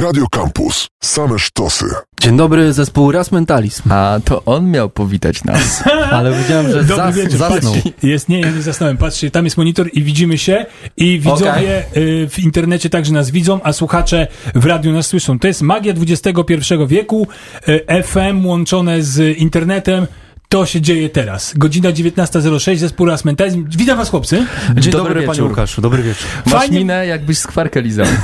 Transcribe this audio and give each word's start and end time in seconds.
Radio 0.00 0.26
Campus. 0.30 0.88
Same 1.00 1.38
sztosy. 1.38 1.84
Dzień 2.20 2.36
dobry, 2.36 2.72
zespół 2.72 3.12
Raz 3.12 3.32
Mentalizm. 3.32 3.92
A 3.92 4.20
to 4.24 4.44
on 4.44 4.70
miał 4.70 4.90
powitać 4.90 5.44
nas. 5.44 5.82
Ale 6.10 6.32
widziałem, 6.32 6.72
że 6.72 6.84
zas, 6.84 7.16
wieczór, 7.16 7.38
zasnął. 7.38 7.74
patrzcie, 7.74 7.92
jest, 8.02 8.28
nie, 8.28 8.40
ja 8.40 8.50
nie 8.50 8.62
zasnąłem, 8.62 8.96
patrzcie, 8.96 9.30
tam 9.30 9.44
jest 9.44 9.56
monitor 9.56 9.90
i 9.92 10.02
widzimy 10.02 10.38
się 10.38 10.66
i 10.96 11.18
widzowie 11.18 11.84
y, 11.96 12.28
w 12.30 12.38
internecie 12.38 12.90
także 12.90 13.12
nas 13.12 13.30
widzą, 13.30 13.60
a 13.62 13.72
słuchacze 13.72 14.26
w 14.54 14.66
radiu 14.66 14.92
nas 14.92 15.06
słyszą. 15.06 15.38
To 15.38 15.48
jest 15.48 15.62
magia 15.62 15.92
XXI 15.92 16.74
wieku, 16.86 17.28
y, 17.68 18.02
FM 18.02 18.46
łączone 18.46 19.02
z 19.02 19.38
internetem. 19.38 20.06
To 20.50 20.66
się 20.66 20.80
dzieje 20.80 21.08
teraz. 21.08 21.52
Godzina 21.56 21.90
19.06, 21.92 22.76
zespół 22.76 23.06
Raz 23.06 23.24
Mentalizm. 23.24 23.66
Witam 23.76 23.96
was, 23.98 24.10
chłopcy. 24.10 24.46
Dzień 24.76 24.92
Dobry 24.92 25.14
dobry, 25.14 25.26
panie. 25.26 25.42
Łukaszu, 25.42 25.80
dobry 25.80 26.02
wieczór. 26.02 26.26
Masz 26.46 26.54
Fajnie- 26.54 26.78
minę, 26.78 27.06
jakbyś 27.06 27.38
skwarkę 27.38 27.82
lizał. 27.82 28.06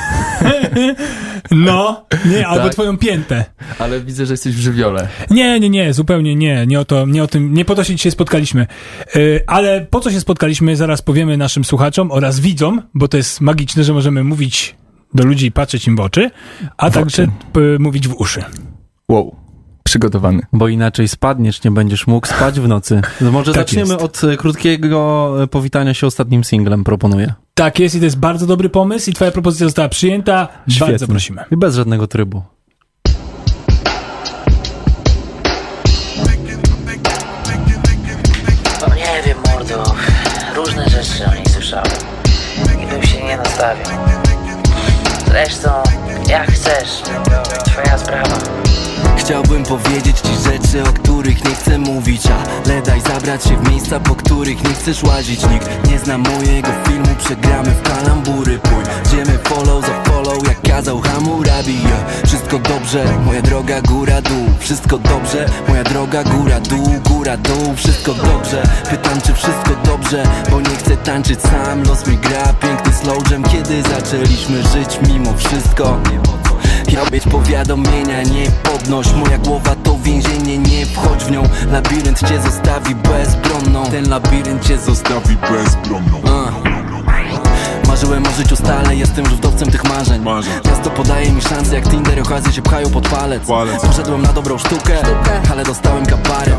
No, 1.50 2.06
nie, 2.26 2.46
albo 2.46 2.64
Tak. 2.64 2.72
twoją 2.72 2.98
piętę. 2.98 3.44
Ale 3.78 4.00
widzę, 4.00 4.26
że 4.26 4.32
jesteś 4.32 4.54
w 4.54 4.58
żywiole. 4.60 5.08
Nie, 5.30 5.60
nie, 5.60 5.70
nie, 5.70 5.94
zupełnie 5.94 6.36
nie. 6.36 6.66
Nie 6.66 6.80
o, 6.80 6.84
to, 6.84 7.06
nie 7.06 7.22
o 7.22 7.26
tym, 7.26 7.54
nie 7.54 7.64
po 7.64 7.74
to 7.74 7.84
się 7.84 7.94
dzisiaj 7.94 8.12
spotkaliśmy. 8.12 8.66
Yy, 9.14 9.40
ale 9.46 9.80
po 9.90 10.00
co 10.00 10.10
się 10.10 10.20
spotkaliśmy, 10.20 10.76
zaraz 10.76 11.02
powiemy 11.02 11.36
naszym 11.36 11.64
słuchaczom 11.64 12.10
oraz 12.12 12.40
widzom, 12.40 12.82
bo 12.94 13.08
to 13.08 13.16
jest 13.16 13.40
magiczne, 13.40 13.84
że 13.84 13.92
możemy 13.92 14.24
mówić 14.24 14.74
do 15.14 15.24
ludzi 15.24 15.46
i 15.46 15.52
patrzeć 15.52 15.86
im 15.86 15.96
w 15.96 16.00
oczy, 16.00 16.30
a 16.76 16.90
W 16.90 16.94
także 16.94 17.26
oczy. 17.52 17.76
mówić 17.78 18.08
w 18.08 18.14
uszy. 18.14 18.44
Wow. 19.08 19.36
Przygotowany. 19.86 20.42
Bo 20.52 20.68
inaczej 20.68 21.08
spadniesz, 21.08 21.64
nie 21.64 21.70
będziesz 21.70 22.06
mógł 22.06 22.26
spać 22.26 22.60
w 22.60 22.68
nocy. 22.68 23.00
No 23.20 23.32
Może 23.32 23.52
Tak 23.52 23.62
zaczniemy 23.62 23.92
jest. 23.92 24.04
od 24.04 24.24
e, 24.24 24.36
krótkiego 24.36 25.32
e, 25.42 25.46
powitania 25.46 25.94
się 25.94 26.06
ostatnim 26.06 26.44
singlem, 26.44 26.84
proponuję. 26.84 27.34
Tak 27.54 27.78
jest 27.78 27.94
i 27.94 27.98
to 27.98 28.04
jest 28.04 28.18
bardzo 28.18 28.46
dobry 28.46 28.68
pomysł 28.68 29.10
i 29.10 29.12
twoja 29.12 29.30
propozycja 29.30 29.66
została 29.66 29.88
przyjęta. 29.88 30.48
Bardzo 30.80 31.06
prosimy. 31.08 31.44
I 31.50 31.56
bez 31.56 31.74
żadnego 31.74 32.06
trybu. 32.06 32.42
No 38.88 38.94
nie 38.94 39.22
wiem, 39.26 39.38
mordo. 39.52 39.94
Różne 40.54 40.88
rzeczy 40.88 41.26
o 41.30 41.34
niej 41.34 41.46
słyszałem. 41.48 41.86
I 42.82 42.86
bym 42.86 43.02
się 43.02 43.24
nie 43.24 43.36
nastawił. 43.36 43.84
Zresztą, 45.26 45.68
jak 46.28 46.50
chcesz. 46.52 47.02
Twoja 47.64 47.98
sprawa. 47.98 48.38
Chciałbym 49.16 49.64
powiedzieć 49.64 50.20
ci 50.20 50.32
rzeczy, 50.44 50.82
o 50.82 50.92
których 50.92 51.44
nie 51.44 51.54
chcę 51.54 51.78
mówić 51.78 52.22
Ale 52.64 52.82
daj 52.82 53.00
zabrać 53.00 53.44
się 53.44 53.56
w 53.56 53.70
miejsca, 53.70 54.00
po 54.00 54.14
których 54.14 54.64
nie 54.64 54.74
chcesz 54.74 55.02
łazić 55.02 55.40
Nikt. 55.50 55.88
Nie 55.90 55.98
zna 55.98 56.18
mojego 56.18 56.68
filmu, 56.88 57.08
przegramy 57.18 57.70
w 57.70 57.82
kalambury 57.82 58.58
Pójdziemy 58.58 59.38
follow 59.38 59.86
za 59.86 60.02
follow, 60.04 60.48
jak 60.48 60.62
kazał 60.62 61.00
Hammurabi. 61.00 61.78
Wszystko 62.26 62.58
dobrze, 62.58 63.04
moja 63.24 63.42
droga 63.42 63.80
góra 63.82 64.22
dół. 64.22 64.46
Wszystko 64.58 64.98
dobrze, 64.98 65.46
moja 65.68 65.84
droga 65.84 66.24
góra 66.24 66.60
dół 66.60 66.86
Góra 67.10 67.36
dół, 67.36 67.74
wszystko 67.76 68.14
dobrze 68.14 68.62
Pytam 68.90 69.20
czy 69.20 69.34
wszystko 69.34 69.70
dobrze, 69.84 70.22
bo 70.50 70.60
nie 70.60 70.76
chcę 70.76 70.96
tańczyć 70.96 71.40
sam. 71.42 71.82
Los 71.82 72.06
mi 72.06 72.16
gra, 72.16 72.52
piękny 72.52 72.92
slow 72.92 73.30
jam 73.30 73.42
Kiedy 73.42 73.82
zaczęliśmy 73.82 74.62
żyć 74.62 74.98
mimo 75.08 75.34
wszystko 75.36 75.98
Być 77.10 77.24
powiadomienia, 77.24 78.22
nie 78.22 78.50
podnoś. 78.62 79.12
Moja 79.12 79.38
głowa 79.38 79.74
to 79.74 79.98
więzienie, 79.98 80.58
nie 80.58 80.86
wchodź 80.86 81.24
w 81.24 81.30
nią. 81.30 81.42
Labirynt 81.72 82.28
cię 82.28 82.42
zostawi 82.42 82.94
bezbronną. 82.94 83.90
Ten 83.90 84.08
labirynt 84.08 84.66
cię 84.66 84.78
zostawi 84.78 85.36
bezbronną. 85.36 86.18
Uh. 86.18 86.65
Marzyłem 87.96 88.26
o 88.26 88.30
życiu 88.30 88.56
stale, 88.56 88.96
jestem 88.96 89.24
już 89.24 89.34
wdowcem 89.34 89.70
tych 89.70 89.84
marzeń. 89.84 90.24
Miasto 90.64 90.90
podaje 90.90 91.32
mi 91.32 91.42
szansę, 91.42 91.74
jak 91.74 91.88
Tinder 91.88 92.20
okazje 92.20 92.52
się 92.52 92.62
pchają 92.62 92.90
pod 92.90 93.08
palec. 93.08 93.42
Poszedłem 93.86 94.22
na 94.22 94.32
dobrą 94.32 94.58
sztukę, 94.58 94.98
ale 95.50 95.64
dostałem 95.64 96.06
kabarę 96.06 96.52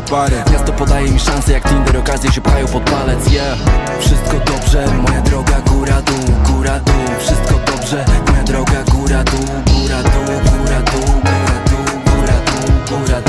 Miasto 0.52 0.72
podaje 0.72 1.10
mi 1.10 1.20
szansę, 1.20 1.52
jak 1.52 1.68
Tinder 1.68 1.96
okazje 1.96 2.32
się 2.32 2.40
pchają 2.40 2.66
pod 2.66 2.82
palec. 2.82 3.32
Yeah, 3.32 3.58
wszystko 4.00 4.32
dobrze, 4.52 4.86
moja 5.02 5.20
droga 5.20 5.60
góra 5.60 6.02
dół, 6.02 6.54
góra 6.54 6.80
dół. 6.80 6.94
Wszystko 7.18 7.54
dobrze, 7.66 8.04
moja 8.30 8.42
droga 8.42 8.82
góra 8.92 9.24
dół, 9.24 9.46
góra 9.66 10.02
dół, 10.02 10.24
góra 10.58 10.80
dół, 10.80 11.04
góra 11.30 11.62
dół, 11.70 11.70
góra 11.70 11.70
dół, 11.70 12.10
góra 12.16 12.34
dół, 12.88 12.98
góra 12.98 13.20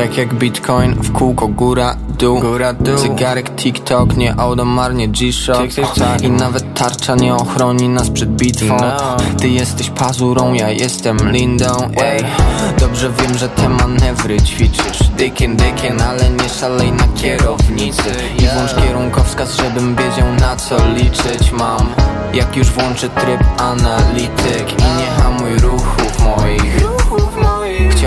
Tak 0.00 0.16
jak 0.16 0.34
bitcoin 0.34 0.94
w 0.94 1.12
kółko 1.12 1.48
góra 1.48 1.96
dół. 2.18 2.40
Góra 2.40 2.72
dół. 2.72 2.98
Zegarek 2.98 3.50
TikTok 3.50 4.16
nie 4.16 4.34
automarnie 4.34 5.08
G-Shock. 5.08 5.60
I 6.22 6.30
nawet 6.30 6.74
tarcza 6.74 7.14
nie 7.14 7.34
ochroni 7.34 7.88
nas 7.88 8.10
przed 8.10 8.30
bitwą. 8.30 8.76
Ty 9.40 9.48
jesteś 9.48 9.90
pazurą, 9.90 10.52
ja 10.52 10.70
jestem 10.70 11.32
lindą 11.32 11.90
Ej, 12.02 12.24
dobrze 12.78 13.10
wiem, 13.10 13.38
że 13.38 13.48
te 13.48 13.68
manewry 13.68 14.40
ćwiczysz. 14.40 15.08
Dykiem, 15.16 15.56
dykiem, 15.56 15.98
ale 16.08 16.30
nie 16.30 16.48
szalej 16.48 16.92
na 16.92 17.04
kierownicy. 17.22 18.10
I 18.38 18.46
włącz 18.54 18.74
kierunkowskaz, 18.74 19.56
żebym 19.56 19.96
wiedział 19.96 20.32
na 20.40 20.56
co 20.56 20.76
liczyć 20.88 21.52
mam. 21.52 21.86
Jak 22.34 22.56
już 22.56 22.70
włączę 22.70 23.08
tryb 23.08 23.40
analityk 23.58 24.72
I 24.72 24.98
nie 24.98 25.22
hamuj 25.22 25.58
ruchów 25.58 26.24
moich 26.24 26.89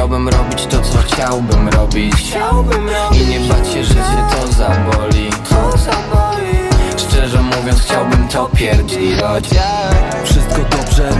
Chciałbym 0.03 0.29
robić 0.29 0.65
to, 0.65 0.81
co 0.81 0.97
chciałbym 0.97 1.69
robić. 1.69 2.35
I 3.11 3.27
nie 3.27 3.39
bać 3.39 3.73
się, 3.73 3.83
że 3.83 3.93
cię 3.93 4.25
to 4.31 4.47
zaboli. 4.47 5.29
Szczerze 6.97 7.41
mówiąc, 7.41 7.81
chciałbym 7.81 8.27
to 8.27 8.49
pierdzielać 8.55 9.49
Wszystko 10.25 10.57
dobrze, 10.77 11.11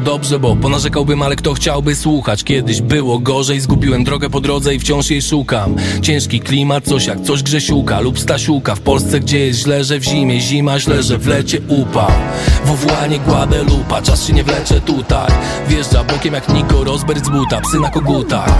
dobrze, 0.00 0.38
bo 0.38 0.56
ponarzekałbym, 0.56 1.22
ale 1.22 1.36
kto 1.36 1.54
chciałby 1.54 1.94
słuchać? 1.94 2.44
Kiedyś 2.44 2.80
było 2.80 3.18
gorzej, 3.18 3.60
zgubiłem 3.60 4.04
drogę 4.04 4.30
po 4.30 4.40
drodze 4.40 4.74
i 4.74 4.78
wciąż 4.78 5.10
jej 5.10 5.22
szukam. 5.22 5.76
Ciężki 6.02 6.40
klimat, 6.40 6.84
coś 6.84 7.06
jak 7.06 7.20
coś 7.20 7.42
Grzesiuka 7.42 8.00
lub 8.00 8.18
Stasiuka. 8.18 8.74
W 8.74 8.80
Polsce, 8.80 9.20
gdzie 9.20 9.38
jest 9.38 9.60
źle, 9.60 9.84
że 9.84 9.98
w 9.98 10.04
zimie 10.04 10.40
zima, 10.40 10.80
źle, 10.80 11.02
że 11.02 11.18
w 11.18 11.26
lecie 11.26 11.60
upał 11.68 12.10
Wowołanie 12.70 13.18
Guadalupa, 13.18 14.02
czas 14.02 14.24
się 14.26 14.32
nie 14.32 14.44
wlecze 14.44 14.80
tutaj. 14.80 15.30
Wjeżdża 15.68 16.04
bokiem 16.04 16.34
jak 16.34 16.48
Niko 16.48 16.84
Rosberg 16.84 17.28
buta, 17.28 17.60
psy 17.60 17.80
na 17.80 17.90
kogutach. 17.90 18.50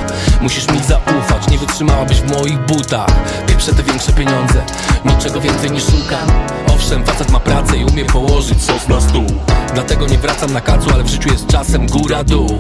Musisz 0.41 0.69
mi 0.69 0.79
zaufać, 0.83 1.51
nie 1.51 1.59
wytrzymałabyś 1.59 2.21
w 2.21 2.31
moich 2.31 2.59
butach. 2.59 3.11
Pierwsze 3.47 3.73
te 3.73 3.83
większe 3.83 4.13
pieniądze, 4.13 4.63
niczego 5.05 5.41
więcej 5.41 5.71
nie 5.71 5.81
szukam. 5.81 6.29
Owszem, 6.75 7.05
facet 7.05 7.31
ma 7.31 7.41
pracę 7.41 7.77
i 7.77 7.85
umie 7.85 8.05
położyć 8.05 8.63
sos 8.63 8.89
na 8.89 9.01
stół. 9.01 9.27
Dlatego 9.75 10.07
nie 10.07 10.19
wracam 10.19 10.53
na 10.53 10.61
kacu, 10.61 10.91
ale 10.95 11.05
w 11.05 11.09
życiu 11.09 11.29
jest 11.29 11.47
czasem 11.47 11.87
góra-dół. 11.87 12.59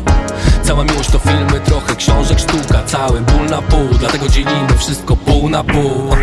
Cała 0.63 0.85
miłość 0.85 1.11
to 1.11 1.19
filmy, 1.19 1.61
trochę 1.65 1.97
książek, 1.97 2.39
sztuka 2.39 2.83
Cały 2.87 3.21
ból 3.21 3.47
na 3.51 3.63
pół, 3.63 3.89
dlatego 3.99 4.29
dzielimy 4.29 4.79
wszystko 4.79 5.17
pół 5.17 5.49
na 5.49 5.65
pół. 5.65 6.15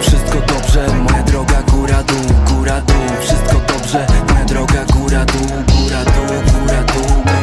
Wszystko 0.00 0.38
dobrze, 0.54 0.86
moja 1.02 1.22
droga 1.22 1.62
góra 1.62 2.02
dół, 2.02 2.56
góra 2.56 2.80
dół 2.80 2.96
Wszystko 3.20 3.60
dobrze, 3.68 4.06
droga 4.50 4.84
góra 4.84 5.24
dół, 5.24 5.46
góra 5.46 6.04
dół, 6.04 6.26
góra 6.52 6.82
dół, 6.82 7.39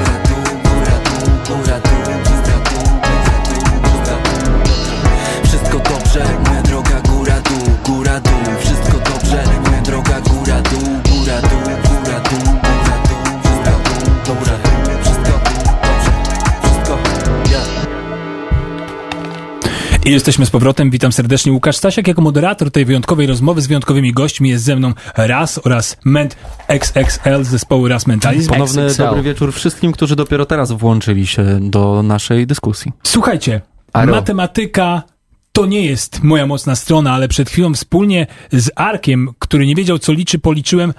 jesteśmy 20.14 20.46
z 20.46 20.50
powrotem. 20.50 20.90
Witam 20.90 21.12
serdecznie. 21.12 21.52
Łukasz 21.52 21.78
Stasiak 21.78 22.08
jako 22.08 22.22
moderator 22.22 22.72
tej 22.72 22.86
wyjątkowej 22.86 23.28
rozmowy 23.28 23.62
z 23.62 23.68
wyjątkowymi 23.68 24.14
gośćmi. 24.14 24.50
Jest 24.50 24.64
ze 24.64 24.76
mną 24.76 24.94
Raz 25.18 25.60
oraz 25.64 25.98
Ment 26.06 26.36
XXL 26.68 27.44
z 27.44 27.48
zespołu 27.48 27.88
Raz 27.88 28.08
Mentalizm. 28.08 28.50
Ponowny 28.50 28.84
XXL. 28.84 29.04
dobry 29.04 29.22
wieczór 29.24 29.54
wszystkim, 29.54 29.92
którzy 29.92 30.16
dopiero 30.16 30.46
teraz 30.46 30.72
włączyli 30.72 31.28
się 31.28 31.60
do 31.62 32.04
naszej 32.04 32.48
dyskusji. 32.48 32.92
Słuchajcie, 33.04 33.62
Aro. 33.94 34.12
matematyka 34.12 35.04
to 35.52 35.66
nie 35.66 35.86
jest 35.86 36.24
moja 36.24 36.46
mocna 36.46 36.76
strona, 36.76 37.14
ale 37.14 37.28
przed 37.28 37.50
chwilą 37.50 37.74
wspólnie 37.74 38.28
z 38.52 38.72
Arkiem, 38.76 39.30
który 39.40 39.66
nie 39.66 39.76
wiedział 39.76 40.00
co 40.00 40.14
liczy, 40.14 40.40
policzyłem, 40.40 40.94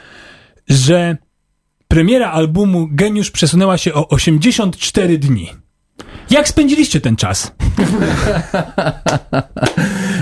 że 0.69 1.17
premiera 1.89 2.31
albumu 2.31 2.89
Geniusz 2.91 3.31
przesunęła 3.31 3.79
się 3.79 3.95
o 3.95 4.09
84 4.09 5.19
dni. 5.19 5.51
Jak 6.31 6.49
spędziliście 6.49 7.01
ten 7.01 7.17
czas? 7.17 7.49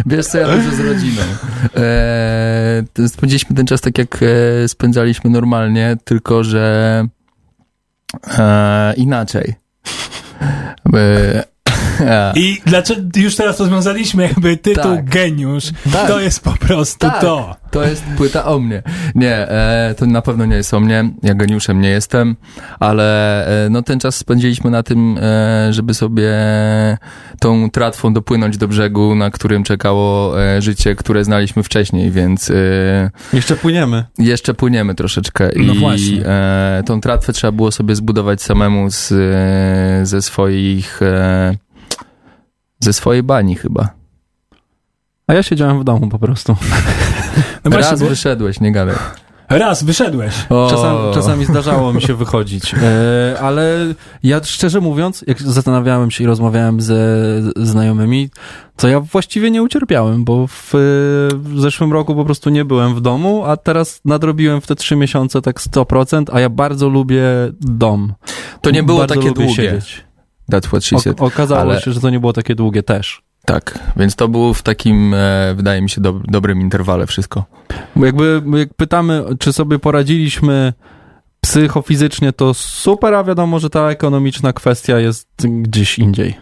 Wiesz 0.06 0.26
co, 0.26 0.38
ja 0.38 0.56
dużo 0.56 0.70
z 0.70 0.80
rodziną. 0.80 1.22
E, 1.76 3.08
spędziliśmy 3.08 3.56
ten 3.56 3.66
czas 3.66 3.80
tak, 3.80 3.98
jak 3.98 4.20
e, 4.22 4.68
spędzaliśmy 4.68 5.30
normalnie, 5.30 5.96
tylko 6.04 6.44
że 6.44 7.04
e, 8.38 8.94
inaczej. 8.96 9.54
E, 10.94 11.55
I 12.34 12.60
dlaczego 12.66 13.00
już 13.16 13.36
teraz 13.36 13.60
rozwiązaliśmy 13.60 14.22
jakby 14.22 14.56
tytuł 14.56 14.96
Tak. 14.96 15.04
Geniusz. 15.10 15.64
Tak. 15.92 16.06
To 16.08 16.20
jest 16.20 16.40
po 16.44 16.50
prostu 16.52 16.98
Tak. 17.10 17.20
to. 17.20 17.56
To 17.70 17.84
jest 17.84 18.04
płyta 18.16 18.44
o 18.44 18.58
mnie. 18.58 18.82
Nie, 19.14 19.34
e, 19.48 19.94
to 19.98 20.06
na 20.06 20.22
pewno 20.22 20.44
nie 20.46 20.56
jest 20.56 20.74
o 20.74 20.80
mnie. 20.80 21.10
Ja 21.22 21.34
geniuszem 21.34 21.80
nie 21.80 21.88
jestem, 21.88 22.36
ale 22.80 23.46
e, 23.66 23.70
no 23.70 23.82
ten 23.82 24.00
czas 24.00 24.16
spędziliśmy 24.16 24.70
na 24.70 24.82
tym, 24.82 25.18
e, 25.22 25.72
żeby 25.72 25.94
sobie 25.94 26.32
tą 27.40 27.70
tratwą 27.70 28.12
dopłynąć 28.12 28.56
do 28.58 28.68
brzegu, 28.68 29.14
na 29.14 29.30
którym 29.30 29.64
czekało 29.64 30.42
e, 30.44 30.62
życie, 30.62 30.94
które 30.94 31.24
znaliśmy 31.24 31.62
wcześniej, 31.62 32.10
więc 32.10 32.50
e, 32.50 33.10
Jeszcze 33.32 33.56
płyniemy. 33.56 34.04
jeszcze 34.18 34.54
płyniemy 34.54 34.94
troszeczkę 34.94 35.50
No 35.56 35.72
i 35.74 35.78
właśnie. 35.78 36.26
e, 36.26 36.82
tą 36.86 37.00
tratwę 37.00 37.32
trzeba 37.32 37.52
było 37.52 37.72
sobie 37.72 37.94
zbudować 37.94 38.42
samemu 38.42 38.90
z, 38.90 39.12
ze 40.08 40.22
swoich 40.22 41.02
e, 41.02 41.56
ze 42.80 42.92
swojej 42.92 43.22
bani 43.22 43.54
chyba. 43.56 43.88
A 45.26 45.34
ja 45.34 45.42
siedziałem 45.42 45.80
w 45.80 45.84
domu 45.84 46.08
po 46.08 46.18
prostu. 46.18 46.56
No 47.64 47.70
właśnie, 47.70 47.90
Raz 47.90 48.00
bo 48.00 48.08
wyszedłeś, 48.08 48.60
nie 48.60 48.72
gadaj. 48.72 48.94
raz 49.48 49.84
wyszedłeś. 49.84 50.34
Czasami, 50.70 51.14
czasami 51.14 51.44
zdarzało 51.44 51.92
mi 51.92 52.02
się 52.02 52.14
wychodzić, 52.14 52.74
e, 52.74 53.40
ale 53.40 53.76
ja 54.22 54.40
szczerze 54.44 54.80
mówiąc, 54.80 55.24
jak 55.26 55.42
zastanawiałem 55.42 56.10
się 56.10 56.24
i 56.24 56.26
rozmawiałem 56.26 56.80
ze 56.80 56.96
znajomymi, 57.56 58.30
to 58.76 58.88
ja 58.88 59.00
właściwie 59.00 59.50
nie 59.50 59.62
ucierpiałem, 59.62 60.24
bo 60.24 60.46
w, 60.46 60.70
w 61.34 61.60
zeszłym 61.60 61.92
roku 61.92 62.14
po 62.14 62.24
prostu 62.24 62.50
nie 62.50 62.64
byłem 62.64 62.94
w 62.94 63.00
domu, 63.00 63.44
a 63.44 63.56
teraz 63.56 64.00
nadrobiłem 64.04 64.60
w 64.60 64.66
te 64.66 64.74
trzy 64.74 64.96
miesiące 64.96 65.42
tak 65.42 65.60
100%, 65.60 66.24
a 66.32 66.40
ja 66.40 66.48
bardzo 66.48 66.88
lubię 66.88 67.22
dom. 67.60 68.14
To 68.60 68.70
nie 68.70 68.82
było 68.82 68.98
bardzo 68.98 69.14
takie 69.14 69.32
długie. 69.32 69.54
Siedzieć. 69.54 70.05
That's 70.52 70.66
what 70.66 70.84
she 70.84 70.98
said. 70.98 71.20
O, 71.20 71.24
okazało 71.24 71.60
ale- 71.60 71.80
się, 71.80 71.92
że 71.92 72.00
to 72.00 72.10
nie 72.10 72.20
było 72.20 72.32
takie 72.32 72.54
długie 72.54 72.82
też. 72.82 73.22
Tak, 73.44 73.78
więc 73.96 74.16
to 74.16 74.28
było 74.28 74.54
w 74.54 74.62
takim, 74.62 75.14
e, 75.14 75.54
wydaje 75.56 75.82
mi 75.82 75.90
się, 75.90 76.00
dob- 76.00 76.22
dobrym 76.28 76.60
interwale 76.60 77.06
wszystko. 77.06 77.44
Bo 77.96 78.06
jakby 78.06 78.42
jak 78.56 78.74
pytamy, 78.74 79.24
czy 79.38 79.52
sobie 79.52 79.78
poradziliśmy 79.78 80.72
psychofizycznie, 81.40 82.32
to 82.32 82.54
super, 82.54 83.14
a 83.14 83.24
wiadomo, 83.24 83.58
że 83.58 83.70
ta 83.70 83.90
ekonomiczna 83.90 84.52
kwestia 84.52 84.98
jest 84.98 85.28
gdzieś 85.38 85.98
indziej. 85.98 86.34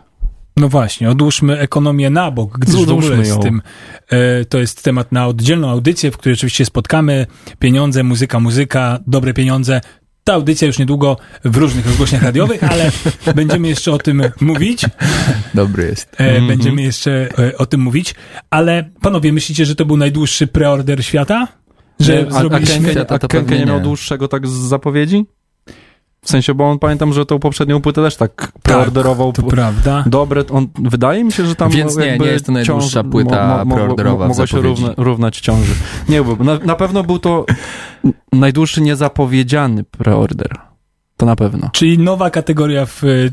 No 0.56 0.68
właśnie, 0.68 1.10
odłóżmy 1.10 1.58
ekonomię 1.58 2.10
na 2.10 2.30
bok, 2.30 2.58
gdyż 2.58 2.74
w 2.74 2.82
Odłóżmy 2.82 3.12
ogóle 3.12 3.24
z 3.24 3.38
tym 3.38 3.62
e, 4.10 4.44
to 4.44 4.58
jest 4.58 4.82
temat 4.82 5.12
na 5.12 5.26
oddzielną 5.26 5.70
audycję, 5.70 6.10
w 6.10 6.16
której 6.16 6.34
oczywiście 6.34 6.64
spotkamy 6.64 7.26
pieniądze, 7.58 8.02
muzyka, 8.02 8.40
muzyka, 8.40 8.98
dobre 9.06 9.34
pieniądze. 9.34 9.80
Ta 10.24 10.32
audycja 10.34 10.66
już 10.66 10.78
niedługo 10.78 11.16
w 11.44 11.56
różnych 11.56 11.86
rozgłośniach 11.86 12.22
radiowych, 12.22 12.64
ale 12.64 12.90
będziemy 13.34 13.68
jeszcze 13.68 13.92
o 13.92 13.98
tym 13.98 14.22
mówić. 14.40 14.86
Dobry 15.54 15.84
jest. 15.84 16.08
E, 16.20 16.24
Mhm. 16.24 16.46
Będziemy 16.46 16.82
jeszcze 16.82 17.28
e, 17.38 17.58
o 17.58 17.66
tym 17.66 17.80
mówić. 17.80 18.14
Ale 18.50 18.90
panowie, 19.00 19.32
myślicie, 19.32 19.64
że 19.66 19.74
to 19.74 19.84
był 19.84 19.96
najdłuższy 19.96 20.46
preorder 20.46 21.04
świata? 21.04 21.48
Że 22.00 22.26
a, 22.32 22.36
a, 22.36 22.38
zrobiliśmy... 22.40 22.74
Kenke, 22.74 22.92
Świata 22.92 23.14
a 23.14 23.28
Kenke 23.28 23.58
nie 23.58 23.66
miał 23.66 23.76
nie. 23.76 23.82
dłuższego 23.82 24.28
tak 24.28 24.46
z 24.48 24.50
zapowiedzi? 24.50 25.24
W 26.24 26.30
sensie, 26.30 26.54
bo 26.54 26.70
on 26.70 26.78
pamiętam, 26.78 27.12
że 27.12 27.26
tą 27.26 27.38
poprzednią 27.38 27.80
płytę 27.80 28.02
też 28.02 28.16
tak 28.16 28.52
preorderował. 28.62 29.32
To 29.32 29.42
prawda. 29.42 30.04
Dobre, 30.06 30.44
on, 30.50 30.66
wydaje 30.78 31.24
mi 31.24 31.32
się, 31.32 31.46
że 31.46 31.54
tam 31.54 31.70
Więc 31.70 31.96
nie, 31.96 32.18
nie 32.18 32.26
jest 32.26 32.46
to 32.46 32.52
najdłuższa 32.52 33.02
ciąż- 33.02 33.10
płyta 33.10 33.64
mo- 33.64 33.74
preorderowa 33.76 34.24
w 34.24 34.28
Mogło 34.28 34.46
się 34.46 34.60
równa, 34.60 34.94
równać 34.96 35.40
ciąży. 35.40 35.72
Nie, 36.08 36.22
bo 36.22 36.44
na, 36.44 36.58
na 36.58 36.76
pewno 36.76 37.02
był 37.02 37.18
to 37.18 37.46
najdłuższy 38.32 38.80
niezapowiedziany 38.80 39.84
preorder. 39.84 40.58
To 41.16 41.26
na 41.26 41.36
pewno. 41.36 41.70
Czyli 41.72 41.98
nowa 41.98 42.30
kategoria 42.30 42.86
w 42.86 43.04
y, 43.04 43.32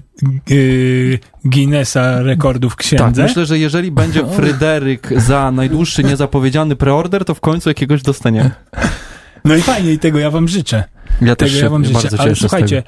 y, 0.51 1.19
Guinnessa 1.45 2.21
rekordów 2.21 2.75
Tak, 2.75 2.79
księdze. 2.85 3.23
myślę, 3.23 3.45
że 3.45 3.59
jeżeli 3.59 3.91
będzie 3.91 4.25
Fryderyk 4.35 5.09
za 5.21 5.51
najdłuższy 5.51 6.03
niezapowiedziany 6.03 6.75
preorder, 6.75 7.25
to 7.25 7.33
w 7.35 7.39
końcu 7.41 7.69
jakiegoś 7.69 8.01
dostaniemy. 8.01 8.51
No 9.45 9.55
i 9.55 9.61
fajnie, 9.61 9.91
i 9.93 9.99
tego 9.99 10.19
ja 10.19 10.31
wam 10.31 10.47
życzę. 10.47 10.83
Ja 11.21 11.35
też 11.35 11.49
Tego 11.49 11.59
się 11.59 11.65
ja 11.65 11.69
wam 11.69 11.85
życzę. 11.85 12.09
Ale 12.17 12.35
słuchajcie, 12.35 12.83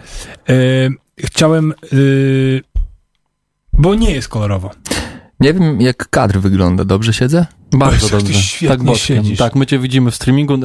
e, 0.49 0.53
chciałem, 1.19 1.71
e, 1.71 1.95
bo 3.73 3.95
nie 3.95 4.11
jest 4.11 4.27
kolorowo. 4.27 4.71
Nie 5.39 5.53
wiem, 5.53 5.81
jak 5.81 6.09
kadr 6.09 6.39
wygląda. 6.39 6.85
Dobrze 6.85 7.13
siedzę? 7.13 7.45
Bardzo 7.71 8.09
Boże, 8.09 8.17
dobrze. 8.17 8.67
tak, 8.67 8.83
boczkiem. 8.83 9.17
siedzisz. 9.17 9.37
tak, 9.37 9.55
my 9.55 9.65
cię 9.65 9.79
widzimy 9.79 10.11
w 10.11 10.15
streamingu. 10.15 10.53
E, 10.53 10.59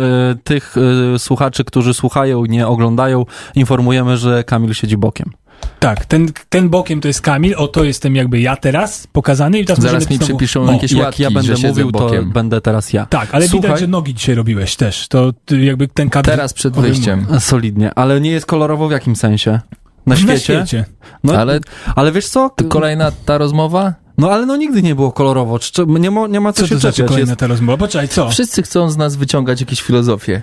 tych 0.44 0.75
słuchaczy, 1.19 1.64
którzy 1.64 1.94
słuchają, 1.94 2.44
nie 2.44 2.67
oglądają, 2.67 3.26
informujemy, 3.55 4.17
że 4.17 4.44
Kamil 4.44 4.75
siedzi 4.75 4.96
bokiem. 4.96 5.32
Tak, 5.78 6.06
ten, 6.06 6.28
ten 6.49 6.69
bokiem 6.69 7.00
to 7.00 7.08
jest 7.08 7.20
Kamil, 7.20 7.55
o 7.56 7.69
to 7.69 7.84
jestem 7.84 8.16
jakby 8.16 8.40
ja 8.40 8.56
teraz 8.56 9.06
pokazany 9.06 9.58
i 9.58 9.64
teraz 9.64 9.81
Zaraz 9.82 10.10
mi 10.10 10.16
znowu- 10.16 10.25
przypiszą 10.25 10.62
O, 10.69 10.72
jakieś 10.72 10.93
Jak 10.93 11.05
łatki, 11.05 11.22
ja 11.22 11.31
będę 11.31 11.55
mówił, 11.69 11.93
to 11.93 11.99
bokiem. 11.99 12.31
będę 12.31 12.60
teraz 12.60 12.93
ja. 12.93 13.06
Tak, 13.06 13.28
ale 13.34 13.49
Słuchaj. 13.49 13.69
widać, 13.69 13.81
że 13.81 13.87
nogi 13.87 14.14
dzisiaj 14.14 14.34
robiłeś 14.34 14.76
też. 14.76 15.08
To 15.08 15.32
jakby 15.50 15.88
ten 15.88 16.10
kadr... 16.10 16.31
Teraz 16.31 16.52
przed 16.52 16.75
wyjściem. 16.76 17.26
Solidnie, 17.38 17.94
ale 17.94 18.20
nie 18.20 18.31
jest 18.31 18.46
kolorowo 18.46 18.88
w 18.88 18.90
jakim 18.93 19.16
sensie? 19.16 19.60
Na 20.06 20.16
świecie? 20.16 20.58
Na 20.58 20.66
świecie. 20.66 20.84
No, 21.25 21.32
ale, 21.32 21.60
Ale 21.96 22.12
wiesz 22.12 22.28
co? 22.28 22.50
to 22.56 22.64
kolejna 22.64 23.12
ta 23.25 23.38
rozmowa? 23.38 23.94
No 24.19 24.31
ale 24.31 24.46
no 24.46 24.56
nigdy 24.56 24.82
nie 24.82 24.94
było 24.94 25.12
kolorowo. 25.12 25.58
Nie 25.87 26.10
ma, 26.10 26.26
nie 26.26 26.40
ma 26.40 26.52
co, 26.52 26.62
Co 26.62 26.66
się 26.69 26.75
to 26.75 26.81
znaczy 26.81 26.96
czepiać. 26.96 27.08
kolejna 27.08 27.31
Jest, 27.31 27.40
ta 27.40 27.46
rozmowa? 27.46 27.78
Poczekaj, 27.78 28.08
co? 28.08 28.31
Wszyscy 28.31 28.62
chcą 28.62 28.90
z 28.90 28.96
nas 28.96 29.16
wyciągać 29.16 29.60
jakieś 29.60 29.82
filozofie. 29.82 30.43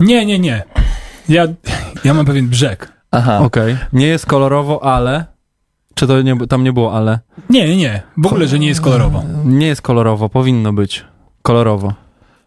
Nie, 0.00 0.26
nie, 0.26 0.38
nie. 0.38 0.62
Ja, 1.28 1.46
ja 2.04 2.14
mam 2.14 2.26
pewien 2.26 2.48
brzeg. 2.48 2.92
Aha. 3.10 3.38
Okej. 3.38 3.76
Nie 3.92 4.06
jest 4.06 4.26
kolorowo, 4.26 4.84
ale... 4.84 5.24
Czy 5.94 6.06
to 6.06 6.22
nie, 6.22 6.46
tam 6.46 6.64
nie 6.64 6.72
było 6.72 6.92
ale? 6.96 7.18
Nie, 7.50 7.68
nie, 7.68 7.76
nie. 7.76 8.02
W 8.16 8.26
ogóle, 8.26 8.48
że 8.48 8.58
nie 8.58 8.68
jest 8.68 8.80
kolorowo. 8.80 9.22
Nie 9.44 9.66
jest 9.66 9.82
kolorowo, 9.82 10.28
powinno 10.28 10.72
być. 10.72 11.04
Kolorowo. 11.42 11.94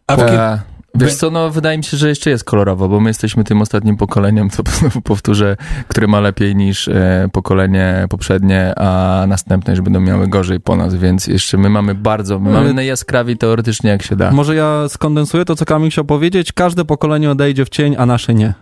A 0.08 0.16
w 0.16 0.20
kie- 0.20 0.40
E, 0.42 0.60
wiesz 0.96 1.16
co, 1.16 1.30
no 1.32 1.50
wydaje 1.50 1.78
mi 1.78 1.84
się, 1.84 1.98
że 1.98 2.10
jeszcze 2.10 2.30
jest 2.30 2.44
kolorowo, 2.44 2.90
bo 2.90 3.00
my 3.00 3.10
jesteśmy 3.10 3.44
tym 3.44 3.62
ostatnim 3.62 3.98
pokoleniem, 3.98 4.50
to 4.50 4.64
znowu 4.80 5.02
powtórzę, 5.02 5.58
które 5.88 6.08
ma 6.08 6.20
lepiej 6.20 6.56
niż 6.56 6.88
e, 6.88 7.30
pokolenie 7.32 8.06
poprzednie, 8.10 8.74
a 8.80 9.24
następne 9.28 9.74
już 9.74 9.82
będą 9.82 10.00
miały 10.00 10.28
gorzej 10.28 10.60
po 10.60 10.76
nas, 10.76 10.96
więc 10.96 11.28
jeszcze 11.28 11.58
my 11.58 11.70
mamy 11.70 11.96
bardzo, 11.96 12.40
my 12.40 12.52
mamy 12.52 12.74
najjaskrawiej 12.74 13.38
teoretycznie 13.38 13.90
jak 13.90 14.04
się 14.04 14.16
da. 14.16 14.32
Może 14.32 14.56
ja 14.56 14.90
skondensuję 14.90 15.46
to, 15.46 15.56
co 15.56 15.66
Kamil 15.66 15.90
chciał 15.92 16.06
powiedzieć. 16.06 16.52
Każde 16.52 16.86
pokolenie 16.86 17.32
odejdzie 17.32 17.66
w 17.66 17.70
cień, 17.70 17.96
a 17.98 18.06
nasze 18.06 18.34
nie. 18.34 18.54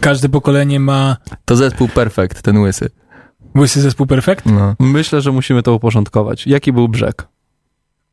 Każde 0.00 0.28
pokolenie 0.28 0.80
ma 0.80 1.16
To 1.44 1.56
zespół 1.56 1.88
Perfect, 1.88 2.42
ten 2.42 2.58
łysy. 2.58 2.90
łysy 3.58 3.80
zespół 3.80 4.06
perfekt. 4.06 4.46
No. 4.46 4.74
Myślę, 4.80 5.20
że 5.20 5.32
musimy 5.32 5.62
to 5.62 5.74
uporządkować. 5.74 6.46
Jaki 6.46 6.72
był 6.72 6.88
brzeg? 6.88 7.28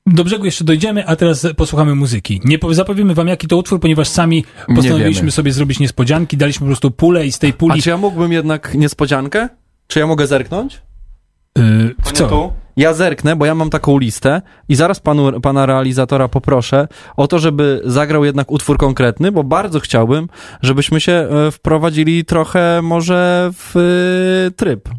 Do 0.05 0.23
brzegu 0.23 0.45
jeszcze 0.45 0.63
dojdziemy, 0.63 1.07
a 1.07 1.15
teraz 1.15 1.47
posłuchamy 1.57 1.95
muzyki. 1.95 2.41
Nie 2.45 2.59
po- 2.59 2.73
zapowiemy 2.73 3.13
wam, 3.13 3.27
jaki 3.27 3.47
to 3.47 3.57
utwór, 3.57 3.79
ponieważ 3.79 4.07
sami 4.07 4.45
postanowiliśmy 4.75 5.31
sobie 5.31 5.51
zrobić 5.51 5.79
niespodzianki, 5.79 6.37
daliśmy 6.37 6.65
po 6.65 6.67
prostu 6.69 6.91
pulę 6.91 7.25
i 7.25 7.31
z 7.31 7.39
tej 7.39 7.49
A 7.49 7.53
puli... 7.53 7.81
czy 7.81 7.89
ja 7.89 7.97
mógłbym 7.97 8.31
jednak 8.31 8.73
niespodziankę? 8.75 9.49
Czy 9.87 9.99
ja 9.99 10.07
mogę 10.07 10.27
zerknąć? 10.27 10.81
Yy, 11.57 11.95
co? 12.13 12.27
tu? 12.29 12.53
Ja 12.77 12.93
zerknę, 12.93 13.35
bo 13.35 13.45
ja 13.45 13.55
mam 13.55 13.69
taką 13.69 13.97
listę 13.97 14.41
i 14.69 14.75
zaraz 14.75 14.99
panu, 14.99 15.41
pana 15.41 15.65
realizatora 15.65 16.27
poproszę 16.27 16.87
o 17.17 17.27
to, 17.27 17.39
żeby 17.39 17.81
zagrał 17.85 18.25
jednak 18.25 18.51
utwór 18.51 18.77
konkretny, 18.77 19.31
bo 19.31 19.43
bardzo 19.43 19.79
chciałbym, 19.79 20.27
żebyśmy 20.61 21.01
się 21.01 21.11
e, 21.11 21.51
wprowadzili 21.51 22.25
trochę 22.25 22.81
może 22.81 23.49
w 23.53 23.75
e, 24.47 24.51
tryb. 24.51 24.89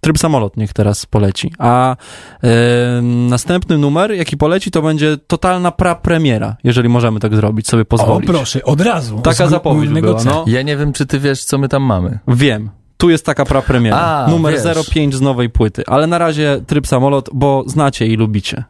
Tryb 0.00 0.18
samolot 0.18 0.56
niech 0.56 0.72
teraz 0.72 1.06
poleci. 1.06 1.52
A 1.58 1.96
e, 2.44 3.02
następny 3.02 3.78
numer, 3.78 4.12
jaki 4.12 4.36
poleci, 4.36 4.70
to 4.70 4.82
będzie 4.82 5.16
totalna 5.26 5.70
pra-premiera, 5.70 6.56
jeżeli 6.64 6.88
możemy 6.88 7.20
tak 7.20 7.36
zrobić, 7.36 7.68
sobie 7.68 7.82
O, 7.82 7.86
pozwolić. 7.86 8.26
proszę, 8.30 8.62
od 8.64 8.80
razu. 8.80 9.18
Taka 9.18 9.46
zapowiedź 9.46 9.90
była, 9.90 10.24
no. 10.24 10.44
Ja 10.46 10.62
nie 10.62 10.76
wiem, 10.76 10.92
czy 10.92 11.06
ty 11.06 11.18
wiesz, 11.18 11.44
co 11.44 11.58
my 11.58 11.68
tam 11.68 11.82
mamy. 11.82 12.18
Wiem. 12.28 12.70
Tu 12.96 13.10
jest 13.10 13.26
taka 13.26 13.44
pra-premiera. 13.44 13.96
A, 13.96 14.26
Numer 14.30 14.54
wiesz. 14.54 14.88
05 14.88 15.14
z 15.14 15.20
nowej 15.20 15.50
płyty. 15.50 15.82
Ale 15.86 16.06
na 16.06 16.18
razie 16.18 16.60
tryb 16.66 16.86
samolot, 16.86 17.30
bo 17.32 17.64
znacie 17.66 18.06
i 18.06 18.16
lubicie. 18.16 18.64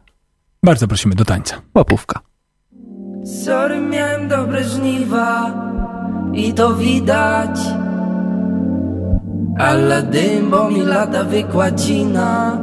Bardzo 0.63 0.87
prosimy 0.87 1.15
do 1.15 1.25
tańca. 1.25 1.55
Łapówka. 1.75 2.19
Sorry, 3.45 3.81
miałem 3.81 4.27
dobre 4.27 4.63
żniwa 4.63 5.51
i 6.33 6.53
to 6.53 6.73
widać. 6.73 7.59
Ale 9.59 10.03
dym, 10.03 10.49
bo 10.49 10.69
mi 10.69 10.81
lata 10.81 11.23
wykładzina. 11.23 12.57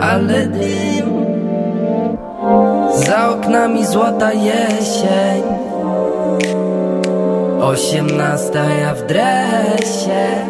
Ale 0.00 0.46
dym, 0.46 1.22
oknami 3.42 3.86
złota 3.86 4.32
jesień 4.32 5.42
Osiemnasta 7.62 8.64
ja 8.64 8.94
w 8.94 9.02
dresie 9.06 10.48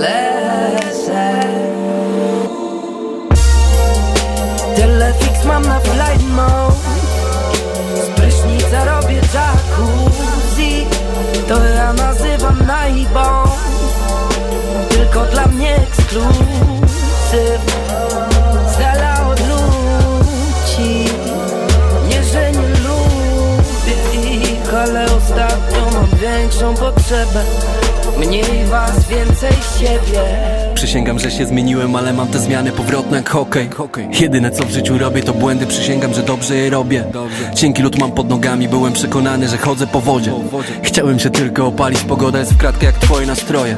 Leżę. 0.00 1.30
Telefix 4.76 5.44
mam 5.44 5.62
na 5.66 5.80
flight 5.80 6.28
mode. 6.30 6.74
Z 8.04 8.06
prysznica 8.08 8.84
robię 8.84 9.14
jacuzzi. 9.16 10.86
To 11.48 11.64
ja 11.64 11.92
nazywam 11.92 12.66
naibą 12.66 13.44
Tylko 14.88 15.24
dla 15.24 15.46
mnie 15.46 15.76
ekskluzyw 15.76 16.34
Ale 24.84 25.04
ostatnio 25.04 25.90
mam 25.92 26.06
większą 26.20 26.74
potrzebę. 26.74 27.44
Mniej 28.18 28.64
was, 28.64 29.08
więcej 29.08 29.52
siebie. 29.78 30.20
Przysięgam, 30.74 31.18
że 31.18 31.30
się 31.30 31.46
zmieniłem, 31.46 31.96
ale 31.96 32.12
mam 32.12 32.28
te 32.28 32.38
zmiany 32.38 32.72
powrotne 32.72 33.16
jak 33.16 33.28
hokej. 33.28 33.68
Jedyne 34.20 34.50
co 34.50 34.64
w 34.64 34.70
życiu 34.70 34.98
robię 34.98 35.22
to 35.22 35.34
błędy, 35.34 35.66
przysięgam, 35.66 36.14
że 36.14 36.22
dobrze 36.22 36.56
je 36.56 36.70
robię. 36.70 37.04
Cienki 37.54 37.82
lód 37.82 37.98
mam 37.98 38.12
pod 38.12 38.28
nogami, 38.28 38.68
byłem 38.68 38.92
przekonany, 38.92 39.48
że 39.48 39.58
chodzę 39.58 39.86
po 39.86 40.00
wodzie. 40.00 40.32
Chciałem 40.82 41.18
się 41.18 41.30
tylko 41.30 41.66
opalić, 41.66 42.00
pogoda 42.00 42.38
jest 42.38 42.52
w 42.52 42.56
kratkę 42.56 42.86
jak 42.86 42.98
twoje 42.98 43.26
nastroje 43.26 43.76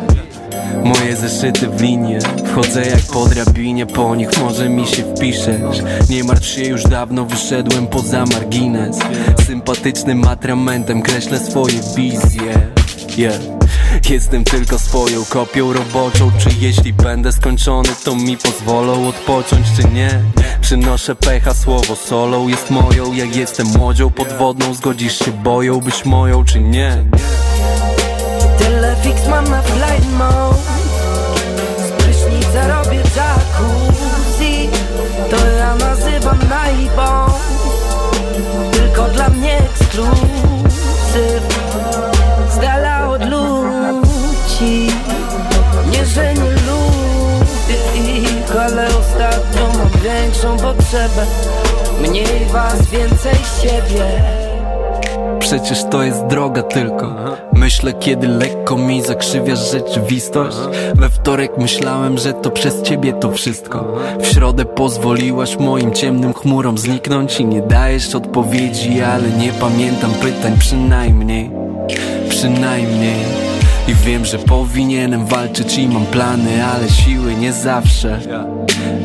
Moje 0.84 1.16
zeszyty 1.16 1.68
w 1.68 1.80
linie 1.80 2.18
Wchodzę 2.46 2.82
jak 2.82 3.00
po 3.12 3.26
drabinie 3.26 3.86
Po 3.86 4.14
nich 4.14 4.38
może 4.38 4.68
mi 4.68 4.86
się 4.86 5.14
wpiszesz. 5.14 5.82
Nie 6.10 6.24
martw 6.24 6.46
się, 6.46 6.62
już 6.62 6.82
dawno 6.82 7.24
wyszedłem 7.24 7.86
poza 7.86 8.24
margines. 8.26 8.98
Sympatycznym 9.46 10.24
atramentem 10.24 11.02
kreślę 11.02 11.38
swoje 11.38 11.80
wizje. 11.96 12.70
Yeah. 13.16 13.40
Jestem 14.10 14.44
tylko 14.44 14.78
swoją 14.78 15.24
kopią 15.24 15.72
roboczą. 15.72 16.30
Czy 16.38 16.48
jeśli 16.60 16.92
będę 16.92 17.32
skończony 17.32 17.88
to 18.04 18.14
mi 18.14 18.36
pozwolą 18.36 19.08
odpocząć 19.08 19.66
czy 19.76 19.88
nie? 19.88 20.10
Przynoszę 20.60 21.14
pecha, 21.14 21.54
słowo 21.54 21.96
solą 21.96 22.48
jest 22.48 22.70
moją. 22.70 23.12
Jak 23.12 23.36
jestem 23.36 23.66
młodzią 23.66 24.10
podwodną 24.10 24.74
Zgodzisz 24.74 25.18
się 25.18 25.32
boją 25.32 25.80
być 25.80 26.04
moją 26.04 26.44
czy 26.44 26.60
nie? 26.60 27.04
Telefix 28.58 29.28
mam 29.28 29.50
na 29.50 29.62
flight 29.62 30.12
mode 30.18 30.65
naibą 36.48 37.32
Tylko 38.72 39.08
dla 39.08 39.28
mnie 39.28 39.58
ekskluzyw. 39.58 41.42
Z 42.50 42.58
dala 42.58 43.08
od 43.08 43.24
ludzi. 43.24 44.90
Nie, 45.90 46.06
że 46.06 46.34
nie 46.34 46.50
lubię 46.50 48.16
ich 48.18 48.56
Ale 48.60 48.86
ostatnio 48.86 49.68
mam 49.78 49.90
większą 50.02 50.56
potrzebę. 50.56 51.26
Mniej 52.00 52.46
was, 52.52 52.82
więcej 52.90 53.36
siebie 53.62 54.35
Przecież 55.46 55.84
to 55.90 56.02
jest 56.02 56.26
droga 56.26 56.62
tylko. 56.62 57.14
Myślę 57.52 57.92
kiedy 57.92 58.28
lekko 58.28 58.76
mi 58.76 59.02
zakrzywiasz 59.02 59.72
rzeczywistość. 59.72 60.56
We 60.94 61.08
wtorek 61.08 61.58
myślałem, 61.58 62.18
że 62.18 62.32
to 62.32 62.50
przez 62.50 62.82
ciebie 62.82 63.12
to 63.12 63.32
wszystko. 63.32 63.98
W 64.20 64.26
środę 64.26 64.64
pozwoliłaś 64.64 65.56
moim 65.58 65.92
ciemnym 65.94 66.34
chmurom 66.34 66.78
zniknąć 66.78 67.40
I 67.40 67.44
nie 67.44 67.62
dajesz 67.62 68.14
odpowiedzi, 68.14 69.02
ale 69.02 69.30
nie 69.30 69.52
pamiętam 69.52 70.10
pytań 70.10 70.58
przynajmniej 70.58 71.50
Przynajmniej. 72.28 73.24
I 73.88 73.94
wiem, 73.94 74.24
że 74.24 74.38
powinienem 74.38 75.26
walczyć 75.26 75.78
i 75.78 75.88
mam 75.88 76.06
plany, 76.06 76.64
ale 76.64 76.88
siły 76.88 77.34
nie 77.34 77.52
zawsze 77.52 78.20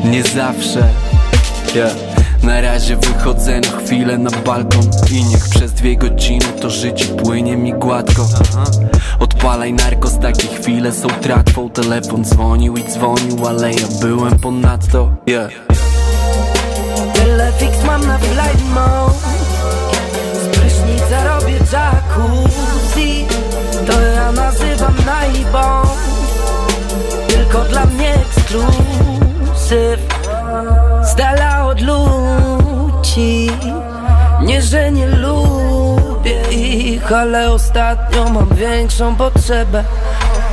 Nie 0.04 0.22
zawsze. 0.22 0.88
Yeah. 1.74 2.11
Na 2.42 2.60
razie 2.60 2.96
wychodzę 2.96 3.60
na 3.60 3.78
chwilę 3.78 4.18
na 4.18 4.30
balkon. 4.30 4.90
I 5.10 5.24
niech 5.24 5.48
przez 5.48 5.72
dwie 5.72 5.96
godziny 5.96 6.46
to 6.60 6.70
życie 6.70 7.04
płynie 7.04 7.56
mi 7.56 7.72
gładko. 7.72 8.26
Odpalaj 9.18 9.72
narkos, 9.72 10.18
takie 10.18 10.48
chwile 10.48 10.92
są 10.92 11.08
tratwą. 11.08 11.70
Telefon 11.70 12.24
dzwonił 12.24 12.76
i 12.76 12.84
dzwonił, 12.84 13.46
ale 13.46 13.72
ja 13.72 13.86
byłem 14.00 14.38
ponadto 14.38 15.10
yeah. 15.26 15.50
Telefix 17.14 17.84
mam 17.86 18.06
na 18.06 18.18
flight 18.18 18.64
mode 18.74 19.14
Z 20.34 20.48
prysznica 20.58 21.24
robię 21.24 21.54
jacuzzi. 21.72 23.26
To 23.86 24.00
ja 24.00 24.32
nazywam 24.32 24.94
naibą. 25.06 25.82
Tylko 27.28 27.64
dla 27.64 27.86
mnie 27.86 28.14
ekskluzyw 28.14 30.00
Z 31.04 31.14
dala 31.14 31.66
od 31.66 31.80
ludzi. 31.80 33.50
Nie, 34.42 34.62
że 34.62 34.92
nie 34.92 35.06
lubię 35.06 36.42
ich 36.50 37.12
Ale 37.12 37.50
ostatnio 37.50 38.30
mam 38.30 38.48
większą 38.48 39.16
potrzebę. 39.16 39.84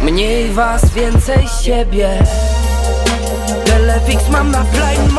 Mniej 0.02 0.52
was, 0.52 0.86
więcej 0.86 1.48
siebie. 1.62 2.20
Telefix 3.66 4.30
mam 4.30 4.52
na 4.52 4.64
flight 4.64 5.14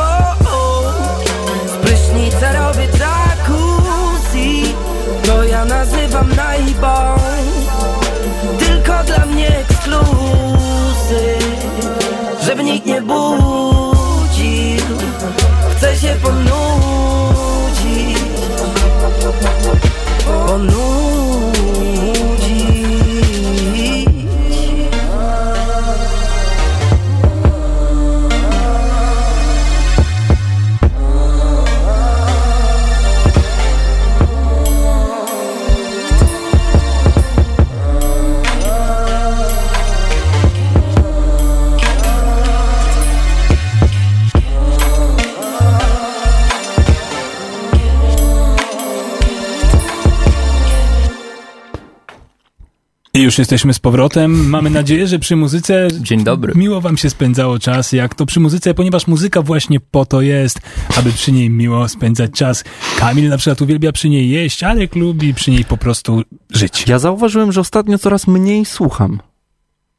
już 53.31 53.39
jesteśmy 53.39 53.73
z 53.73 53.79
powrotem. 53.79 54.49
Mamy 54.49 54.69
nadzieję, 54.69 55.07
że 55.07 55.19
przy 55.19 55.35
muzyce 55.35 55.87
Dzień 55.99 56.23
dobry. 56.23 56.53
miło 56.55 56.81
wam 56.81 56.97
się 56.97 57.09
spędzało 57.09 57.59
czas, 57.59 57.91
jak 57.91 58.15
to 58.15 58.25
przy 58.25 58.39
muzyce, 58.39 58.73
ponieważ 58.73 59.07
muzyka 59.07 59.41
właśnie 59.41 59.79
po 59.79 60.05
to 60.05 60.21
jest, 60.21 60.59
aby 60.97 61.11
przy 61.11 61.31
niej 61.31 61.49
miło 61.49 61.87
spędzać 61.87 62.31
czas. 62.31 62.63
Kamil 62.97 63.29
na 63.29 63.37
przykład 63.37 63.61
uwielbia 63.61 63.91
przy 63.91 64.09
niej 64.09 64.29
jeść, 64.29 64.63
Alek 64.63 64.95
lubi 64.95 65.33
przy 65.33 65.51
niej 65.51 65.65
po 65.65 65.77
prostu 65.77 66.21
żyć. 66.49 66.87
Ja 66.87 66.99
zauważyłem, 66.99 67.51
że 67.51 67.61
ostatnio 67.61 67.97
coraz 67.97 68.27
mniej 68.27 68.65
słucham. 68.65 69.19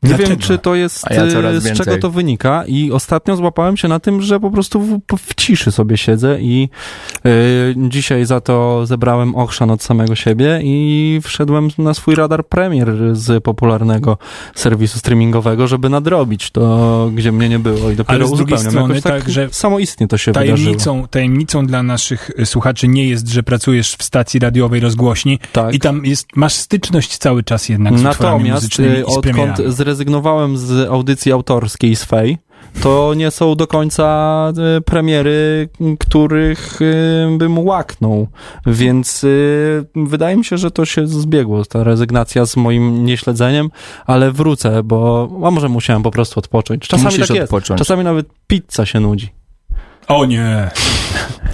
Nie 0.03 0.09
Dlaczego? 0.09 0.29
wiem, 0.29 0.39
czy 0.39 0.59
to 0.59 0.75
jest, 0.75 1.05
ja 1.11 1.23
e, 1.23 1.31
z 1.31 1.65
więcej. 1.65 1.87
czego 1.87 1.99
to 1.99 2.11
wynika 2.11 2.65
i 2.67 2.93
ostatnio 2.93 3.37
złapałem 3.37 3.77
się 3.77 3.89
na 3.89 4.01
tym, 4.01 4.23
że 4.23 4.41
po 4.41 4.51
prostu 4.51 4.81
w, 4.81 5.01
w 5.19 5.35
ciszy 5.35 5.73
sobie 5.73 5.97
siedzę 5.97 6.41
i 6.41 6.69
e, 7.25 7.31
dzisiaj 7.77 8.25
za 8.27 8.41
to 8.41 8.87
zebrałem 8.87 9.35
ochrzan 9.35 9.71
od 9.71 9.83
samego 9.83 10.15
siebie 10.15 10.61
i 10.63 11.21
wszedłem 11.23 11.69
na 11.79 11.95
swój 11.95 12.15
radar 12.15 12.47
premier 12.47 12.93
z 13.13 13.45
popularnego 13.45 14.19
serwisu 14.55 14.99
streamingowego, 14.99 15.67
żeby 15.67 15.89
nadrobić 15.89 16.51
to, 16.51 17.11
gdzie 17.15 17.33
mnie 17.33 17.49
nie 17.49 17.59
było 17.59 17.91
i 17.91 17.97
dopiero 17.97 18.25
Ale 18.25 18.27
z 18.27 18.33
drugiej 18.39 18.59
strony 18.59 19.03
tak, 19.03 19.23
tak, 19.23 19.31
że 19.31 19.49
samoistnie 19.51 20.09
to 20.09 20.19
się 20.19 20.33
wydarzyło. 20.33 20.57
Tajemnicą, 20.57 21.09
tajemnicą 21.11 21.67
dla 21.67 21.83
naszych 21.83 22.31
y, 22.39 22.47
słuchaczy 22.47 22.89
nie 22.89 23.09
jest, 23.09 23.29
że 23.29 23.43
pracujesz 23.43 23.95
w 23.95 24.03
stacji 24.03 24.41
radiowej 24.41 24.81
rozgłośni 24.81 25.39
Tak. 25.53 25.75
i 25.75 25.79
tam 25.79 26.05
jest, 26.05 26.27
masz 26.37 26.55
styczność 26.55 27.19
cały 27.19 27.43
czas 27.43 27.69
jednak 27.69 27.99
z 27.99 28.05
utworami 28.05 28.39
Natomiast 28.39 28.63
muzycznymi 28.63 28.97
y, 28.97 28.99
i 28.99 29.01
z 29.01 29.05
odkąd 29.05 29.23
premierami. 29.23 29.73
Zrezygnowałem 29.95 30.57
z 30.59 30.91
audycji 30.91 31.33
autorskiej 31.33 31.97
swej, 31.97 32.39
to 32.83 33.15
nie 33.15 33.31
są 33.31 33.55
do 33.55 33.67
końca 33.67 34.53
y, 34.79 34.81
premiery, 34.81 35.69
których 35.99 36.83
y, 36.83 37.37
bym 37.39 37.59
łaknął. 37.59 38.29
Więc 38.67 39.25
y, 39.25 39.87
wydaje 39.97 40.37
mi 40.37 40.45
się, 40.45 40.59
że 40.59 40.71
to 40.71 40.85
się 40.85 41.07
zbiegło, 41.07 41.65
ta 41.65 41.85
rezygnacja 41.85 42.47
z 42.47 42.57
moim 42.57 43.05
nieśledzeniem, 43.05 43.71
ale 44.07 44.33
wrócę, 44.33 44.83
bo 44.83 45.29
a 45.45 45.51
może 45.51 45.69
musiałem 45.69 46.03
po 46.03 46.11
prostu 46.11 46.41
odpocząć. 46.41 46.89
Czasami 46.89 47.05
Musisz 47.05 47.29
tak 47.29 47.37
jest. 47.37 47.53
odpocząć. 47.53 47.79
Czasami 47.79 48.05
nawet 48.05 48.27
pizza 48.47 48.87
się 48.87 49.01
nudzi. 49.01 49.42
O 50.13 50.25
nie! 50.27 50.71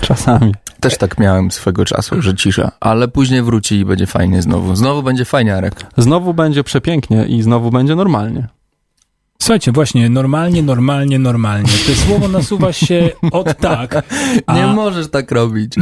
Czasami. 0.00 0.54
Też 0.80 0.96
tak 0.98 1.18
miałem 1.18 1.50
swego 1.50 1.84
czasu, 1.84 2.22
że 2.22 2.34
cisza, 2.34 2.72
ale 2.80 3.08
później 3.08 3.42
wróci 3.42 3.74
i 3.74 3.84
będzie 3.84 4.06
fajnie 4.06 4.42
znowu. 4.42 4.76
Znowu 4.76 5.02
będzie 5.02 5.24
fajnie, 5.24 5.54
Arek. 5.56 5.74
Znowu 5.96 6.34
będzie 6.34 6.64
przepięknie 6.64 7.26
i 7.26 7.42
znowu 7.42 7.70
będzie 7.70 7.94
normalnie. 7.94 8.48
Słuchajcie, 9.42 9.72
właśnie, 9.72 10.08
normalnie, 10.10 10.62
normalnie, 10.62 11.18
normalnie. 11.18 11.68
To 11.86 11.94
słowo 11.94 12.28
nasuwa 12.28 12.72
się 12.72 13.10
od 13.32 13.58
tak, 13.58 14.02
a, 14.46 14.54
Nie 14.56 14.66
możesz 14.66 15.10
tak 15.10 15.30
robić. 15.30 15.74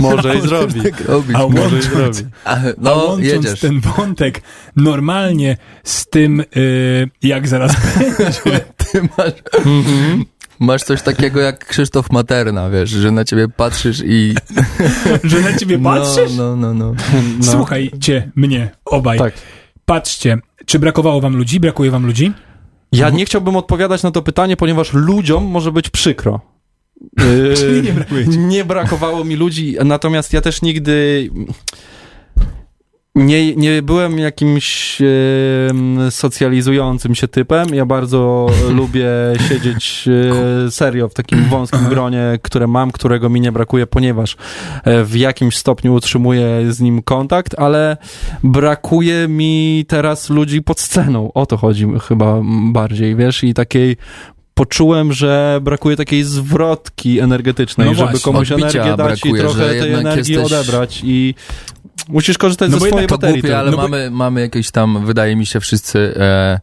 Może 0.00 0.36
i 0.36 0.40
zrobi. 0.40 0.82
tak 0.82 1.00
robić. 1.08 1.36
a 1.36 1.38
Może 1.38 1.58
i 1.58 1.60
łącząc, 1.60 1.84
zrobi. 1.84 2.30
A, 2.44 2.54
a 2.54 2.58
no, 2.78 2.94
łącząc 2.96 3.22
jedziesz. 3.24 3.60
ten 3.60 3.80
wątek 3.80 4.42
normalnie 4.76 5.56
z 5.84 6.06
tym, 6.06 6.40
y, 6.56 7.10
jak 7.22 7.48
zaraz 7.48 7.76
będzie. 7.98 8.60
Ty 8.92 9.02
masz, 9.18 9.32
Mhm. 9.66 10.24
Masz 10.58 10.82
coś 10.82 11.02
takiego 11.02 11.40
jak 11.40 11.66
Krzysztof 11.66 12.10
Materna, 12.10 12.70
wiesz, 12.70 12.90
że 12.90 13.10
na 13.10 13.24
ciebie 13.24 13.48
patrzysz 13.48 14.02
i... 14.06 14.34
Że 15.24 15.40
na 15.40 15.58
ciebie 15.58 15.78
patrzysz? 15.78 16.34
No, 16.36 16.56
no, 16.56 16.74
no. 16.74 16.94
no. 17.38 17.44
Słuchajcie 17.44 18.30
mnie, 18.36 18.70
obaj. 18.84 19.18
Tak. 19.18 19.34
Patrzcie, 19.84 20.38
czy 20.66 20.78
brakowało 20.78 21.20
wam 21.20 21.36
ludzi? 21.36 21.60
Brakuje 21.60 21.90
wam 21.90 22.06
ludzi? 22.06 22.32
Ja 22.92 23.10
nie 23.10 23.24
chciałbym 23.24 23.56
odpowiadać 23.56 24.02
na 24.02 24.10
to 24.10 24.22
pytanie, 24.22 24.56
ponieważ 24.56 24.92
ludziom 24.92 25.44
może 25.44 25.72
być 25.72 25.90
przykro. 25.90 26.40
Yy, 27.18 27.54
Czyli 27.56 27.82
nie 27.82 27.92
brakuje 27.92 28.24
ci. 28.24 28.38
nie 28.38 28.64
brakowało 28.64 29.24
mi 29.24 29.36
ludzi, 29.36 29.76
natomiast 29.84 30.32
ja 30.32 30.40
też 30.40 30.62
nigdy 30.62 31.30
nie, 33.16 33.56
nie 33.56 33.82
byłem 33.82 34.18
jakimś 34.18 34.98
em, 35.70 36.10
socjalizującym 36.10 37.14
się 37.14 37.28
typem. 37.28 37.74
Ja 37.74 37.86
bardzo 37.86 38.46
lubię 38.78 39.08
siedzieć 39.48 40.08
e, 40.66 40.70
serio 40.70 41.08
w 41.08 41.14
takim 41.14 41.44
wąskim 41.44 41.84
gronie, 41.88 42.38
które 42.42 42.66
mam, 42.66 42.90
którego 42.90 43.28
mi 43.28 43.40
nie 43.40 43.52
brakuje, 43.52 43.86
ponieważ 43.86 44.36
e, 44.84 45.04
w 45.04 45.16
jakimś 45.16 45.56
stopniu 45.56 45.94
utrzymuję 45.94 46.72
z 46.72 46.80
nim 46.80 47.02
kontakt, 47.02 47.54
ale 47.58 47.96
brakuje 48.42 49.28
mi 49.28 49.84
teraz 49.88 50.30
ludzi 50.30 50.62
pod 50.62 50.80
sceną. 50.80 51.32
O 51.32 51.46
to 51.46 51.56
chodzi 51.56 51.86
chyba 52.08 52.40
bardziej, 52.72 53.16
wiesz, 53.16 53.44
i 53.44 53.54
takiej 53.54 53.96
poczułem, 54.54 55.12
że 55.12 55.60
brakuje 55.62 55.96
takiej 55.96 56.24
zwrotki 56.24 57.20
energetycznej, 57.20 57.86
No 57.88 57.94
żeby 57.94 58.10
właśnie, 58.10 58.32
komuś 58.32 58.52
energię 58.52 58.96
dać 58.96 58.96
brakuje, 58.96 59.34
i 59.34 59.44
trochę 59.44 59.68
tej 59.68 59.92
energii 59.92 60.34
jesteś- 60.34 60.52
odebrać 60.52 61.00
i 61.04 61.34
musisz 62.08 62.38
korzystać 62.38 62.70
No 62.70 62.78
ze 62.78 62.86
swojej 62.86 63.06
baterii. 63.06 63.42
głupie, 63.42 63.58
ale 63.58 63.70
No 63.70 63.76
bo- 63.76 63.82
mamy, 63.82 64.10
mamy 64.10 64.40
jakieś 64.40 64.70
tam, 64.70 65.06
wydaje 65.06 65.36
mi 65.36 65.46
się, 65.46 65.60
wszyscy 65.60 66.14
e, 66.16 66.60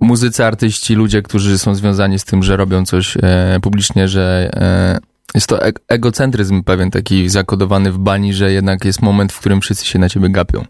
muzycy, 0.00 0.44
artyści, 0.44 0.94
ludzie, 0.94 1.22
którzy 1.22 1.58
są 1.58 1.74
związani 1.74 2.18
z 2.18 2.24
tym, 2.24 2.42
że 2.42 2.56
robią 2.56 2.84
coś 2.86 3.16
e, 3.16 3.58
publicznie, 3.62 4.08
że 4.08 4.50
e, 4.54 4.98
jest 5.34 5.46
to 5.46 5.66
e- 5.66 5.72
egocentryzm 5.88 6.62
pewien 6.62 6.90
taki 6.90 7.28
zakodowany 7.28 7.92
w 7.92 7.98
bani, 7.98 8.34
że 8.34 8.52
jednak 8.52 8.84
jest 8.84 9.02
moment, 9.02 9.32
w 9.32 9.40
którym 9.40 9.60
wszyscy 9.60 9.86
się 9.86 9.98
na 9.98 10.08
ciebie 10.08 10.28
gapią. 10.30 10.64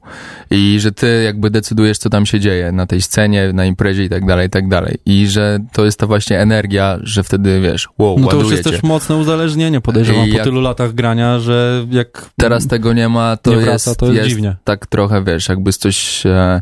I 0.51 0.77
że 0.81 0.93
ty 0.93 1.23
jakby 1.25 1.51
decydujesz, 1.51 1.99
co 1.99 2.11
tam 2.11 2.27
się 2.27 2.41
dzieje 2.41 2.73
na 2.73 2.87
tej 2.87 3.03
scenie, 3.03 3.53
na 3.53 3.65
imprezie 3.65 4.05
i 4.05 4.09
tak 4.09 4.27
dalej, 4.27 4.47
i 4.47 4.51
tak 4.51 4.69
dalej. 4.69 4.97
I 5.07 5.27
że 5.29 5.59
to 5.73 5.85
jest 5.85 5.99
ta 5.99 6.07
właśnie 6.07 6.41
energia, 6.41 6.99
że 7.03 7.23
wtedy, 7.23 7.61
wiesz, 7.61 7.89
wow, 7.99 8.19
No 8.19 8.27
to 8.29 8.37
już 8.37 8.51
jest 8.51 8.65
cię. 8.65 8.71
też 8.71 8.83
mocne 8.83 9.17
uzależnienie, 9.17 9.81
podejrzewam, 9.81 10.27
I 10.27 10.31
po 10.31 10.37
jak- 10.37 10.45
tylu 10.45 10.61
latach 10.61 10.95
grania, 10.95 11.39
że 11.39 11.87
jak 11.91 12.27
Teraz 12.37 12.67
tego 12.67 12.93
nie 12.93 13.09
ma, 13.09 13.37
to, 13.37 13.51
nie 13.51 13.57
jest, 13.57 13.67
wraca, 13.69 13.95
to 13.95 14.13
jest 14.13 14.29
dziwnie. 14.29 14.57
tak 14.65 14.87
trochę, 14.87 15.25
wiesz, 15.25 15.49
jakby 15.49 15.73
coś, 15.73 16.27
e, 16.27 16.61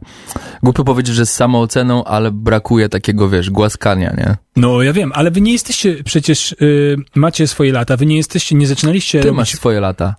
głupio 0.62 0.84
powiedzieć, 0.84 1.14
że 1.14 1.26
z 1.26 1.32
samooceną, 1.34 2.04
ale 2.04 2.30
brakuje 2.32 2.88
takiego, 2.88 3.28
wiesz, 3.28 3.50
głaskania, 3.50 4.14
nie? 4.18 4.36
No 4.56 4.82
ja 4.82 4.92
wiem, 4.92 5.12
ale 5.14 5.30
wy 5.30 5.40
nie 5.40 5.52
jesteście 5.52 6.04
przecież, 6.04 6.52
y, 6.62 6.96
macie 7.14 7.46
swoje 7.46 7.72
lata, 7.72 7.87
wy 7.96 8.06
nie 8.06 8.16
jesteście, 8.16 8.56
nie 8.56 8.66
zaczynaliście 8.66 9.20
Ty 9.20 9.26
robić... 9.28 9.36
masz 9.36 9.52
swoje 9.54 9.80
lata, 9.80 10.14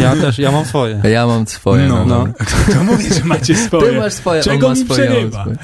ja 0.00 0.16
też, 0.16 0.38
ja 0.38 0.52
mam 0.52 0.64
swoje. 0.64 1.00
ja 1.10 1.26
mam 1.26 1.46
swoje. 1.46 1.86
No, 1.88 2.04
No, 2.04 2.24
no. 2.26 2.32
To 2.74 2.84
mówię, 2.84 3.14
że 3.14 3.24
macie 3.24 3.56
swoje. 3.56 3.92
Ty 3.92 3.98
masz 3.98 4.12
swoje, 4.12 4.42
Czego 4.42 4.66
on 4.66 4.72
ma 4.74 4.78
mi 4.80 4.84
swoje, 4.84 5.06
przerywa? 5.08 5.40
swoje. 5.42 5.56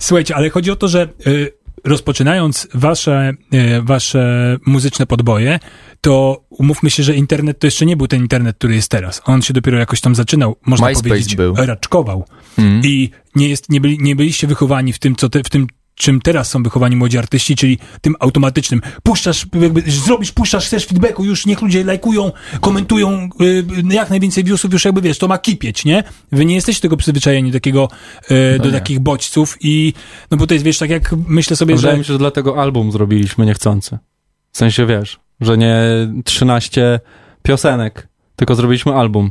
Słuchajcie, 0.00 0.36
ale 0.36 0.50
chodzi 0.50 0.70
o 0.70 0.76
to, 0.76 0.88
że 0.88 1.08
y, 1.26 1.52
rozpoczynając 1.84 2.68
wasze, 2.74 3.32
y, 3.54 3.82
wasze 3.82 4.56
muzyczne 4.66 5.06
podboje, 5.06 5.58
to 6.00 6.44
umówmy 6.50 6.90
się, 6.90 7.02
że 7.02 7.14
internet 7.14 7.58
to 7.58 7.66
jeszcze 7.66 7.86
nie 7.86 7.96
był 7.96 8.06
ten 8.06 8.20
internet, 8.20 8.56
który 8.58 8.74
jest 8.74 8.90
teraz. 8.90 9.22
On 9.24 9.42
się 9.42 9.54
dopiero 9.54 9.78
jakoś 9.78 10.00
tam 10.00 10.14
zaczynał, 10.14 10.56
można 10.66 10.86
MySpace 10.88 11.08
powiedzieć, 11.08 11.36
był. 11.36 11.54
raczkował. 11.56 12.24
Mm. 12.58 12.80
I 12.84 13.10
nie, 13.34 13.48
jest, 13.48 13.68
nie, 13.70 13.80
byli, 13.80 13.98
nie 14.00 14.16
byliście 14.16 14.46
wychowani 14.46 14.92
w 14.92 14.98
tym, 14.98 15.16
co 15.16 15.28
te, 15.28 15.42
w 15.42 15.50
tym, 15.50 15.66
czym 15.98 16.20
teraz 16.20 16.50
są 16.50 16.62
wychowani 16.62 16.96
młodzi 16.96 17.18
artyści, 17.18 17.56
czyli 17.56 17.78
tym 18.00 18.14
automatycznym. 18.20 18.80
Puszczasz, 19.02 19.46
jakby 19.60 19.82
zrobisz, 19.86 20.32
puszczasz, 20.32 20.66
chcesz 20.66 20.86
feedbacku, 20.86 21.24
już 21.24 21.46
niech 21.46 21.62
ludzie 21.62 21.84
lajkują, 21.84 22.32
komentują, 22.60 23.28
y, 23.40 23.64
jak 23.90 24.10
najwięcej 24.10 24.44
viewsów, 24.44 24.72
już 24.72 24.84
jakby 24.84 25.00
wiesz, 25.00 25.18
to 25.18 25.28
ma 25.28 25.38
kipieć, 25.38 25.84
nie? 25.84 26.04
Wy 26.32 26.44
nie 26.44 26.54
jesteście 26.54 26.82
tego 26.82 26.96
przyzwyczajeni 26.96 27.50
do 27.50 27.56
takiego, 27.56 27.88
y, 28.30 28.58
do 28.58 28.64
nie. 28.64 28.72
takich 28.72 28.98
bodźców 29.00 29.56
i, 29.60 29.92
no 30.30 30.36
bo 30.36 30.46
to 30.46 30.54
jest, 30.54 30.64
wiesz, 30.64 30.78
tak 30.78 30.90
jak 30.90 31.14
myślę 31.28 31.56
sobie, 31.56 31.76
Wydaje 31.76 31.94
że... 31.94 31.98
mi 31.98 32.04
się, 32.04 32.12
że 32.12 32.18
dlatego 32.18 32.62
album 32.62 32.92
zrobiliśmy 32.92 33.46
niechcący. 33.46 33.98
W 34.52 34.58
sensie, 34.58 34.86
wiesz, 34.86 35.20
że 35.40 35.58
nie 35.58 35.74
13 36.24 37.00
piosenek, 37.42 38.08
tylko 38.36 38.54
zrobiliśmy 38.54 38.94
album. 38.94 39.30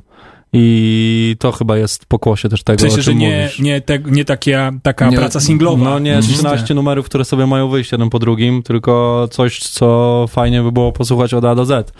I 0.59 1.35
to 1.39 1.51
chyba 1.51 1.77
jest 1.77 2.05
pokłosie 2.05 2.49
też 2.49 2.63
tego, 2.63 2.77
W 2.77 2.81
sensie, 2.81 2.95
o 2.95 3.01
że 3.01 3.11
czym 3.11 3.19
nie, 3.19 3.37
mówisz. 3.41 3.59
nie, 3.59 3.81
te, 3.81 3.99
nie 3.99 4.25
taka, 4.25 4.71
taka 4.83 5.09
Nie, 5.09 5.17
praca 5.17 5.39
singlowa. 5.39 5.83
No 5.85 5.99
nie 5.99 6.15
Mhm. 6.15 6.33
13 6.35 6.73
numerów, 6.73 7.05
które 7.05 7.25
sobie 7.25 7.47
mają 7.47 7.69
wyjść 7.69 7.91
jeden 7.91 8.09
po 8.09 8.19
drugim, 8.19 8.63
tylko 8.63 9.27
coś, 9.31 9.59
co 9.59 10.25
fajnie 10.29 10.61
by 10.61 10.71
było 10.71 10.91
posłuchać 10.91 11.33
od 11.33 11.45
A 11.45 11.55
do 11.55 11.65
Z. 11.65 11.93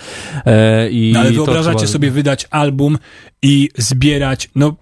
E, 0.46 0.90
i 0.90 1.12
No 1.14 1.20
ale 1.20 1.32
wyobrażacie 1.32 1.78
trzeba- 1.78 1.92
sobie 1.92 2.12
wydać 2.12 2.48
album 2.52 2.98
i 3.42 3.70
zbierać, 3.78 4.50
no 4.56 4.76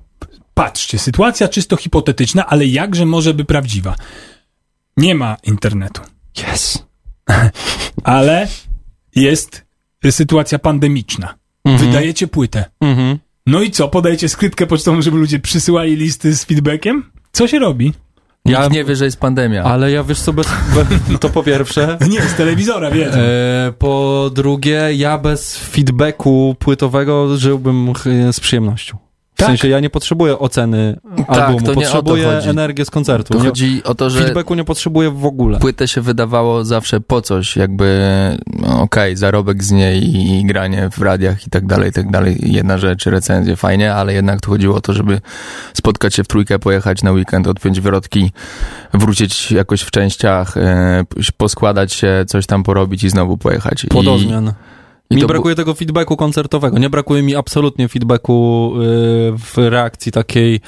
patrzcie, 0.54 1.00
sytuacja 1.00 1.48
czysto 1.48 1.76
hipotetyczna, 1.78 2.46
ale 2.48 2.66
jakże 2.66 3.06
może 3.06 3.34
by 3.34 3.46
prawdziwa. 3.46 3.96
Nie 4.98 5.16
ma 5.16 5.38
internetu, 5.44 6.02
Yes. 6.54 6.86
ale 8.04 8.48
jest 9.16 9.66
sytuacja 10.12 10.60
pandemiczna. 10.60 11.36
Mhm. 11.66 11.88
Wydajecie 11.88 12.28
płytę. 12.28 12.66
Mhm. 12.82 13.20
No 13.48 13.62
i 13.62 13.72
co, 13.72 13.88
podajecie 13.88 14.30
skrytkę 14.30 14.68
pocztową, 14.68 15.02
żeby 15.02 15.18
ludzie 15.18 15.40
przysyłali 15.40 15.96
listy 15.96 16.36
z 16.36 16.44
feedbackiem? 16.46 17.04
Co 17.32 17.48
się 17.48 17.60
robi? 17.60 17.94
Ja, 18.46 18.60
Nikt 18.62 18.74
nie 18.74 18.84
wie, 18.84 18.96
że 18.96 19.06
jest 19.06 19.20
pandemia. 19.20 19.64
ale 19.64 19.92
ja 19.92 20.04
wiesz 20.04 20.20
co, 20.22 20.34
bez, 20.34 20.48
be, 20.48 21.18
to 21.20 21.30
po 21.30 21.44
pierwsze. 21.44 21.98
Nie, 22.10 22.22
z 22.22 22.34
telewizora, 22.36 22.92
wiedzą. 22.92 23.18
E, 23.20 23.74
po 23.80 24.30
drugie, 24.34 24.90
ja 24.94 25.18
bez 25.18 25.58
feedbacku 25.58 26.56
płytowego 26.60 27.38
żyłbym 27.38 27.94
z 28.32 28.40
przyjemnością. 28.40 28.98
W 29.36 29.38
Tak. 29.38 29.48
sensie 29.48 29.68
ja 29.68 29.80
nie 29.80 29.90
potrzebuję 29.90 30.40
oceny 30.40 31.00
albumu, 31.28 31.58
o 31.58 31.62
to 31.62 31.74
potrzebuję 31.74 32.30
energię 32.30 32.86
z 32.86 32.90
koncertu. 32.90 33.34
To 33.34 33.40
Nie, 33.40 33.46
chodzi 33.50 33.82
o 33.84 33.96
to, 33.96 34.10
że 34.10 34.20
feedbacku 34.22 34.56
nie 34.56 34.64
potrzebuję 34.64 35.12
w 35.12 35.26
ogóle. 35.26 35.60
płytę 35.60 35.88
się 35.88 36.02
wydawało 36.02 36.66
zawsze 36.66 37.02
po 37.02 37.22
coś, 37.22 37.56
jakby 37.56 38.00
no, 38.60 38.82
okej, 38.82 39.16
zarobek 39.18 39.64
z 39.64 39.72
niej 39.72 40.04
i, 40.04 40.40
i 40.40 40.46
granie 40.46 40.90
w 40.92 41.02
radiach 41.02 41.48
i 41.48 41.50
tak 41.50 41.66
dalej, 41.66 41.90
i 41.90 41.94
tak 41.94 42.12
dalej, 42.12 42.38
jedna 42.42 42.78
rzecz, 42.78 43.06
recenzje, 43.06 43.56
fajnie, 43.56 43.94
ale 43.94 44.14
jednak 44.14 44.42
tu 44.42 44.52
chodziło 44.52 44.76
o 44.76 44.82
to, 44.82 44.94
żeby 44.94 45.22
spotkać 45.74 46.16
się 46.16 46.24
w 46.24 46.28
trójkę, 46.28 46.60
pojechać 46.60 47.04
na 47.04 47.12
weekend, 47.12 47.48
odpiąć 47.48 47.82
wrotki, 47.82 48.32
wrócić 48.94 49.52
jakoś 49.52 49.82
w 49.82 49.92
częściach, 49.92 50.58
e, 50.58 51.04
poskładać 51.38 51.94
się, 51.94 52.26
coś 52.28 52.46
tam 52.46 52.64
porobić 52.64 53.04
i 53.04 53.10
znowu 53.10 53.38
pojechać. 53.38 53.86
Pod 53.90 54.06
I, 55.10 55.16
mi 55.16 55.26
brakuje 55.26 55.56
tego 55.56 55.74
feedbacku 55.74 56.18
koncertowego. 56.18 56.80
Nie 56.80 56.90
brakuje 56.90 57.24
mi 57.24 57.36
absolutnie 57.36 57.88
feedbacku 57.88 58.72
y, 58.76 58.82
w 59.38 59.58
reakcji 59.58 60.12
takiej 60.12 60.60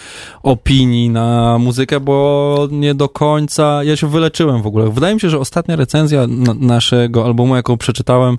opinii 0.44 1.10
na 1.10 1.58
muzykę, 1.58 2.00
bo 2.00 2.68
nie 2.72 2.96
do 2.96 3.10
końca. 3.10 3.84
Ja 3.84 3.96
się 3.96 4.08
wyleczyłem 4.08 4.62
w 4.62 4.68
ogóle. 4.68 4.90
Wydaje 4.90 5.14
mi 5.14 5.20
się, 5.20 5.30
że 5.30 5.40
ostatnia 5.40 5.76
recenzja 5.76 6.28
na, 6.28 6.54
naszego 6.54 7.26
albumu, 7.26 7.56
jaką 7.56 7.78
przeczytałem, 7.78 8.38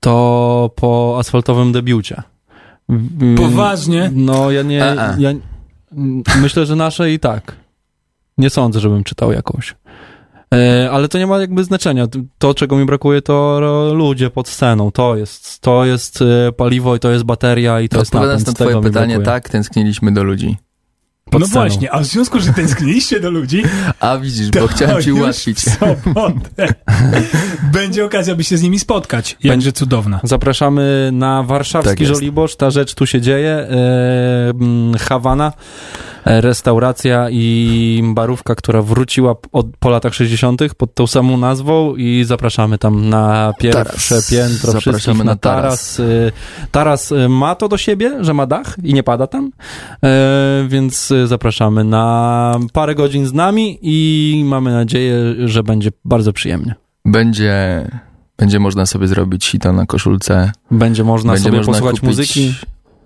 to 0.00 0.70
po 0.76 1.16
asfaltowym 1.18 1.72
debiucie. 1.72 2.22
Y, 2.90 3.34
Poważnie? 3.36 4.10
No, 4.14 4.50
ja 4.50 4.62
nie. 4.62 4.84
A, 4.84 5.10
a. 5.10 5.16
Ja, 5.18 5.30
mm, 5.92 6.22
myślę, 6.40 6.66
że 6.66 6.76
nasze 6.76 7.12
i 7.12 7.18
tak. 7.18 7.56
Nie 8.38 8.50
sądzę, 8.50 8.80
żebym 8.80 9.04
czytał 9.04 9.32
jakąś. 9.32 9.74
E, 10.54 10.90
ale 10.90 11.08
to 11.08 11.18
nie 11.18 11.26
ma 11.26 11.38
jakby 11.38 11.64
znaczenia. 11.64 12.06
To, 12.38 12.54
czego 12.54 12.76
mi 12.76 12.84
brakuje, 12.84 13.22
to 13.22 13.60
ludzie 13.94 14.30
pod 14.30 14.48
sceną. 14.48 14.90
To 14.92 15.16
jest, 15.16 15.60
to 15.60 15.84
jest 15.84 16.22
e, 16.22 16.52
paliwo 16.52 16.96
i 16.96 16.98
to 17.00 17.10
jest 17.10 17.24
bateria 17.24 17.80
i 17.80 17.88
to 17.88 17.98
jest 17.98 18.08
Odpowiadając 18.14 18.46
napęd. 18.46 18.60
na 18.60 18.66
twoje 18.66 18.82
pytanie, 18.82 19.18
tak, 19.20 19.48
tęskniliśmy 19.48 20.12
do 20.12 20.22
ludzi. 20.22 20.56
pod 21.30 21.40
No 21.40 21.46
sceną. 21.46 21.60
właśnie, 21.60 21.92
a 21.92 22.00
w 22.00 22.04
związku, 22.04 22.40
że 22.40 22.52
tęskniliście 22.52 23.20
do 23.20 23.30
ludzi, 23.30 23.62
A 24.00 24.18
widzisz, 24.18 24.50
bo 24.50 24.66
chciałem 24.68 25.02
ci 25.02 25.12
ułatwić. 25.12 25.58
sobotę 25.60 26.74
będzie 27.72 28.04
okazja, 28.04 28.34
by 28.34 28.44
się 28.44 28.56
z 28.56 28.62
nimi 28.62 28.78
spotkać. 28.78 29.36
Jakże 29.44 29.72
cudowna. 29.72 30.20
Zapraszamy 30.24 31.10
na 31.12 31.42
warszawski 31.42 31.90
Tak 31.90 32.00
jest. 32.00 32.12
Żoliborz. 32.12 32.56
Ta 32.56 32.70
rzecz 32.70 32.94
tu 32.94 33.06
się 33.06 33.20
dzieje. 33.20 33.50
E, 33.50 34.52
Hawana. 34.98 35.52
Restauracja 36.28 37.26
i 37.30 38.02
barówka, 38.14 38.54
która 38.54 38.82
wróciła 38.82 39.34
od, 39.52 39.66
po 39.78 39.90
latach 39.90 40.14
60. 40.14 40.74
pod 40.76 40.94
tą 40.94 41.06
samą 41.06 41.36
nazwą 41.36 41.96
i 41.96 42.24
zapraszamy 42.24 42.78
tam 42.78 43.08
na 43.08 43.54
pierwsze 43.58 44.14
Taras. 44.14 44.30
piętro 44.30 44.72
Zapraszamy 44.72 44.98
wszystkich 44.98 45.24
na 45.24 45.36
taras. 45.36 45.96
taras. 45.96 46.32
Taras 46.70 47.12
y, 47.12 47.28
ma 47.28 47.54
to 47.54 47.68
do 47.68 47.76
siebie, 47.78 48.24
że 48.24 48.34
ma 48.34 48.46
dach 48.46 48.76
i 48.82 48.94
nie 48.94 49.02
pada 49.02 49.26
tam, 49.26 49.50
e, 50.04 50.66
więc 50.68 51.12
zapraszamy 51.24 51.84
na 51.84 52.58
parę 52.72 52.94
godzin 52.94 53.26
z 53.26 53.32
nami 53.32 53.78
i 53.82 54.42
mamy 54.46 54.72
nadzieję, 54.72 55.34
że 55.44 55.62
będzie 55.62 55.90
bardzo 56.04 56.32
przyjemnie. 56.32 56.74
Będzie, 57.04 57.84
będzie 58.38 58.58
można 58.60 58.86
sobie 58.86 59.08
zrobić 59.08 59.44
sito 59.44 59.72
na 59.72 59.86
koszulce. 59.86 60.52
Będzie 60.70 61.04
można 61.04 61.32
będzie 61.32 61.44
sobie 61.44 61.56
można 61.58 61.72
posłuchać 61.72 62.02
muzyki. 62.02 62.54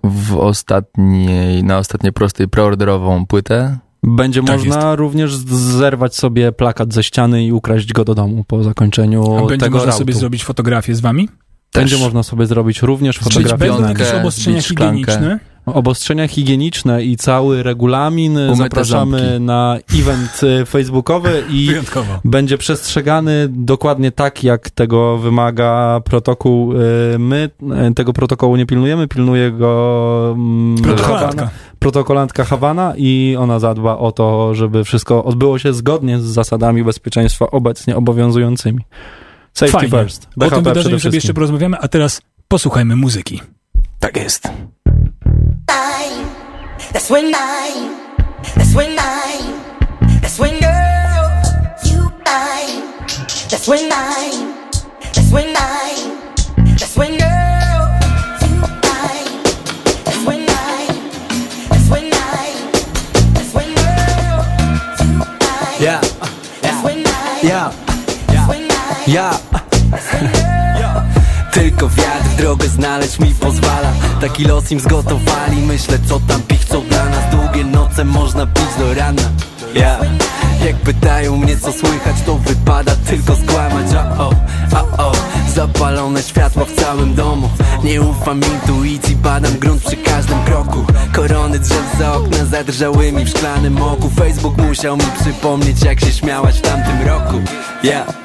W 0.03 0.37
ostatniej, 0.37 1.63
na 1.63 1.77
ostatniej 1.77 2.13
prostej 2.13 2.47
preorderową 2.47 3.25
płytę. 3.25 3.77
Będzie 4.03 4.43
Tak 4.43 4.57
można 4.65 4.95
również 4.95 5.35
z- 5.35 5.45
zerwać 5.53 6.15
sobie 6.15 6.51
plakat 6.51 6.93
ze 6.93 7.03
ściany 7.03 7.45
i 7.45 7.51
ukraść 7.51 7.93
go 7.93 8.05
do 8.05 8.15
domu 8.15 8.43
po 8.47 8.63
zakończeniu 8.63 9.37
A 9.37 9.39
będzie 9.39 9.57
tego 9.65 9.71
można 9.77 9.85
rautu. 9.91 9.97
sobie 9.99 10.13
zrobić 10.13 10.43
fotografię 10.43 10.95
z 10.95 10.99
wami? 10.99 11.29
Będzie 11.73 11.95
Też. 11.95 12.03
można 12.03 12.23
sobie 12.23 12.45
zrobić 12.45 12.81
również 12.81 13.19
fotografię. 13.19 13.57
będą 13.57 13.77
piątkę, 13.83 14.03
jakieś 14.03 14.19
obostrzenia 14.19 14.61
higieniczne? 14.61 15.39
Obostrzenia 15.65 16.27
higieniczne 16.27 17.03
i 17.03 17.17
cały 17.17 17.63
regulamin 17.63 18.37
Umyte 18.37 18.55
zapraszamy 18.55 19.19
ząbki. 19.19 19.41
na 19.41 19.77
event 19.99 20.41
y, 20.61 20.65
facebookowy 20.65 21.43
i 21.49 21.65
Wyjątkowo. 21.69 22.19
będzie 22.25 22.57
przestrzegany 22.57 23.47
dokładnie 23.49 24.11
tak, 24.11 24.43
jak 24.43 24.69
tego 24.69 25.17
wymaga 25.17 26.01
protokół. 26.05 26.73
Y, 26.73 27.19
My 27.19 27.49
y, 27.89 27.93
tego 27.93 28.13
protokołu 28.13 28.55
nie 28.55 28.65
pilnujemy, 28.65 29.07
pilnuje 29.07 29.51
go 29.51 30.33
mm, 30.35 30.77
Protokolantka. 30.77 31.49
Protokolantka 31.79 32.43
Hawana 32.43 32.93
i 32.97 33.35
ona 33.39 33.59
zadba 33.59 33.97
o 33.97 34.11
to, 34.11 34.55
żeby 34.55 34.83
wszystko 34.83 35.23
odbyło 35.23 35.59
się 35.59 35.73
zgodnie 35.73 36.19
z 36.19 36.23
zasadami 36.23 36.83
bezpieczeństwa 36.83 37.51
obecnie 37.51 37.95
obowiązującymi. 37.95 38.83
Safety 39.53 39.71
Fajnie. 39.77 39.89
first. 39.89 40.25
O 40.25 40.39
BHP 40.39 40.55
tym 40.55 40.63
wydarzeniu 40.63 40.99
sobie 40.99 41.17
jeszcze 41.17 41.33
porozmawiamy, 41.33 41.77
a 41.79 41.87
teraz 41.87 42.21
posłuchajmy 42.47 42.95
muzyki. 42.95 43.41
Tak 43.99 44.17
jest. 44.17 44.49
That's 46.93 47.09
when 47.09 47.33
I, 47.35 47.71
that's 48.55 48.73
when 48.75 48.95
I, 48.99 49.61
that's 50.21 50.39
when 50.39 50.59
girl, 50.59 51.25
you 51.85 52.11
I, 52.25 52.81
that's 53.49 53.67
when 53.67 53.91
I, 53.91 54.55
that's 55.01 55.31
when 55.31 55.55
I, 55.55 55.95
that's 56.79 56.95
when 56.95 57.17
girl, 57.17 57.33
Yeah, 65.79 66.01
yeah, 67.43 67.73
yeah. 69.07 69.39
girl. 69.41 71.03
Tylko 71.53 71.89
wiatr 71.89 72.29
drogę 72.37 72.67
znaleźć 72.67 73.19
mi 73.19 73.35
pozwala. 73.35 73.91
Taki 74.21 74.43
los 74.45 74.71
im 74.71 74.79
zgotowali. 74.79 75.57
Myślę 75.57 75.99
co 76.09 76.19
tam 76.19 76.41
pichcą 76.41 76.81
dla 76.81 76.82
noce 77.93 78.05
można 78.05 78.45
pić 78.45 78.75
do 78.79 78.93
rana. 78.93 79.21
Ja. 79.75 79.99
Jak 80.65 80.75
pytają 80.75 81.37
mnie 81.37 81.57
co 81.57 81.71
słychać 81.71 82.15
To 82.25 82.35
wypada 82.35 82.95
tylko 82.95 83.35
skłamać. 83.35 83.87
O, 84.17 84.23
o, 84.23 84.29
o, 84.79 85.09
o 85.09 85.11
Zapalone 85.55 86.23
światła 86.23 86.65
w 86.65 86.73
całym 86.73 87.15
domu. 87.15 87.49
Nie 87.83 88.01
ufam 88.01 88.41
intuicji 88.53 89.15
Badam 89.15 89.59
grunt 89.59 89.83
przy 89.83 89.97
każdym 89.97 90.43
kroku. 90.43 90.85
Korony 91.13 91.59
drzew 91.59 91.95
za 91.99 92.13
okna 92.13 92.45
zadrżałymi 92.45 93.25
w 93.25 93.29
szklanym 93.29 93.81
oku. 93.81 94.09
Facebook 94.09 94.57
musiał 94.57 94.97
mi 94.97 95.05
przypomnieć 95.21 95.83
jak 95.83 95.99
się 95.99 96.11
śmiałaś 96.11 96.55
w 96.55 96.61
tamtym 96.61 97.07
roku. 97.07 97.41
Ja 97.83 98.22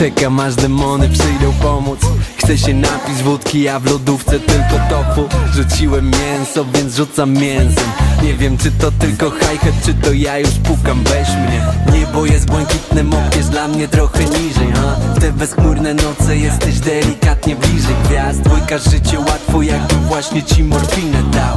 Czekam 0.00 0.40
aż 0.40 0.54
demony 0.54 1.08
przyjdą 1.08 1.52
pomóc. 1.62 2.00
Chcę 2.36 2.58
się 2.58 2.74
napić 2.74 3.22
wódki, 3.22 3.68
a 3.68 3.80
w 3.80 3.86
lodówce 3.86 4.40
tylko 4.40 4.76
tofu. 4.90 5.28
Rzuciłem 5.54 6.10
mięso, 6.10 6.64
więc 6.74 6.96
rzucam 6.96 7.32
mięsem. 7.32 7.84
Nie 8.22 8.34
wiem 8.34 8.58
czy 8.58 8.70
to 8.70 8.92
tylko 8.92 9.30
hi-hat, 9.30 9.74
czy 9.84 9.94
to 9.94 10.12
ja 10.12 10.38
już 10.38 10.50
pukam, 10.50 11.04
weź 11.04 11.28
mnie. 11.28 11.62
Niebo 11.98 12.26
jest 12.26 12.46
błękitne, 12.46 13.04
mokniesz 13.04 13.46
dla 13.46 13.68
mnie 13.68 13.88
trochę 13.88 14.24
niżej 14.24 14.72
ha? 14.74 14.96
W 15.16 15.20
te 15.20 15.32
bezchmurne 15.32 15.94
noce 15.94 16.36
jesteś 16.36 16.78
delikatnie 16.78 17.56
bliżej. 17.56 17.94
Gwiazd 18.04 18.40
Dwójka 18.40 18.78
życie 18.78 19.18
łatwo, 19.18 19.62
jakby 19.62 19.94
właśnie 19.94 20.42
ci 20.42 20.64
morfinę 20.64 21.22
dał. 21.22 21.56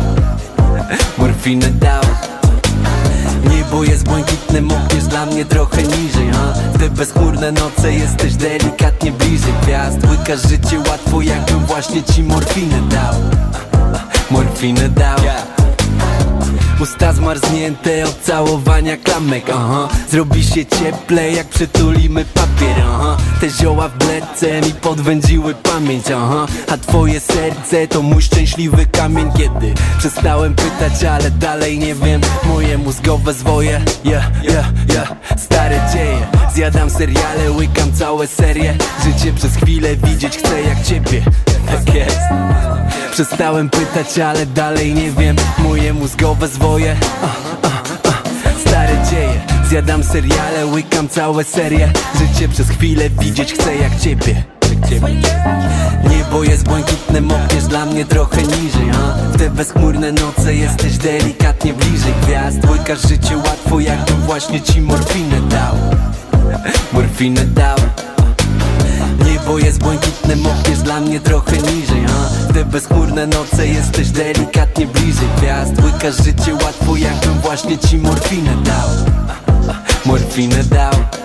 Morfinę 1.18 1.70
dał 1.70 2.04
Niebo 3.50 3.84
jest 3.84 4.04
błękitne, 4.04 4.62
mokniesz 4.62 5.04
dla 5.04 5.26
mnie 5.26 5.46
trochę 5.46 5.84
niżej 5.84 6.32
ha? 6.34 6.54
W 6.74 6.80
te 6.80 6.90
bezchmurne 6.90 7.52
noce 7.52 7.94
jesteś 7.94 8.34
delikatnie 8.36 9.12
bliżej 9.12 9.54
gwiazd 9.62 9.98
Łykasz 10.10 10.50
życie 10.50 10.80
łatwo, 10.90 11.22
jakbym 11.22 11.60
właśnie 11.66 12.04
ci 12.04 12.24
morfinę 12.24 12.82
dał 12.90 13.14
Morfinę 14.32 14.90
dał 14.90 15.20
Usta 16.84 17.14
zmarznięte 17.14 18.04
od 18.06 18.22
całowania 18.22 18.98
klamek, 18.98 19.44
aha. 19.54 19.88
Zrobi 20.10 20.44
się 20.44 20.66
cieplej 20.66 21.36
jak 21.36 21.48
przytulimy 21.48 22.26
papier, 22.26 22.84
aha. 22.86 23.18
Te 23.42 23.50
zioła 23.50 23.90
w 23.90 23.98
bledce 23.98 24.62
mi 24.62 24.74
podwędziły 24.74 25.56
pamięć, 25.56 26.12
aha. 26.12 26.48
A 26.72 26.78
twoje 26.78 27.20
serce 27.20 27.88
to 27.88 28.02
mój 28.02 28.22
szczęśliwy 28.22 28.86
kamień. 28.86 29.32
Kiedy 29.38 29.74
przestałem 29.98 30.56
pytać, 30.56 31.04
ale 31.04 31.32
dalej 31.32 31.80
nie 31.80 31.96
wiem. 31.96 32.22
Moje 32.44 32.78
mózgowe 32.78 33.34
zwoje, 33.34 33.82
yeah, 34.06 34.44
yeah, 34.44 34.66
yeah. 34.90 35.14
Stare 35.38 35.82
dzieje, 35.94 36.28
zjadam 36.54 36.90
seriale, 36.90 37.52
łykam 37.52 37.94
całe 37.94 38.28
serie. 38.28 38.78
Życie 39.04 39.34
przez 39.34 39.56
chwilę 39.56 39.96
widzieć 39.96 40.38
chcę 40.38 40.62
jak 40.62 40.84
ciebie, 40.84 41.22
tak 41.64 41.96
jest. 41.96 42.20
Przestałem 43.12 43.70
pytać, 43.70 44.20
ale 44.20 44.46
dalej 44.46 44.94
nie 44.94 45.12
wiem. 45.12 45.36
Moje 45.58 45.94
mózgowe 45.94 46.48
zwoje. 46.48 46.96
Stare 48.68 48.98
dzieje. 49.12 49.42
Zjadam 49.70 50.04
seriale, 50.04 50.66
łykam 50.66 51.10
całe 51.10 51.44
serie. 51.44 51.92
Życie 52.16 52.50
przez 52.50 52.70
chwilę 52.70 53.10
widzieć 53.10 53.54
chcę 53.54 53.76
jak 53.76 54.00
ciebie. 54.00 54.44
Niebo 56.10 56.44
jest 56.44 56.64
błękitne, 56.64 57.22
mokniesz 57.22 57.64
dla 57.64 57.86
mnie 57.86 58.06
trochę 58.06 58.44
niżej 58.44 58.90
a? 58.92 59.14
W 59.34 59.38
te 59.38 59.50
bezchmurne 59.50 60.12
noce 60.12 60.56
jesteś 60.56 60.98
delikatnie 60.98 61.74
bliżej. 61.74 62.14
Gwiazd 62.22 62.70
Łykasz 62.70 63.02
życie 63.02 63.38
łatwo, 63.38 63.80
jakbym 63.80 64.22
właśnie 64.22 64.62
ci 64.62 64.82
morfinę 64.82 65.42
dał. 65.42 65.76
Morfinę 66.94 67.46
dał 67.46 67.78
Niebo 69.44 69.60
jest 69.60 69.80
błękitne, 69.80 70.36
mokniesz 70.36 70.80
dla 70.80 71.00
mnie 71.00 71.20
trochę 71.20 71.58
niżej 71.58 72.06
a? 72.06 72.54
Te 72.54 72.66
bezchmurne 72.66 73.28
noce 73.28 73.68
jesteś 73.68 74.10
delikatnie 74.10 74.88
bliżej. 74.88 75.28
Gwiazd 75.38 75.74
Łykasz 75.84 76.18
życie 76.18 76.54
łatwo, 76.54 76.96
jakbym 76.96 77.40
właśnie 77.40 77.78
ci 77.78 77.98
morfinę 77.98 78.56
dał. 78.64 78.90
Morfinę 80.06 80.64
dał 80.64 81.23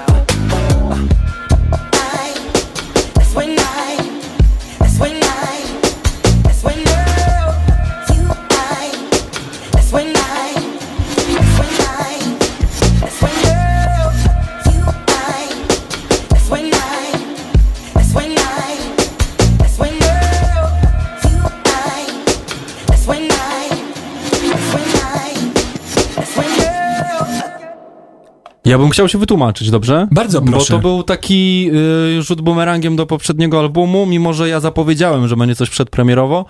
Ja 28.69 28.79
bym 28.79 28.91
chciał 28.91 29.09
się 29.09 29.19
wytłumaczyć, 29.19 29.71
dobrze? 29.71 30.09
Bardzo 30.11 30.41
Bo 30.41 30.51
proszę. 30.51 30.75
to 30.75 30.79
był 30.79 31.03
taki 31.03 31.71
y, 32.19 32.23
rzut 32.23 32.41
bumerangiem 32.41 32.97
do 32.97 33.07
poprzedniego 33.07 33.59
albumu, 33.59 34.07
mimo 34.07 34.33
że 34.33 34.49
ja 34.49 34.61
zapowiedziałem, 34.61 35.29
że 35.29 35.37
będzie 35.37 35.55
coś 35.55 35.71
przedpremierowo, 35.71 36.45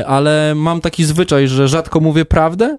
y, 0.00 0.06
ale 0.06 0.54
mam 0.56 0.80
taki 0.80 1.04
zwyczaj, 1.04 1.48
że 1.48 1.68
rzadko 1.68 2.00
mówię 2.00 2.24
prawdę. 2.24 2.78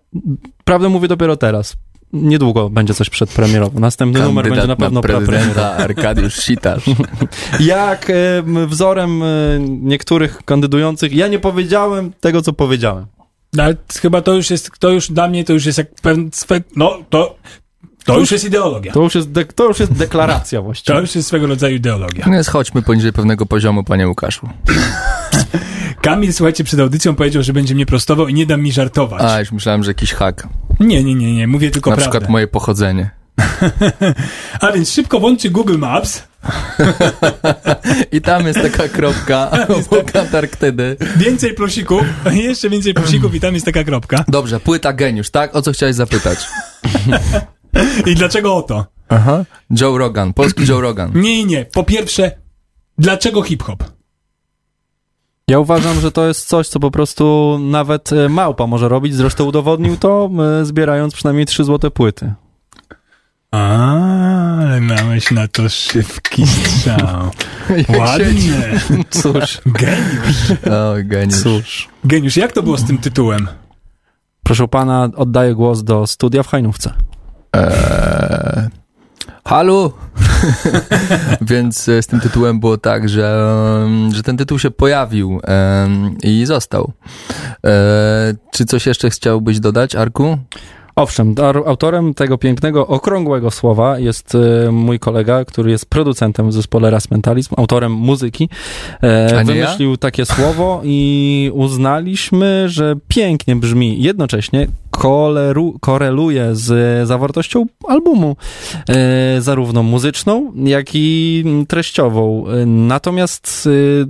Prawdę 0.64 0.90
mówię 0.90 1.08
dopiero 1.08 1.38
teraz. 1.38 1.76
Niedługo 2.14 2.70
będzie 2.70 2.94
coś 2.94 3.10
przedpremierowo. 3.10 3.80
Następny 3.80 4.22
numer 4.22 4.50
będzie 4.50 4.68
na 4.68 4.76
pewno 4.76 5.02
prezydenta. 5.02 5.72
Arkadiusz 5.78 6.36
Sitarz. 6.36 6.84
Jak 7.60 8.10
y, 8.10 8.44
wzorem 8.68 9.24
y, 9.24 9.60
niektórych 9.70 10.42
kandydujących, 10.46 11.14
ja 11.14 11.28
nie 11.28 11.40
powiedziałem 11.40 12.12
tego, 12.20 12.42
co 12.42 12.54
powiedziałem. 12.54 13.06
No, 13.54 13.64
Ale 13.64 13.76
chyba 14.02 14.22
to 14.22 14.34
już 14.34 14.50
jest, 14.50 14.72
to 14.80 14.90
już 14.90 15.12
dla 15.12 15.28
mnie 15.28 15.44
to 15.44 15.54
już 15.54 15.66
jest 15.66 15.78
jak 15.78 15.96
pewien, 16.02 16.30
no 16.76 16.98
to, 17.10 17.36
to 18.14 18.20
już 18.20 18.32
jest 18.32 18.46
ideologia. 18.46 18.92
To 18.94 19.02
już 19.04 19.16
jest, 19.16 19.32
de- 19.32 19.46
to 19.46 19.68
już 19.68 19.80
jest 19.80 19.92
deklaracja 19.92 20.62
właściwie. 20.62 20.96
To 20.96 21.02
już 21.02 21.16
jest 21.16 21.28
swego 21.28 21.48
rodzaju 21.48 21.76
ideologia. 21.76 22.24
No 22.28 22.32
Więc 22.34 22.48
chodźmy 22.48 22.82
poniżej 22.82 23.14
pewnego 23.14 23.46
poziomu, 23.46 23.84
panie 23.84 24.08
Łukaszu. 24.08 24.50
Kamil, 26.02 26.34
słuchajcie, 26.34 26.64
przed 26.64 26.80
audycją 26.80 27.16
powiedział, 27.16 27.44
że 27.44 27.54
będzie 27.54 27.76
mnie 27.76 27.86
prostował 27.86 28.28
i 28.28 28.34
nie 28.34 28.46
dam 28.46 28.62
mi 28.62 28.72
żartować. 28.72 29.22
A, 29.24 29.40
już 29.40 29.52
myślałem, 29.52 29.84
że 29.84 29.90
jakiś 29.92 30.14
hak. 30.14 30.48
Nie, 30.80 31.04
nie, 31.04 31.16
nie, 31.16 31.36
nie, 31.36 31.48
mówię 31.48 31.72
tylko 31.72 31.90
Na 31.90 31.96
prawdę. 31.96 32.12
przykład 32.12 32.32
moje 32.32 32.48
pochodzenie. 32.48 33.10
A 34.62 34.72
więc 34.72 34.92
szybko 34.92 35.20
włączcie 35.20 35.50
Google 35.50 35.78
Maps. 35.78 36.24
I 38.12 38.22
tam 38.22 38.48
jest 38.48 38.62
taka 38.62 38.88
kropka 38.88 39.52
obok 39.78 40.16
Antarktydy. 40.16 40.98
Więcej 41.18 41.54
plusików, 41.54 42.02
jeszcze 42.32 42.70
więcej 42.70 42.94
plusików 42.94 43.36
i 43.36 43.40
tam 43.40 43.54
jest 43.54 43.66
taka 43.66 43.84
kropka. 43.84 44.26
Dobrze, 44.28 44.60
płyta 44.60 44.94
geniusz, 44.94 45.30
tak? 45.30 45.56
O 45.56 45.62
co 45.62 45.72
chciałeś 45.72 45.96
zapytać? 45.96 46.40
I 48.06 48.16
dlaczego 48.16 48.56
o 48.56 48.62
to? 48.62 48.86
Aha. 49.10 49.46
Joe 49.82 49.98
Rogan, 49.98 50.34
polski 50.34 50.66
Joe 50.68 50.82
Rogan. 50.82 51.12
Nie, 51.16 51.46
nie. 51.46 51.66
Po 51.66 51.84
pierwsze, 51.84 52.32
dlaczego 52.98 53.42
hip-hop? 53.42 53.84
Ja 55.48 55.60
uważam, 55.60 56.00
że 56.00 56.12
to 56.12 56.28
jest 56.28 56.48
coś, 56.48 56.68
co 56.68 56.80
po 56.80 56.92
prostu 56.92 57.58
nawet 57.62 58.14
e, 58.14 58.30
małpa 58.30 58.68
może 58.68 58.90
robić. 58.90 59.16
Zresztą 59.16 59.46
udowodnił 59.46 59.98
to, 59.98 60.30
e, 60.62 60.66
zbierając 60.66 61.14
przynajmniej 61.14 61.46
trzy 61.46 61.64
złote 61.64 61.92
płyty. 61.92 62.34
A, 63.52 63.58
ale 64.58 64.82
miałeś 64.82 65.32
na 65.32 65.48
to 65.48 65.70
szybki 65.70 66.48
strzał. 66.48 67.32
Ładnie. 68.00 68.80
Cóż, 69.10 69.62
Geniusz. 69.66 70.52
O, 70.72 70.94
geniusz. 71.04 71.44
cóż. 71.44 71.90
Geniusz, 72.04 72.38
jak 72.38 72.52
to 72.52 72.64
było 72.64 72.78
z 72.78 72.86
tym 72.86 72.98
tytułem? 72.98 73.48
Proszę 74.44 74.68
pana, 74.68 75.10
oddaję 75.16 75.56
głos 75.56 75.84
do 75.84 76.08
studia 76.08 76.44
w 76.44 76.48
Hajnówce. 76.48 76.94
Eee, 77.54 78.70
Halu! 79.50 79.92
Więc 81.42 81.90
e, 81.90 82.02
z 82.02 82.08
tym 82.08 82.20
tytułem 82.20 82.60
było 82.60 82.78
tak, 82.78 83.10
że, 83.10 83.48
że 84.14 84.24
ten 84.24 84.38
tytuł 84.38 84.60
się 84.60 84.72
pojawił 84.72 85.42
i 86.24 86.46
został. 86.46 86.92
E, 87.66 88.34
czy 88.52 88.66
coś 88.66 88.86
jeszcze 88.86 89.10
chciałbyś 89.10 89.60
dodać, 89.60 89.96
Arku? 89.96 90.38
Owszem, 91.00 91.36
autorem 91.66 92.14
tego 92.14 92.38
pięknego, 92.38 92.88
okrągłego 92.88 93.52
słowa 93.52 94.00
jest 94.00 94.36
e, 94.36 94.72
mój 94.72 95.00
kolega, 95.00 95.46
który 95.46 95.72
jest 95.72 95.86
producentem 95.86 96.50
w 96.50 96.54
zespole 96.54 96.92
Ras 96.92 97.12
Mentalizm, 97.12 97.56
autorem 97.58 97.92
muzyki. 97.92 98.50
E, 99.02 99.44
nie 99.46 99.56
ja? 99.56 99.66
wymyślił 99.66 99.98
takie 99.98 100.26
słowo 100.26 100.82
i 100.84 101.52
uznaliśmy, 101.54 102.70
że 102.70 102.96
pięknie 103.08 103.56
brzmi. 103.56 104.04
Jednocześnie 104.04 104.68
koleru, 104.90 105.78
koreluje 105.80 106.56
z 106.56 107.08
zawartością 107.08 107.66
albumu, 107.88 108.36
e, 108.90 109.42
zarówno 109.42 109.84
muzyczną, 109.84 110.54
jak 110.56 110.88
i 110.94 111.44
treściową. 111.68 112.46
Natomiast 112.66 113.70
e, 114.04 114.06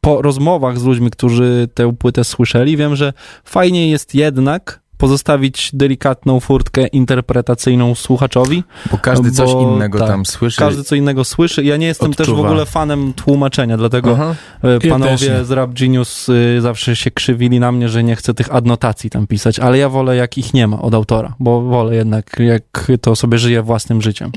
po 0.00 0.22
rozmowach 0.22 0.78
z 0.78 0.84
ludźmi, 0.84 1.10
którzy 1.10 1.68
tę 1.74 1.96
płytę 1.96 2.24
słyszeli, 2.24 2.76
wiem, 2.76 2.96
że 2.96 3.12
fajnie 3.44 3.90
jest 3.90 4.14
jednak 4.14 4.80
pozostawić 5.00 5.70
delikatną 5.74 6.40
furtkę 6.40 6.86
interpretacyjną 6.86 7.94
słuchaczowi. 7.94 8.64
Bo 8.90 8.98
każdy 8.98 9.30
coś 9.30 9.52
Bo 9.52 9.60
innego 9.74 9.98
tak, 9.98 10.08
tam 10.08 10.26
słyszy. 10.26 10.58
Każdy 10.58 10.84
co 10.84 10.94
innego 10.94 11.24
słyszy. 11.24 11.64
Ja 11.64 11.76
nie 11.76 11.86
jestem 11.86 12.14
też 12.14 12.26
w 12.26 12.30
Odczuwa. 12.30 12.48
ogóle 12.48 12.66
fanem 12.66 13.12
tłumaczenia, 13.12 13.76
dlatego 13.76 14.12
Aha. 14.14 14.34
e, 14.62 14.88
panowie 14.88 15.30
nie. 15.30 15.44
z 15.44 15.50
Rap 15.50 15.70
Genius 15.74 16.28
y, 16.28 16.58
zawsze 16.60 16.96
się 16.96 17.10
krzywili 17.10 17.60
na 17.60 17.72
mnie, 17.72 17.88
że 17.88 18.02
nie 18.04 18.16
chcę 18.16 18.34
tych 18.34 18.54
adnotacji 18.54 19.10
tam 19.10 19.26
pisać, 19.26 19.58
ale 19.58 19.78
ja 19.78 19.88
wolę 19.88 20.16
jak 20.16 20.38
ich 20.38 20.54
nie 20.54 20.66
ma 20.66 20.82
od 20.82 20.94
autora, 20.94 21.34
bo 21.38 21.60
wolę 21.62 21.94
jednak 21.96 22.36
jak 22.38 22.92
to 23.00 23.16
sobie 23.16 23.38
żyje 23.38 23.62
własnym 23.62 24.02
życiem. 24.02 24.32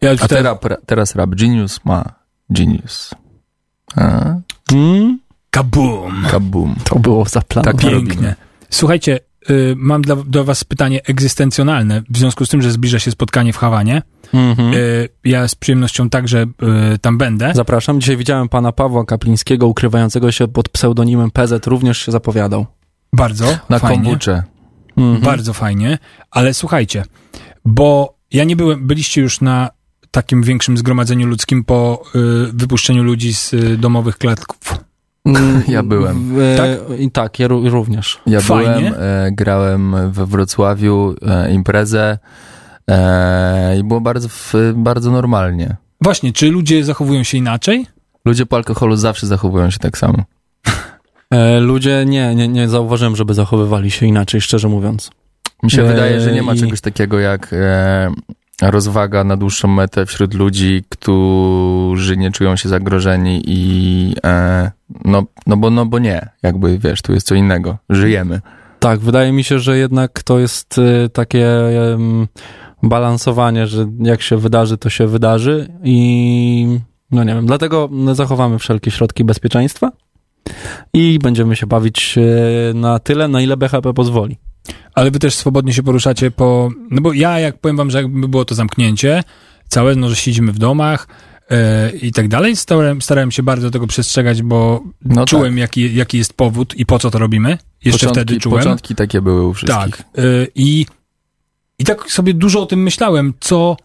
Ja 0.00 0.10
A 0.20 0.28
teraz, 0.28 0.58
teraz 0.86 1.14
rap 1.14 1.30
Genius 1.30 1.80
ma 1.84 2.04
Genius. 2.50 3.10
A, 3.96 4.34
Mm, 4.72 5.18
Kaboom. 5.50 6.22
kabum. 6.30 6.74
to 6.84 6.98
było 6.98 7.24
zaplanowane. 7.24 7.78
Tak 7.78 7.90
Pięknie. 7.90 8.10
robimy. 8.14 8.34
Słuchajcie, 8.70 9.18
mam 9.76 10.02
dla, 10.02 10.16
do 10.16 10.44
was 10.44 10.64
pytanie 10.64 11.00
egzystencjonalne, 11.04 12.02
w 12.10 12.18
związku 12.18 12.46
z 12.46 12.48
tym, 12.48 12.62
że 12.62 12.70
zbliża 12.70 12.98
się 12.98 13.10
spotkanie 13.10 13.52
w 13.52 13.56
Hawanie. 13.56 14.02
Mhm. 14.32 14.74
Y, 14.74 15.08
ja 15.24 15.48
z 15.48 15.54
przyjemnością 15.54 16.10
także 16.10 16.42
y, 16.94 16.98
tam 16.98 17.18
będę. 17.18 17.52
Zapraszam. 17.54 18.00
Dzisiaj 18.00 18.16
widziałem 18.16 18.48
pana 18.48 18.72
Pawła 18.72 19.04
Kaplińskiego, 19.04 19.66
ukrywającego 19.66 20.32
się 20.32 20.48
pod 20.48 20.68
pseudonimem 20.68 21.30
PZ, 21.30 21.66
również 21.66 21.98
się 21.98 22.12
zapowiadał. 22.12 22.66
Bardzo 23.12 23.58
Na 23.68 23.78
fajnie. 23.78 24.04
kombucze. 24.04 24.42
Mhm. 24.96 25.20
Bardzo 25.20 25.52
fajnie, 25.52 25.98
ale 26.30 26.54
słuchajcie, 26.54 27.04
bo 27.64 28.18
ja 28.30 28.44
nie 28.44 28.56
byłem, 28.56 28.86
byliście 28.86 29.20
już 29.20 29.40
na 29.40 29.70
takim 30.10 30.42
większym 30.42 30.78
zgromadzeniu 30.78 31.26
ludzkim 31.26 31.64
po 31.64 32.02
y, 32.14 32.18
wypuszczeniu 32.52 33.02
ludzi 33.02 33.34
z 33.34 33.54
y, 33.54 33.76
domowych 33.76 34.18
klatków. 34.18 34.83
Mm, 35.26 35.62
Ja 35.68 35.82
byłem. 35.82 36.34
w- 36.34 36.56
Tak? 36.56 36.98
I 37.00 37.10
tak, 37.10 37.38
ja 37.38 37.48
ró- 37.48 37.68
również. 37.70 38.20
Ja 38.26 38.40
Fajnie. 38.40 38.74
byłem, 38.74 38.94
e, 38.98 39.32
grałem 39.32 39.96
we 40.12 40.26
Wrocławiu 40.26 41.14
e, 41.26 41.52
imprezę 41.52 42.18
e, 42.90 43.78
i 43.78 43.84
było 43.84 44.00
bardzo, 44.00 44.28
w, 44.28 44.52
bardzo 44.74 45.10
normalnie. 45.10 45.76
Właśnie, 46.00 46.32
czy 46.32 46.50
ludzie 46.50 46.84
zachowują 46.84 47.22
się 47.22 47.38
inaczej? 47.38 47.86
Ludzie 48.24 48.46
po 48.46 48.56
alkoholu 48.56 48.96
zawsze 48.96 49.26
zachowują 49.26 49.70
się 49.70 49.78
tak 49.78 49.98
samo. 49.98 50.18
E, 51.30 51.60
ludzie 51.60 52.04
nie, 52.06 52.34
nie, 52.34 52.48
nie 52.48 52.68
zauważyłem, 52.68 53.16
żeby 53.16 53.34
zachowywali 53.34 53.90
się 53.90 54.06
inaczej, 54.06 54.40
szczerze 54.40 54.68
mówiąc. 54.68 55.10
Mi 55.62 55.70
się 55.70 55.82
E, 55.82 55.86
wydaje, 55.88 56.20
że 56.20 56.32
nie 56.32 56.42
ma 56.42 56.54
i- 56.54 56.60
czegoś 56.60 56.80
takiego 56.80 57.18
jak 57.18 57.48
e, 57.52 58.12
rozwaga 58.62 59.24
na 59.24 59.36
dłuższą 59.36 59.68
metę 59.68 60.06
wśród 60.06 60.34
ludzi, 60.34 60.84
którzy 60.88 62.16
nie 62.16 62.30
czują 62.30 62.56
się 62.56 62.68
zagrożeni 62.68 63.42
i 63.46 64.14
e, 64.24 64.70
no, 65.04 65.24
no, 65.46 65.56
bo, 65.56 65.70
no 65.70 65.86
bo 65.86 65.98
nie, 65.98 66.28
jakby 66.42 66.78
wiesz, 66.78 67.02
tu 67.02 67.12
jest 67.12 67.26
co 67.26 67.34
innego. 67.34 67.78
Żyjemy. 67.90 68.40
Tak, 68.78 69.00
wydaje 69.00 69.32
mi 69.32 69.44
się, 69.44 69.58
że 69.58 69.78
jednak 69.78 70.22
to 70.22 70.38
jest 70.38 70.78
y, 70.78 71.08
takie 71.08 71.46
balansowanie, 72.82 73.66
że 73.66 73.86
jak 74.00 74.22
się 74.22 74.36
wydarzy, 74.36 74.78
to 74.78 74.90
się 74.90 75.06
wydarzy 75.06 75.68
i 75.84 76.78
no 77.10 77.24
nie 77.24 77.34
wiem, 77.34 77.46
dlatego 77.46 77.90
zachowamy 78.12 78.58
wszelkie 78.58 78.90
środki 78.90 79.24
bezpieczeństwa 79.24 79.92
i 80.94 81.18
będziemy 81.22 81.56
się 81.56 81.66
bawić 81.66 82.18
y, 82.18 82.74
na 82.74 82.98
tyle, 82.98 83.28
na 83.28 83.40
ile 83.40 83.56
BHP 83.56 83.94
pozwoli. 83.94 84.38
Ale 84.94 85.10
wy 85.10 85.18
też 85.18 85.34
swobodnie 85.34 85.72
się 85.72 85.82
poruszacie 85.82 86.30
po... 86.30 86.70
No 86.90 87.00
bo 87.00 87.12
ja, 87.12 87.40
jak 87.40 87.58
powiem 87.58 87.76
wam, 87.76 87.90
że 87.90 87.98
jakby 87.98 88.28
było 88.28 88.44
to 88.44 88.54
zamknięcie 88.54 89.24
całe, 89.68 89.94
no 89.94 90.08
że 90.08 90.16
siedzimy 90.16 90.52
w 90.52 90.58
domach 90.58 91.08
e, 91.50 91.90
i 91.90 92.12
tak 92.12 92.28
dalej, 92.28 92.56
starałem, 92.56 93.02
starałem 93.02 93.30
się 93.30 93.42
bardzo 93.42 93.70
tego 93.70 93.86
przestrzegać, 93.86 94.42
bo 94.42 94.82
No 95.04 95.24
czułem, 95.26 95.58
jaki, 95.58 95.94
jaki 95.94 96.18
jest 96.18 96.34
powód 96.34 96.74
i 96.76 96.86
po 96.86 96.98
co 96.98 97.10
to 97.10 97.18
robimy. 97.18 97.58
Jeszcze 97.84 98.06
początki, 98.06 98.24
wtedy 98.24 98.40
czułem. 98.40 98.58
Początki 98.58 98.94
takie 98.94 99.20
były 99.20 99.46
u 99.46 99.54
wszystkich. 99.54 99.96
Tak. 99.96 100.24
y, 100.24 100.48
I, 100.54 100.86
I 101.78 101.84
tak 101.84 102.10
sobie 102.10 102.34
dużo 102.34 102.62
o 102.62 102.66
tym 102.66 102.82
myślałem, 102.82 103.34
co, 103.40 103.76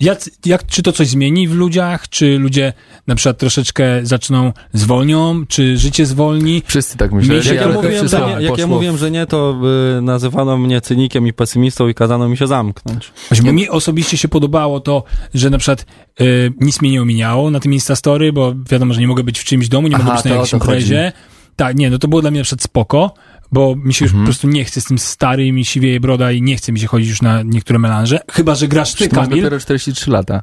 jak, 0.00 0.18
jak, 0.46 0.66
czy 0.66 0.82
to 0.82 0.92
coś 0.92 1.08
zmieni 1.08 1.48
w 1.48 1.54
ludziach, 1.54 2.08
czy 2.08 2.38
ludzie 2.38 2.72
na 3.06 3.14
przykład 3.14 3.38
troszeczkę 3.38 3.84
zaczną 4.02 4.52
zwolnią, 4.72 5.46
czy 5.46 5.76
życie 5.78 6.06
zwolni. 6.06 6.62
Wszyscy 6.66 6.96
tak 6.96 7.10
się 7.10 7.34
Jak 7.34 7.60
ja, 7.60 7.68
mówiłem, 7.68 8.08
że 8.08 8.20
nie, 8.20 8.44
jak 8.44 8.58
ja 8.58 8.66
mówiłem, 8.66 8.96
że 8.96 9.10
nie, 9.10 9.26
to 9.26 9.60
y, 9.98 10.02
nazywano 10.02 10.58
mnie 10.58 10.80
cynikiem 10.80 11.26
i 11.26 11.32
pesymistą 11.32 11.88
i 11.88 11.94
kazano 11.94 12.28
mi 12.28 12.36
się 12.36 12.46
zamknąć. 12.46 13.12
Właśnie, 13.28 13.52
mi 13.52 13.68
osobiście 13.68 14.16
się 14.16 14.28
podobało 14.28 14.80
to, 14.80 15.04
że 15.34 15.50
na 15.50 15.58
przykład 15.58 15.86
y, 16.20 16.52
nic 16.60 16.82
mnie 16.82 16.90
nie 16.90 17.02
ominęło 17.02 17.50
na 17.50 17.60
tym 17.60 17.72
Instastory, 17.72 18.32
bo 18.32 18.54
wiadomo, 18.70 18.94
że 18.94 19.00
nie 19.00 19.08
mogę 19.08 19.24
być 19.24 19.38
w 19.38 19.44
czymś 19.44 19.68
domu, 19.68 19.88
nie 19.88 19.96
Aha, 19.96 20.04
mogę 20.04 20.16
być 20.16 20.32
na 20.32 20.38
chodzi. 20.38 20.54
imprezie. 20.56 21.12
Tak, 21.56 21.76
nie, 21.76 21.90
no 21.90 21.98
to 21.98 22.08
było 22.08 22.20
dla 22.20 22.30
mnie 22.30 22.40
na 22.40 22.44
przykład 22.44 22.62
spoko, 22.62 23.14
bo 23.52 23.76
mi 23.76 23.94
się 23.94 24.04
już 24.04 24.12
Mhm. 24.12 24.24
po 24.24 24.26
prostu 24.26 24.48
nie 24.48 24.64
chce 24.64 24.80
z 24.80 24.84
tym 24.84 24.98
stary, 24.98 25.52
mi 25.52 25.64
siwieje 25.64 26.00
broda 26.00 26.32
i 26.32 26.42
nie 26.42 26.56
chce 26.56 26.72
mi 26.72 26.80
się 26.80 26.86
chodzić 26.86 27.08
już 27.08 27.22
na 27.22 27.42
niektóre 27.42 27.78
melanże. 27.78 28.20
Chyba, 28.32 28.54
że 28.54 28.68
grasz 28.68 28.94
ty, 28.94 29.04
masz 29.04 29.14
Kamil. 29.14 29.42
dopiero 29.42 29.60
43 29.60 30.10
lata. 30.10 30.42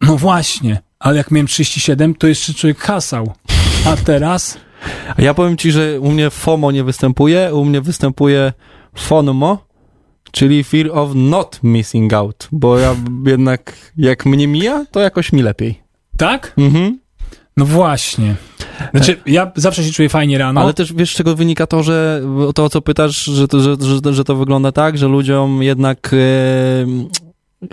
No 0.00 0.16
właśnie, 0.16 0.82
ale 0.98 1.16
jak 1.16 1.30
miałem 1.30 1.46
37, 1.46 2.14
to 2.14 2.26
jeszcze 2.26 2.54
człowiek 2.54 2.78
hasał. 2.78 3.32
A 3.86 3.96
teraz? 3.96 4.58
Ja 5.18 5.34
powiem 5.34 5.56
ci, 5.56 5.72
że 5.72 6.00
u 6.00 6.10
mnie 6.10 6.30
FOMO 6.30 6.70
nie 6.70 6.84
występuje, 6.84 7.54
u 7.54 7.64
mnie 7.64 7.80
występuje 7.80 8.52
FONMO, 8.94 9.66
czyli 10.32 10.64
Fear 10.64 10.90
of 10.92 11.10
Not 11.14 11.60
Missing 11.62 12.12
Out, 12.12 12.48
bo 12.52 12.78
ja 12.78 12.96
jednak, 13.26 13.76
jak 13.96 14.26
mnie 14.26 14.48
mija, 14.48 14.84
to 14.90 15.00
jakoś 15.00 15.32
mi 15.32 15.42
lepiej. 15.42 15.82
Tak? 16.16 16.52
Mhm. 16.56 16.98
No 17.56 17.64
właśnie. 17.66 18.34
Znaczy, 18.90 19.20
ja 19.26 19.52
zawsze 19.56 19.84
się 19.84 19.92
czuję 19.92 20.08
fajnie 20.08 20.38
rano. 20.38 20.60
Ale 20.60 20.74
też 20.74 20.92
wiesz, 20.92 21.12
z 21.12 21.16
czego 21.16 21.34
wynika 21.34 21.66
to, 21.66 21.82
że 21.82 22.22
to, 22.54 22.64
o 22.64 22.70
co 22.70 22.82
pytasz, 22.82 23.24
że 23.24 23.48
to, 23.48 23.60
że, 23.60 23.76
że, 23.80 24.14
że 24.14 24.24
to 24.24 24.36
wygląda 24.36 24.72
tak, 24.72 24.98
że 24.98 25.08
ludziom 25.08 25.62
jednak, 25.62 26.10
e, 26.12 26.86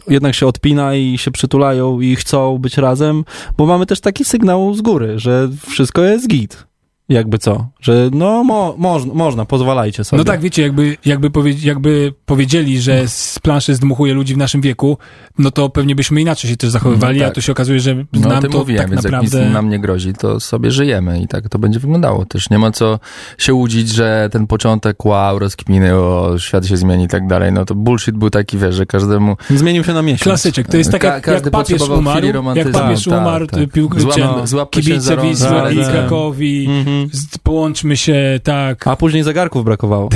jednak 0.08 0.36
się 0.36 0.48
odpina 0.48 0.96
i 0.96 1.18
się 1.18 1.32
przytulają 1.32 2.02
i 2.02 2.16
chcą 2.16 2.58
być 2.58 2.78
razem, 2.78 3.24
bo 3.58 3.66
mamy 3.66 3.86
też 3.86 4.02
taki 4.02 4.26
sygnał 4.26 4.74
z 4.74 4.82
góry, 4.82 5.20
że 5.20 5.50
wszystko 5.70 6.02
jest 6.02 6.28
git. 6.28 6.71
Jakby 7.10 7.38
co? 7.38 7.68
Że 7.82 8.10
no 8.14 8.44
mo, 8.44 8.76
można, 8.78 9.14
można, 9.14 9.46
pozwalajcie 9.46 10.04
sobie. 10.04 10.18
No 10.18 10.24
tak, 10.24 10.42
wiecie, 10.42 10.62
jakby, 10.62 10.98
jakby, 11.06 11.30
powie, 11.32 11.54
jakby 11.64 12.14
powiedzieli, 12.26 12.82
że 12.82 13.08
z 13.08 13.40
planszy 13.40 13.76
zdmuchuje 13.76 14.14
ludzi 14.14 14.34
w 14.34 14.38
naszym 14.38 14.62
wieku, 14.62 14.98
no 15.38 15.52
to 15.52 15.70
pewnie 15.70 15.96
byśmy 15.96 16.22
inaczej 16.22 16.50
się 16.50 16.58
też 16.58 16.70
zachowywali, 16.70 17.20
No 17.20 17.26
a 17.26 17.28
tak. 17.28 17.36
tu 17.36 17.42
się 17.42 17.52
okazuje, 17.52 17.80
że 17.80 17.96
No 18.14 18.30
nam 18.30 18.42
tym 18.42 18.52
to 18.52 18.58
mówiłem, 18.58 18.82
tak 18.84 18.92
więc 18.92 19.04
jak 19.04 19.12
naprawdę... 19.14 19.46
nic 19.46 19.54
nam 19.54 19.70
nie 19.70 19.80
grozi, 19.80 20.14
to 20.14 20.40
sobie 20.40 20.72
żyjemy 20.72 21.22
i 21.22 21.28
tak 21.28 21.50
to 21.50 21.60
będzie 21.60 21.80
wyglądało 21.80 22.26
też. 22.26 22.50
Nie 22.50 22.60
ma 22.60 22.72
co 22.72 23.00
się 23.38 23.54
łudzić, 23.54 23.90
że 23.90 24.30
ten 24.32 24.48
początek, 24.48 25.06
wow, 25.06 25.40
rozkminy, 25.40 25.96
o, 25.96 26.36
świat 26.38 26.66
się 26.66 26.78
zmieni 26.78 27.04
i 27.04 27.08
tak 27.08 27.28
dalej. 27.28 27.52
No 27.52 27.66
to 27.66 27.76
bullshit 27.76 28.16
był 28.16 28.30
taki, 28.30 28.58
wiesz, 28.58 28.76
że 28.76 28.86
każdemu... 28.86 29.38
Zmienił 29.50 29.84
się 29.84 29.94
na 29.94 30.02
miesiąc. 30.02 30.24
Klasyczek, 30.24 30.68
to 30.68 30.78
jest 30.78 30.92
tak 30.92 31.02
Ka- 31.02 31.08
jak, 31.14 31.24
każdy 31.24 31.46
jak 31.48 31.52
papież 31.52 31.82
umarł, 31.82 32.28
jak 32.56 32.72
papież 32.72 33.04
Tak, 33.06 33.22
umarł, 33.22 33.48
tak. 33.48 33.60
się 33.60 34.66
kibice 34.72 35.18
Wisły 35.18 35.74
i. 35.74 35.92
Krakowi, 35.92 36.68
Mhm. 36.70 37.01
Połączmy 37.44 37.98
się, 37.98 38.40
tak, 38.44 38.88
A 38.88 38.96
później 38.96 39.24
zegarków 39.24 39.66
brakowało. 39.66 40.10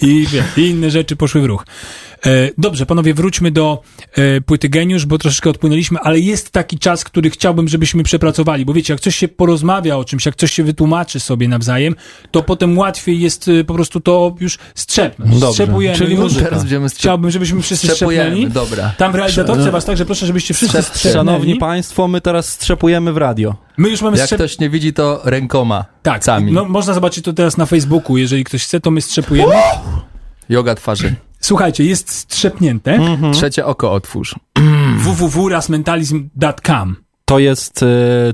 i, 0.00 0.26
wie, 0.26 0.44
i 0.56 0.60
inne 0.60 0.90
rzeczy 0.90 1.16
poszły 1.16 1.40
w 1.40 1.44
ruch. 1.44 1.64
E, 2.26 2.50
dobrze, 2.58 2.86
panowie, 2.86 3.14
wróćmy 3.14 3.50
do 3.50 3.82
e, 4.12 4.40
płyty 4.40 4.68
Geniusz, 4.68 5.06
bo 5.06 5.18
troszeczkę 5.18 5.50
odpłynęliśmy, 5.50 5.98
ale 5.98 6.18
jest 6.18 6.50
taki 6.50 6.78
czas, 6.78 7.04
który 7.04 7.30
chciałbym, 7.30 7.68
żebyśmy 7.68 8.02
przepracowali, 8.02 8.64
bo 8.64 8.72
wiecie, 8.72 8.92
jak 8.94 9.00
coś 9.00 9.16
się 9.16 9.28
porozmawia 9.28 9.96
o 9.96 10.04
czymś, 10.04 10.26
jak 10.26 10.36
coś 10.36 10.52
się 10.52 10.64
wytłumaczy 10.64 11.20
sobie 11.20 11.48
nawzajem, 11.48 11.94
to 12.30 12.42
potem 12.42 12.78
łatwiej 12.78 13.20
jest 13.20 13.48
e, 13.48 13.64
po 13.64 13.74
prostu 13.74 14.00
to 14.00 14.34
już 14.40 14.58
strzepnąć. 14.74 15.32
Dobrze. 15.32 15.52
Strzepujemy 15.52 15.96
Czyli 15.98 16.10
już. 16.10 16.20
muzyka. 16.20 16.44
Teraz 16.44 16.62
będziemy 16.62 16.88
strze- 16.88 17.00
Chciałbym, 17.00 17.30
żebyśmy 17.30 17.62
wszyscy 17.62 17.88
strzepujemy, 17.88 18.30
strzepnęli. 18.30 18.52
dobra. 18.52 18.92
Tam 18.98 19.12
w 19.12 19.14
realizatorce 19.14 19.70
was 19.70 19.84
także 19.84 20.04
proszę, 20.06 20.26
żebyście 20.26 20.54
wszyscy 20.54 20.78
Strzep- 20.78 20.82
strzepnęli. 20.82 21.14
Szanowni 21.14 21.56
Państwo, 21.56 22.08
my 22.08 22.20
teraz 22.20 22.48
strzepujemy 22.48 23.12
w 23.12 23.16
radio. 23.16 23.54
My 23.76 23.88
już 23.88 24.02
mamy 24.02 24.16
Jak 24.16 24.26
strzep... 24.26 24.38
ktoś 24.38 24.58
nie 24.58 24.70
widzi, 24.70 24.92
to 24.92 25.20
rękoma. 25.24 25.84
Tak, 26.02 26.24
Sami. 26.24 26.52
no, 26.52 26.64
można 26.64 26.94
zobaczyć 26.94 27.24
to 27.24 27.32
teraz 27.32 27.56
na 27.56 27.66
Facebooku, 27.66 28.16
jeżeli 28.16 28.44
ktoś 28.44 28.64
chce, 28.64 28.80
to 28.80 28.90
my 28.90 29.00
strzepujemy. 29.00 29.54
Yoga 30.48 30.74
twarzy. 30.74 31.14
Słuchajcie, 31.40 31.84
jest 31.84 32.10
strzepnięte. 32.12 32.92
Mhm. 32.94 33.32
Trzecie 33.32 33.66
oko 33.66 33.92
otwórz. 33.92 34.34
www.rasmentalizm.com 34.98 36.96
To 37.24 37.38
jest 37.38 37.82
y, 37.82 37.86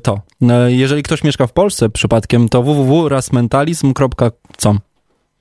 to. 0.02 0.20
E, 0.42 0.72
Jeżeli 0.72 1.02
ktoś 1.02 1.24
mieszka 1.24 1.46
w 1.46 1.52
Polsce 1.52 1.90
przypadkiem, 1.90 2.48
to 2.48 2.62
www.rasmentalizm.com. 2.62 4.78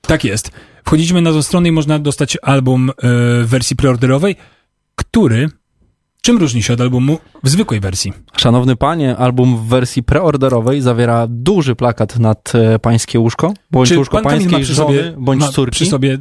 Tak 0.00 0.24
jest. 0.24 0.50
Wchodzimy 0.84 1.20
na 1.22 1.30
tą 1.32 1.42
stronę 1.42 1.68
i 1.68 1.72
można 1.72 1.98
dostać 1.98 2.38
album 2.42 2.90
e, 2.90 2.92
w 3.42 3.46
wersji 3.48 3.76
preorderowej, 3.76 4.36
który... 4.96 5.48
Czym 6.22 6.38
różni 6.38 6.62
się 6.62 6.72
od 6.74 6.80
albumu 6.80 7.18
w 7.42 7.48
zwykłej 7.48 7.80
wersji? 7.80 8.12
Szanowny 8.36 8.76
panie, 8.76 9.16
album 9.16 9.56
w 9.56 9.66
wersji 9.68 10.02
preorderowej 10.02 10.80
zawiera 10.80 11.26
duży 11.30 11.74
plakat 11.74 12.18
nad 12.18 12.52
e, 12.54 12.78
pańskie 12.78 13.20
łóżko, 13.20 13.54
bądź 13.70 13.88
Czy 13.88 13.98
łóżko 13.98 14.22
pańskiej 14.22 14.64
żony, 14.64 14.98
sobie, 14.98 15.14
bądź 15.18 15.40
ma 15.40 15.48
córki. 15.48 15.72
przy 15.72 15.86
sobie 15.86 16.18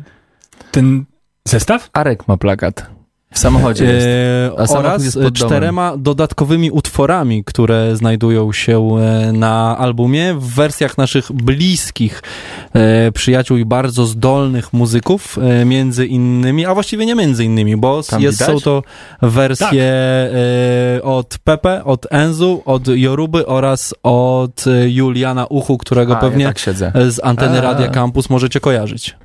ten 0.72 1.06
zestaw? 1.48 1.90
Arek 1.94 2.28
ma 2.28 2.38
plakat. 2.38 2.86
W 3.34 3.40
samochodzie 3.40 3.86
jest. 3.86 4.08
E, 4.08 4.52
A 4.62 4.68
samochód 4.68 4.86
oraz 4.86 5.04
jest 5.04 5.18
pod 5.18 5.34
domem. 5.34 5.50
czterema 5.50 5.98
dodatkowymi 5.98 6.72
utworami, 6.72 7.44
które 7.44 7.96
znajdują 7.96 8.52
się 8.52 8.98
e, 8.98 9.32
na 9.32 9.78
albumie 9.78 10.34
w 10.34 10.44
wersjach 10.56 10.98
naszych 10.98 11.32
bliskich 11.32 12.24
e, 12.74 13.12
przyjaciół 13.12 13.58
i 13.58 13.66
bardzo 13.66 14.06
zdolnych 14.06 14.74
muzyków, 14.74 15.38
e, 15.42 15.66
między 15.66 16.06
innymi, 16.06 16.66
a 16.66 16.74
właściwie 16.74 17.06
nie 17.06 17.16
między 17.16 17.46
innymi, 17.46 17.78
bo 17.78 18.02
jest, 18.20 18.46
są 18.46 18.60
to 18.60 18.84
wersje 19.22 19.84
e, 19.84 21.04
od 21.04 21.38
Pepe, 21.44 21.84
od 21.84 22.08
Enzu, 22.12 22.62
od 22.66 22.88
Joruby 22.88 23.46
oraz 23.46 23.94
od 24.04 24.66
Juliana 24.88 25.46
Uchu, 25.46 25.78
którego 25.78 26.18
A, 26.18 26.20
pewnie 26.22 26.44
Ja 26.44 26.54
tak 26.54 26.60
z 27.12 27.20
anteny 27.24 27.58
A. 27.58 27.62
Radia 27.62 27.88
Campus 27.88 28.30
możecie 28.30 28.60
kojarzyć. 28.60 29.16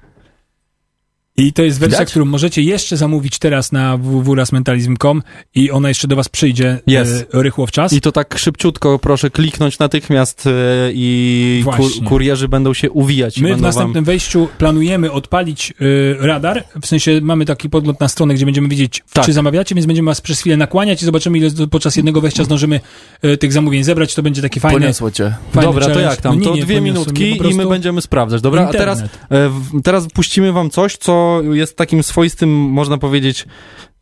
I 1.39 1.53
to 1.53 1.63
jest 1.63 1.81
wersja, 1.81 1.99
Widać? 1.99 2.11
którą 2.11 2.25
możecie 2.25 2.63
jeszcze 2.63 2.97
zamówić 2.97 3.39
teraz 3.39 3.73
na 3.73 3.97
www.rasmentalizm.com 3.97 5.23
i 5.55 5.71
ona 5.71 5.89
jeszcze 5.89 6.09
do 6.09 6.17
was 6.17 6.29
przyjdzie 6.29 6.81
Jest. 6.87 7.27
e, 7.35 7.43
rychło 7.43 7.67
w 7.67 7.71
czas. 7.71 7.93
I 7.93 8.01
to 8.01 8.13
tak 8.13 8.39
szybciutko, 8.39 8.99
proszę 8.99 9.31
kliknąć 9.31 9.79
natychmiast 9.79 10.47
e, 10.47 10.51
i 10.93 11.65
kurierzy 12.09 12.49
będą 12.49 12.75
się 12.75 12.91
uwijać. 12.91 13.39
My 13.41 13.57
w 13.57 13.61
następnym 13.61 14.05
wejściu 14.05 14.49
planujemy 14.59 15.13
odpalić 15.13 15.75
y, 15.81 16.17
radar, 16.19 16.65
w 16.83 16.87
sensie 16.87 17.21
mamy 17.23 17.45
taki 17.45 17.71
podgląd 17.71 18.01
na 18.01 18.09
stronę, 18.09 18.35
gdzie 18.35 18.45
będziemy 18.45 18.69
widzieć, 18.69 19.05
Tak. 19.13 19.25
czy 19.25 19.33
zamawiacie, 19.33 19.75
więc 19.75 19.87
będziemy 19.87 20.07
was 20.07 20.21
przez 20.21 20.41
chwilę 20.41 20.57
nakłaniać 20.57 21.03
i 21.03 21.05
zobaczymy, 21.05 21.39
ile 21.39 21.51
podczas 21.71 21.97
jednego 21.97 22.21
wejścia 22.21 22.45
zdążymy 22.45 22.81
y, 23.25 23.37
tych 23.37 23.53
zamówień 23.53 23.85
zebrać. 23.85 24.15
To 24.15 24.23
będzie 24.23 24.43
taki 24.43 24.61
fajny, 24.61 24.81
Poniosło 24.81 25.11
cię. 25.11 25.35
fajny 25.53 25.69
Dobra, 25.69 25.87
to 25.87 25.91
challenge. 25.91 26.11
jak 26.11 26.21
tam? 26.21 26.35
No 26.35 26.41
nie, 26.41 26.47
to 26.47 26.55
nie, 26.57 26.63
dwie 26.63 26.81
minutki 26.81 27.51
i 27.51 27.55
my 27.55 27.69
będziemy 27.69 28.03
sprawdzać. 28.03 28.43
Dobra, 28.43 28.69
a 28.69 28.73
teraz, 28.73 29.01
internet. 29.01 29.31
e, 29.31 29.49
w, 29.49 29.83
teraz 29.83 30.07
puścimy 30.15 30.53
wam 30.53 30.71
coś, 30.71 30.97
co 30.97 31.28
jest 31.53 31.77
takim 31.77 32.03
swoistym, 32.03 32.51
można 32.51 32.99
powiedzieć, 32.99 33.47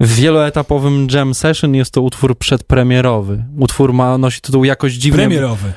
wieloetapowym 0.00 1.06
jam 1.12 1.34
session. 1.34 1.74
Jest 1.74 1.94
to 1.94 2.02
utwór 2.02 2.38
przedpremierowy. 2.38 3.44
Utwór 3.58 3.92
ma, 3.92 4.18
nosi 4.18 4.40
tytuł 4.40 4.64
jakoś 4.64 4.92
dziwnie... 4.92 5.18
Premierowy. 5.18 5.72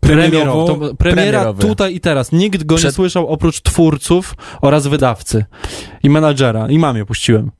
Premierowo, 0.00 0.66
to, 0.66 0.74
premiera 0.74 0.96
Premierowy. 0.96 1.62
tutaj 1.62 1.94
i 1.94 2.00
teraz. 2.00 2.32
Nikt 2.32 2.64
go 2.64 2.74
nie 2.74 2.78
Przed- 2.80 2.94
słyszał 2.94 3.28
oprócz 3.28 3.60
twórców 3.62 4.34
oraz 4.60 4.86
wydawcy 4.86 5.44
i 6.02 6.10
menadżera. 6.10 6.68
I 6.68 6.78
mamie 6.78 7.04
puściłem. 7.04 7.50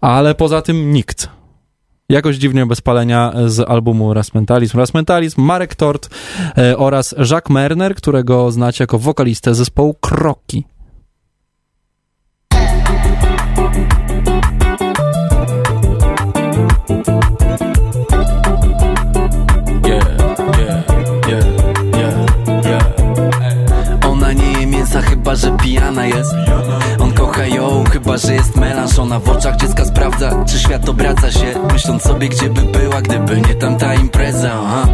Ale 0.00 0.34
poza 0.34 0.62
tym 0.62 0.92
nikt. 0.92 1.28
Jakoś 2.08 2.36
dziwnie 2.36 2.66
bez 2.66 2.80
palenia 2.80 3.32
z 3.46 3.60
albumu 3.60 4.14
Rasmentalizm. 4.14 4.78
Rasmentalizm, 4.78 5.42
Marek 5.42 5.74
Tort 5.74 6.08
e, 6.58 6.76
oraz 6.76 7.14
Jacques 7.30 7.50
Merner, 7.50 7.94
którego 7.94 8.52
znacie 8.52 8.82
jako 8.82 8.98
wokalistę 8.98 9.54
zespołu 9.54 9.94
Kroki. 9.94 10.64
Chyba 25.00 25.34
że 25.34 25.56
pijana 25.56 26.06
jest. 26.06 26.34
On 26.98 27.12
kocha 27.12 27.46
ją, 27.46 27.84
chyba 27.92 28.16
że 28.16 28.34
jest 28.34 28.56
melanż. 28.56 28.98
Ona 28.98 29.18
w 29.18 29.28
oczach 29.28 29.56
dziecka 29.56 29.84
sprawdza, 29.84 30.44
czy 30.44 30.58
świat 30.58 30.88
obraca 30.88 31.32
się. 31.32 31.54
Myśląc 31.72 32.02
sobie, 32.02 32.28
gdzie 32.28 32.50
by 32.50 32.62
była, 32.62 33.02
gdyby 33.02 33.40
nie 33.40 33.54
tamta 33.54 33.94
impreza 33.94 34.50
aha. 34.52 34.86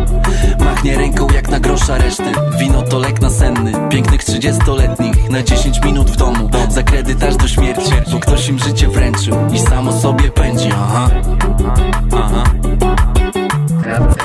Machnie 0.59 0.97
ręką 0.97 1.27
jak 1.35 1.49
na 1.49 1.61
grosza 1.61 1.99
reszty. 1.99 2.33
Wino 2.59 2.83
to 2.83 2.99
lek 2.99 3.21
nasenny, 3.21 3.73
pięknych 3.89 4.25
trzydziestoletnich. 4.25 5.31
Na 5.31 5.43
10 5.43 5.85
minut 5.85 6.11
w 6.11 6.17
domu, 6.17 6.51
za 6.69 6.83
kredyt 6.83 7.23
aż 7.23 7.37
do 7.37 7.49
śmierci. 7.49 7.93
Bo 8.13 8.19
ktoś 8.19 8.49
im 8.49 8.59
życie 8.59 8.89
wręczył 8.89 9.37
i 9.53 9.59
samo 9.59 9.93
sobie 9.93 10.31
pędzi 10.31 10.69
Aha, 10.73 11.11
aha. 12.13 12.45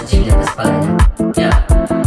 Chwilę 0.07 0.37
bez 0.37 0.51
palenia. 0.55 0.97
Ja. 1.37 2.02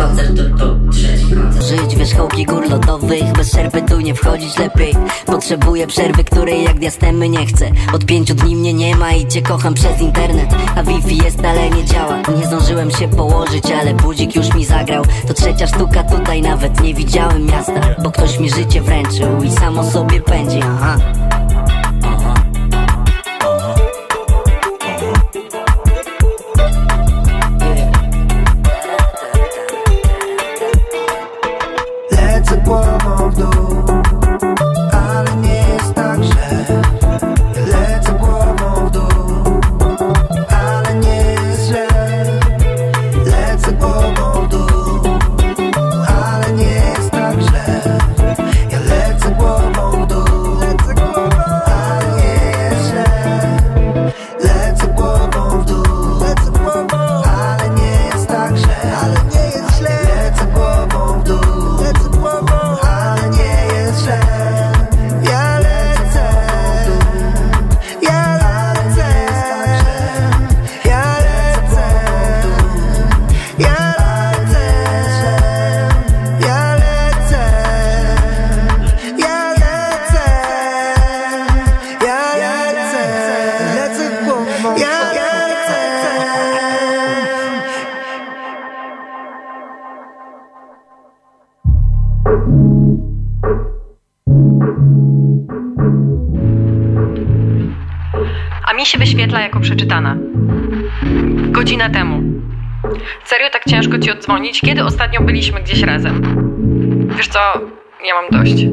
Koncert 0.00 0.36
to, 0.36 0.58
to 0.58 0.76
trzeci 0.92 1.34
koncert. 1.34 1.64
Żyć 1.64 1.96
wierzchołki 1.96 2.46
gór 2.46 2.70
lodowych 2.70 3.32
Bez 3.32 3.50
przerwy 3.50 3.82
tu 3.82 4.00
nie 4.00 4.14
wchodzić 4.14 4.58
lepiej. 4.58 4.94
Potrzebuję 5.26 5.86
przerwy, 5.86 6.24
której 6.24 6.64
jak 6.64 6.78
diastemy 6.78 7.28
nie 7.28 7.46
chcę. 7.46 7.70
Od 7.92 8.04
pięciu 8.04 8.34
dni 8.34 8.56
mnie 8.56 8.74
nie 8.74 8.96
ma 8.96 9.12
i 9.12 9.28
cię 9.28 9.42
kocham 9.42 9.74
przez 9.74 10.00
internet. 10.00 10.48
A 10.76 10.82
Wi-Fi 10.82 11.16
jest, 11.24 11.44
ale 11.44 11.70
nie 11.70 11.84
działa. 11.84 12.22
Nie 12.38 12.46
zdążyłem 12.46 12.90
się 12.90 13.08
położyć, 13.08 13.70
ale 13.80 13.94
budzik 13.94 14.36
już 14.36 14.54
mi 14.54 14.64
zagrał. 14.64 15.04
To 15.28 15.34
trzecia 15.34 15.66
sztuka 15.66 16.04
tutaj, 16.04 16.42
nawet 16.42 16.80
nie 16.80 16.94
widziałem 16.94 17.46
miasta 17.46 17.80
Bo 18.02 18.10
ktoś 18.10 18.38
mi 18.38 18.50
życie 18.50 18.82
wręczył 18.82 19.42
i 19.42 19.50
samo 19.50 19.90
sobie 19.90 20.20
pędzi. 20.20 20.60
Aha 20.62 21.29
byliśmy 105.40 105.62
gdzieś 105.62 105.82
razem? 105.82 106.22
Wiesz 107.16 107.28
co, 107.28 107.38
ja 108.06 108.14
mam 108.14 108.44
dość. 108.44 108.66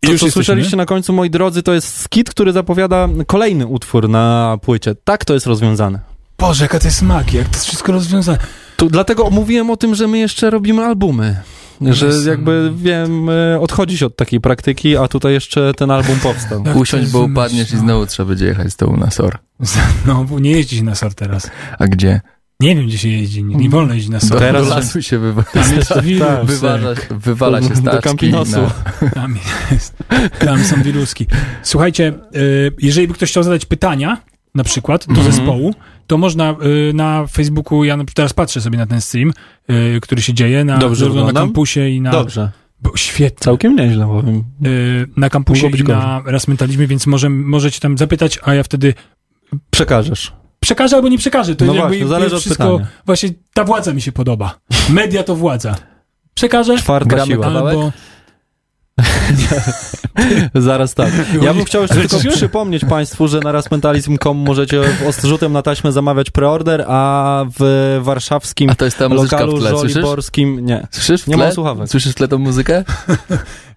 To, 0.00 0.10
już 0.10 0.20
co 0.20 0.26
jesteśmy? 0.26 0.30
słyszeliście 0.30 0.76
na 0.76 0.86
końcu, 0.86 1.12
moi 1.12 1.30
drodzy, 1.30 1.62
to 1.62 1.74
jest 1.74 2.00
skit, 2.00 2.30
który 2.30 2.52
zapowiada 2.52 3.08
kolejny 3.26 3.66
utwór 3.66 4.08
na 4.08 4.58
płycie. 4.62 4.94
Tak 5.04 5.24
to 5.24 5.34
jest 5.34 5.46
rozwiązane. 5.46 6.00
Boże, 6.38 6.64
jaka 6.64 6.78
to 6.78 6.86
jest 6.86 7.02
magia, 7.02 7.38
jak 7.38 7.48
to 7.48 7.54
jest 7.54 7.66
wszystko 7.66 7.92
rozwiązane. 7.92 8.38
Tu, 8.76 8.88
dlatego 8.88 9.30
mówiłem 9.30 9.70
o 9.70 9.76
tym, 9.76 9.94
że 9.94 10.08
my 10.08 10.18
jeszcze 10.18 10.50
robimy 10.50 10.84
albumy. 10.84 11.36
Że 11.80 12.10
jakby, 12.26 12.72
wiem, 12.76 13.28
e, 13.28 13.60
odchodzić 13.60 14.02
od 14.02 14.16
takiej 14.16 14.40
praktyki, 14.40 14.96
a 14.96 15.08
tutaj 15.08 15.32
jeszcze 15.32 15.74
ten 15.74 15.90
album 15.90 16.18
powstał. 16.22 16.62
Jak 16.64 16.74
to 16.74 16.80
Usiądź, 16.80 17.10
bo 17.10 17.20
upadniesz 17.20 17.72
i 17.72 17.76
znowu 17.76 18.06
trzeba 18.06 18.28
będzie 18.28 18.46
jechać 18.46 18.72
z 18.72 18.76
tobą 18.76 18.96
na 18.96 19.10
SOR. 19.10 19.38
No, 20.06 20.24
bo 20.24 20.38
nie 20.38 20.50
jeździ 20.50 20.76
się 20.76 20.84
na 20.84 20.94
SOR 20.94 21.14
teraz. 21.14 21.50
A 21.78 21.86
gdzie? 21.86 22.20
Nie 22.60 22.76
wiem, 22.76 22.86
gdzie 22.86 22.98
się 22.98 23.08
jeździ, 23.08 23.44
nie, 23.44 23.56
nie 23.56 23.70
wolno 23.70 23.94
jeździć 23.94 24.10
na 24.10 24.18
Do, 24.18 24.26
SOR. 24.26 24.38
Teraz- 24.38 24.68
do 24.68 24.74
lasu 24.74 25.02
się 25.02 25.18
wywa 25.18 25.42
Tam 25.42 25.76
jest 25.76 25.88
tak, 25.88 26.04
wirus, 26.04 26.28
wywala, 26.44 26.94
tak. 26.94 27.12
wywala 27.18 27.62
się 27.62 27.68
Do 27.68 27.76
staczki. 27.76 28.02
Campinosu. 28.08 28.60
Na, 29.02 29.10
Tam 29.10 29.36
jest. 29.70 29.96
Tam 30.38 30.64
są 30.64 30.82
wiruski. 30.82 31.26
Słuchajcie, 31.62 32.12
y, 32.36 32.72
jeżeli 32.82 33.08
by 33.08 33.14
ktoś 33.14 33.30
chciał 33.30 33.42
zadać 33.42 33.66
pytania, 33.66 34.22
na 34.54 34.64
przykład 34.64 35.06
do 35.06 35.14
Mhm. 35.14 35.32
zespołu, 35.32 35.74
to 36.06 36.18
można 36.18 36.50
y, 36.90 36.92
na 36.94 37.26
Facebooku, 37.26 37.84
ja 37.84 37.98
teraz 38.14 38.32
patrzę 38.32 38.60
sobie 38.60 38.78
na 38.78 38.86
ten 38.86 39.00
stream, 39.00 39.32
y, 39.70 39.98
który 40.02 40.22
się 40.22 40.34
dzieje 40.34 40.64
na, 40.64 40.78
Dobrze 40.78 41.00
zarówno 41.00 41.26
na 41.26 41.32
kampusie 41.32 41.88
i 41.88 42.00
na... 42.00 42.10
Dobrze. 42.10 42.50
Bo, 42.82 42.92
świetnie. 42.96 43.38
Całkiem 43.44 43.76
nieźle, 43.76 44.06
powiem. 44.06 44.44
Y, 44.66 45.06
na 45.16 45.30
kampusie 45.30 45.70
i 45.78 45.82
na 45.84 46.22
raz 46.26 46.48
mentalizmie, 46.48 46.86
więc 46.86 47.06
może, 47.06 47.30
możecie 47.30 47.80
tam 47.80 47.98
zapytać, 47.98 48.38
a 48.42 48.54
ja 48.54 48.62
wtedy 48.62 48.94
Przekażesz. 49.70 50.32
Przekażę 50.60 50.96
albo 50.96 51.08
nie 51.08 51.18
przekażę. 51.18 51.56
To 51.56 51.64
No 51.64 51.74
jakby 51.74 51.88
właśnie, 51.88 52.06
zależy 52.06 52.34
od 52.36 52.40
wszystko, 52.40 52.64
pytania. 52.64 52.86
Właśnie 53.06 53.28
ta 53.54 53.64
władza 53.64 53.92
mi 53.92 54.02
się 54.02 54.12
podoba. 54.12 54.58
Media 54.90 55.22
to 55.22 55.36
władza. 55.36 55.74
Przekażę 56.34 56.76
Czwarta 56.78 57.26
siła. 57.26 57.46
albo... 57.46 57.92
Zaraz 60.54 60.94
tak. 60.94 61.10
Ja 61.42 61.54
bym 61.54 61.64
chciał 61.64 61.82
jeszcze 61.82 62.08
tylko 62.08 62.30
przypomnieć 62.36 62.84
Państwu, 62.84 63.28
że 63.28 63.40
na 63.40 63.52
rasmentalizm.com 63.52 64.36
możecie 64.36 64.80
ostrzutem 65.08 65.52
na 65.52 65.62
taśmę 65.62 65.92
zamawiać 65.92 66.30
preorder, 66.30 66.84
a 66.88 67.44
w 67.58 67.98
warszawskim 68.02 68.70
a 68.70 68.74
to 68.74 68.84
jest 68.84 68.98
ta 68.98 69.08
muzyczka 69.08 69.36
w 69.36 69.40
lokalu 69.40 69.58
tle, 69.60 69.70
słyszysz? 69.70 69.92
żoliborskim 69.92 70.66
nie. 70.66 70.86
Słyszysz 70.90 71.22
w 71.22 71.26
Nie 71.28 71.34
tle? 71.34 71.44
mam 71.44 71.54
słuchawek. 71.54 71.88
Słyszysz 71.88 72.12
w 72.12 72.14
tle 72.14 72.28
tą 72.28 72.38
muzykę? 72.38 72.84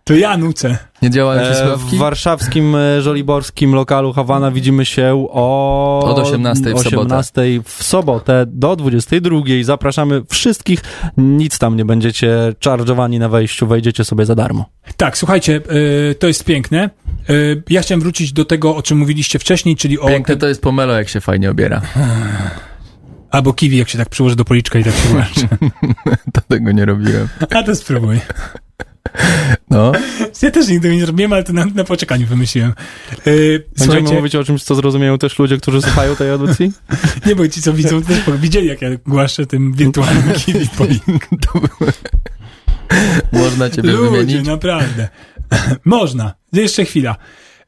To 0.04 0.14
ja 0.14 0.38
nucę. 0.38 0.78
Nie 1.02 1.10
działają 1.10 1.42
ci 1.46 1.52
E, 1.52 1.56
słuchawki? 1.56 1.96
w 1.96 2.00
warszawskim 2.00 2.76
e, 2.76 3.02
żoliborskim 3.02 3.76
lokalu 3.76 4.14
Hawana 4.14 4.52
widzimy 4.52 4.86
się 4.86 5.26
o... 5.32 6.00
Od 6.06 6.20
18 6.20 6.64
w 6.64 6.80
sobotę. 6.80 6.98
18 6.98 7.42
w 7.66 7.84
sobotę 7.84 8.46
do 8.48 8.76
22. 8.76 9.40
Zapraszamy 9.62 10.22
wszystkich. 10.30 10.80
Nic 11.18 11.60
tam 11.60 11.78
nie 11.78 11.86
będziecie 11.86 12.54
charge'owani 12.66 13.20
na 13.20 13.30
wejściu, 13.30 13.68
wejdziecie 13.68 14.04
sobie 14.06 14.26
za 14.26 14.36
darmo. 14.36 14.66
Tak, 14.98 15.18
słuchajcie, 15.18 15.62
y, 16.12 16.16
to 16.16 16.28
jest 16.28 16.44
piękne. 16.44 16.90
Y, 17.30 17.64
ja 17.70 17.82
chciałem 17.82 18.02
wrócić 18.02 18.34
do 18.34 18.46
tego, 18.46 18.76
o 18.76 18.82
czym 18.82 18.98
mówiliście 18.98 19.40
wcześniej, 19.40 19.76
czyli 19.76 20.00
o... 20.00 20.08
Piękne 20.08 20.38
to 20.38 20.48
jest 20.48 20.62
pomelo, 20.62 20.94
jak 20.94 21.10
się 21.10 21.22
fajnie 21.22 21.52
obiera. 21.52 21.82
Albo 23.32 23.54
kiwi, 23.54 23.78
jak 23.78 23.90
się 23.90 23.98
tak 23.98 24.10
przyłoży 24.10 24.36
do 24.36 24.46
policzka 24.46 24.80
i 24.80 24.84
tak 24.84 24.94
się. 24.94 25.48
To 26.34 26.42
tego 26.48 26.72
nie 26.72 26.86
robiłem. 26.86 27.28
A 27.50 27.64
to 27.64 27.76
spróbuj. 27.76 28.20
No. 29.70 29.92
Ja 30.42 30.52
też 30.52 30.68
nigdy 30.68 30.96
nie 30.96 31.02
zrobiłem, 31.06 31.34
ale 31.34 31.44
to 31.44 31.54
na, 31.54 31.66
na 31.66 31.84
poczekaniu 31.84 32.28
wymyśliłem. 32.28 32.74
Yy, 33.26 33.26
Będziemy 33.26 33.64
słuchajcie, 33.78 34.14
mówić 34.16 34.36
o 34.36 34.44
czymś, 34.44 34.64
co 34.64 34.76
zrozumieją 34.76 35.18
też 35.18 35.40
ludzie, 35.40 35.58
którzy 35.58 35.82
słuchają 35.82 36.16
tej 36.16 36.30
audycji? 36.30 36.72
nie 37.26 37.36
bo 37.36 37.48
ci 37.48 37.62
co 37.62 37.74
widzą, 37.74 38.02
też 38.04 38.18
widzieli, 38.40 38.68
jak 38.68 38.82
ja 38.82 38.90
głaszczę 39.06 39.46
tym 39.46 39.74
wirtualnym 39.74 40.34
kiwi 40.46 40.68
Można 43.32 43.70
ciebie 43.70 43.92
Ludzie, 43.92 44.18
wymienić. 44.26 44.48
naprawdę. 44.48 45.10
Można. 45.86 46.34
Jeszcze 46.54 46.86
chwila. 46.86 47.16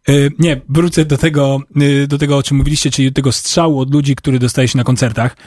Yy, 0.07 0.31
nie, 0.39 0.61
wrócę 0.69 1.05
do 1.05 1.17
tego, 1.17 1.59
yy, 1.75 2.07
do 2.07 2.17
tego, 2.17 2.37
o 2.37 2.43
czym 2.43 2.57
mówiliście, 2.57 2.91
czyli 2.91 3.11
do 3.11 3.15
tego 3.15 3.31
strzału 3.31 3.79
od 3.79 3.93
ludzi, 3.93 4.15
który 4.15 4.39
dostaje 4.39 4.67
się 4.67 4.77
na 4.77 4.83
koncertach. 4.83 5.37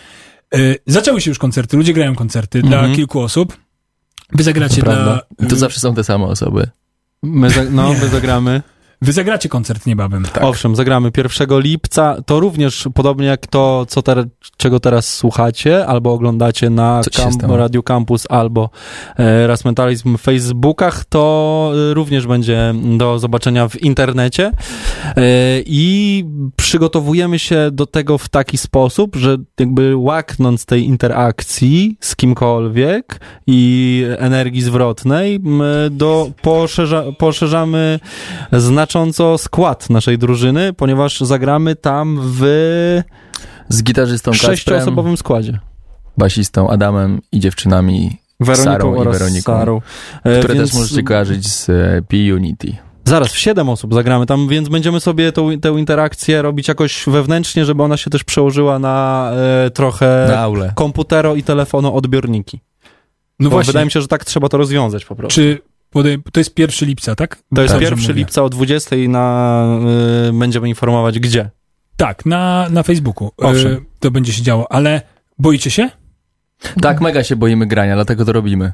Yy, 0.55 0.77
zaczęły 0.87 1.21
się 1.21 1.31
już 1.31 1.39
koncerty, 1.39 1.77
ludzie 1.77 1.93
grają 1.93 2.15
koncerty 2.15 2.63
dla 2.63 2.77
Mhm. 2.77 2.95
kilku 2.97 3.21
osób. 3.21 3.57
Wy 4.33 4.43
zagracie 4.43 4.83
To 4.83 4.83
dla... 4.83 5.21
To 5.49 5.57
zawsze 5.57 5.81
są 5.81 5.95
te 5.95 6.05
same 6.05 6.25
osoby. 6.25 6.71
My 7.23 7.51
za, 7.51 7.65
no, 7.65 7.93
my 7.93 8.09
zagramy. 8.09 8.63
Wy 9.03 9.13
zagracie 9.13 9.49
koncert 9.49 9.87
niebawem. 9.87 10.25
Owszem, 10.41 10.77
zagramy 10.77 11.11
1 11.17 11.61
lipca. 11.61 12.17
To 12.27 12.41
również 12.41 12.89
podobnie 12.95 13.27
jak 13.27 13.47
to, 13.47 13.87
co 13.89 14.03
ter, 14.03 14.25
czego 14.57 14.81
teraz 14.81 15.15
słuchacie, 15.15 15.87
albo 15.87 16.13
oglądacie 16.13 16.71
na 16.71 17.01
Camp? 17.17 17.43
Radio 17.49 17.83
Campus, 17.83 18.27
albo 18.31 18.71
e, 19.19 19.47
Raz 19.47 19.65
Mentalizm 19.65 20.19
w 20.19 20.21
Facebookach, 20.21 21.05
to 21.05 21.73
e, 21.91 21.95
również 21.95 22.27
będzie 22.27 22.75
do 22.99 23.19
zobaczenia 23.19 23.69
w 23.69 23.83
internecie. 23.83 24.53
E, 25.07 25.23
I 25.67 26.25
przygotowujemy 26.57 27.39
się 27.39 27.71
do 27.73 27.87
tego 27.87 28.19
w 28.19 28.29
taki 28.29 28.59
sposób, 28.59 29.17
że 29.17 29.37
jakby 29.61 29.97
łaknąc 29.97 30.67
tej 30.67 30.85
interakcji 30.85 31.97
z 32.01 32.17
kimkolwiek 32.17 33.21
i 33.47 34.05
energii 34.19 34.63
zwrotnej, 34.63 35.41
my 35.41 35.89
do, 35.91 36.31
poszerza, 36.43 37.05
poszerzamy 37.19 38.01
znacząco 38.89 39.39
skład 39.39 39.91
naszej 39.91 40.19
drużyny, 40.19 40.73
ponieważ 40.73 41.21
zagramy 41.21 41.77
tam 41.77 42.21
w 42.23 42.43
Z 43.69 43.83
gitarzystą 43.83 44.31
Kasprem, 44.31 44.57
sześcioosobowym 44.57 45.17
składzie. 45.17 45.59
basistą 46.19 46.71
Adamem 46.71 47.21
i 47.33 47.41
dziewczynami 47.41 48.17
Weroniką 48.41 48.73
Sarą 48.73 48.95
i 48.95 48.99
oraz 48.99 49.19
Weroniką, 49.19 49.53
Sarą. 49.53 49.81
E, 50.25 50.39
które 50.39 50.55
więc 50.55 50.71
też 50.71 50.81
możecie 50.81 51.03
kojarzyć 51.03 51.49
z 51.49 51.71
e, 51.71 52.03
P-Unity. 52.09 52.77
Zaraz, 53.05 53.29
w 53.33 53.39
siedem 53.39 53.69
osób 53.69 53.95
zagramy 53.95 54.27
tam, 54.27 54.49
więc 54.49 54.69
będziemy 54.69 55.01
sobie 55.01 55.33
tą, 55.33 55.61
tę 55.61 55.69
interakcję 55.69 56.43
robić 56.43 56.69
jakoś 56.69 57.05
wewnętrznie, 57.07 57.65
żeby 57.65 57.83
ona 57.83 57.97
się 57.97 58.11
też 58.11 58.25
przełożyła 58.25 58.79
na 58.79 59.31
e, 59.67 59.71
trochę 59.71 60.27
Na 60.61 60.73
komputero 60.75 61.35
i 61.35 61.43
telefonu 61.43 61.95
odbiorniki. 61.95 62.61
No 63.41 63.45
Bo 63.45 63.51
właśnie, 63.51 63.67
wydaje 63.67 63.85
mi 63.85 63.91
się, 63.91 64.01
że 64.01 64.09
tak 64.09 64.25
trzeba 64.25 64.49
to 64.49 64.57
rozwiązać 64.57 65.05
po 65.05 65.17
prostu. 65.17 65.35
czy 65.35 65.59
to 66.33 66.41
jest 66.41 66.59
1 66.59 66.89
lipca, 66.89 67.15
tak? 67.15 67.37
To 67.55 67.63
jest 67.63 67.75
Dobrze 67.75 67.85
1 67.85 68.01
mówię. 68.01 68.15
lipca 68.15 68.43
o 68.43 68.49
20 68.49 68.97
na, 69.09 69.65
y, 70.29 70.33
będziemy 70.33 70.69
informować 70.69 71.19
gdzie. 71.19 71.51
Tak, 71.97 72.27
na, 72.27 72.67
na 72.71 72.83
Facebooku. 72.83 73.31
Owszem. 73.37 73.73
Y, 73.73 73.85
to 73.99 74.11
będzie 74.11 74.33
się 74.33 74.43
działo, 74.43 74.73
ale 74.73 75.03
boicie 75.39 75.71
się? 75.71 75.91
Tak, 76.83 77.01
mega 77.01 77.25
się 77.25 77.37
boimy 77.37 77.67
grania, 77.67 77.95
dlatego 77.95 78.25
to 78.25 78.33
robimy. 78.33 78.73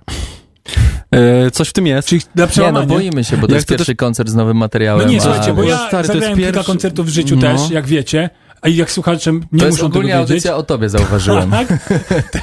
Y, 1.46 1.50
coś 1.50 1.68
w 1.68 1.72
tym 1.72 1.86
jest. 1.86 2.08
Czy 2.08 2.18
dla 2.34 2.48
Nie, 2.56 2.72
no 2.72 2.86
boimy 2.86 3.24
się, 3.24 3.36
bo 3.36 3.46
to 3.46 3.52
Ja 3.52 3.56
jest 3.56 3.66
chcę 3.66 3.76
pierwszy 3.76 3.96
koncert 3.96 4.28
z 4.30 4.34
nowym 4.34 4.56
materiałem. 4.56 5.06
No 5.06 5.12
nie, 5.12 5.20
słuchajcie, 5.20 5.52
bo 5.54 5.62
ja 5.62 5.76
stary, 5.76 5.90
to 5.90 5.96
jest 5.98 6.06
zagrałem 6.08 6.36
kilka 6.36 6.52
pierwszy- 6.52 6.66
koncertów 6.66 7.06
w 7.06 7.08
życiu 7.08 7.36
No. 7.36 7.40
też, 7.42 7.70
jak 7.70 7.86
wiecie, 7.86 8.30
a 8.64 8.68
jak 8.68 8.90
słuchacze 8.90 9.32
nie 9.32 9.40
To 9.40 9.46
muszą 9.52 9.66
jest 9.66 9.76
tego 9.76 9.86
ogólnie 9.86 10.08
wiedzieć. 10.12 10.30
audycja 10.30 10.56
o 10.56 10.62
tobie, 10.62 10.88
zauważyłem. 10.88 11.50
Tak, 11.54 11.68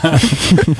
tak. 0.01 0.21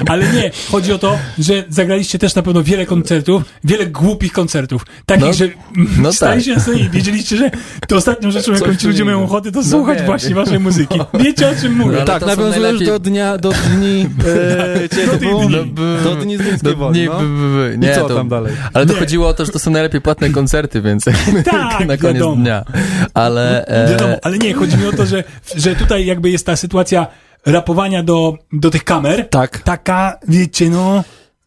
Ale 0.09 0.33
nie, 0.33 0.51
chodzi 0.71 0.93
o 0.93 0.97
to, 0.97 1.17
że 1.39 1.63
zagraliście 1.69 2.19
też 2.19 2.35
na 2.35 2.41
pewno 2.41 2.63
wiele 2.63 2.85
koncertów, 2.85 3.43
wiele 3.63 3.85
głupich 3.85 4.31
koncertów. 4.31 4.85
Takich, 5.05 5.25
No, 5.25 5.33
że 5.33 5.49
no 5.97 6.13
staliście 6.21 6.51
tak. 6.55 6.57
na 6.57 6.63
scenie 6.63 6.83
i 6.83 6.89
wiedzieliście, 6.89 7.37
że 7.37 7.51
to 7.87 7.95
ostatnią 7.95 8.31
rzeczą, 8.31 8.51
jaką 8.53 8.75
ci 8.75 8.87
ludzie 8.87 8.99
nie 8.99 9.05
mają 9.05 9.23
ochotę, 9.23 9.51
to 9.51 9.59
No 9.61 9.65
słuchać 9.67 9.97
wiem, 9.97 10.05
właśnie 10.05 10.35
waszej 10.35 10.59
muzyki. 10.59 10.99
Wiecie, 11.25 11.49
o 11.49 11.61
czym 11.61 11.75
mówię. 11.77 11.97
No, 11.99 12.05
tak, 12.05 12.21
nawiązujesz 12.25 12.55
najlepiej- 12.61 12.85
do 12.87 12.99
dnia, 12.99 13.37
do 13.37 13.51
dni, 13.51 14.09
e, 14.27 14.79
Do 15.05 15.11
tych 15.11 15.19
było? 15.19 15.45
dni. 15.45 15.73
Do 16.03 16.15
dni 16.15 16.37
z 16.37 16.41
Gdyńskiej 16.41 16.71
No, 16.71 16.77
Woli, 16.77 16.99
nie, 16.99 17.05
no. 17.05 17.19
b- 17.19 17.25
b- 17.25 17.69
b- 17.69 17.75
I 17.75 17.79
nie, 17.79 17.95
co 17.95 18.07
to, 18.07 18.15
tam 18.15 18.29
dalej? 18.29 18.53
Ale 18.73 18.85
to 18.85 18.93
Nie. 18.93 18.99
chodziło 18.99 19.27
o 19.27 19.33
to, 19.33 19.45
że 19.45 19.51
to 19.51 19.59
są 19.59 19.71
najlepiej 19.71 20.01
płatne 20.01 20.29
koncerty, 20.29 20.81
więc 20.81 21.05
Tak, 21.45 21.87
na 21.87 21.97
koniec 21.97 22.01
wiadomo. 22.01 22.35
dnia. 22.35 22.65
Ale 23.13 23.65
Wiadomo, 23.89 24.13
e, 24.13 24.19
ale 24.25 24.37
nie, 24.37 24.53
chodzi 24.53 24.77
mi 24.77 24.85
o 24.85 24.91
to, 24.91 25.05
że, 25.05 25.23
że 25.55 25.75
tutaj 25.75 26.05
jakby 26.05 26.29
jest 26.29 26.45
ta 26.45 26.55
sytuacja 26.55 27.07
rapowania 27.45 28.03
do, 28.03 28.37
do 28.53 28.69
tych 28.69 28.83
kamer. 28.83 29.29
Tak. 29.29 29.57
Taka, 29.57 30.19
wiecie, 30.27 30.69
no... 30.69 31.03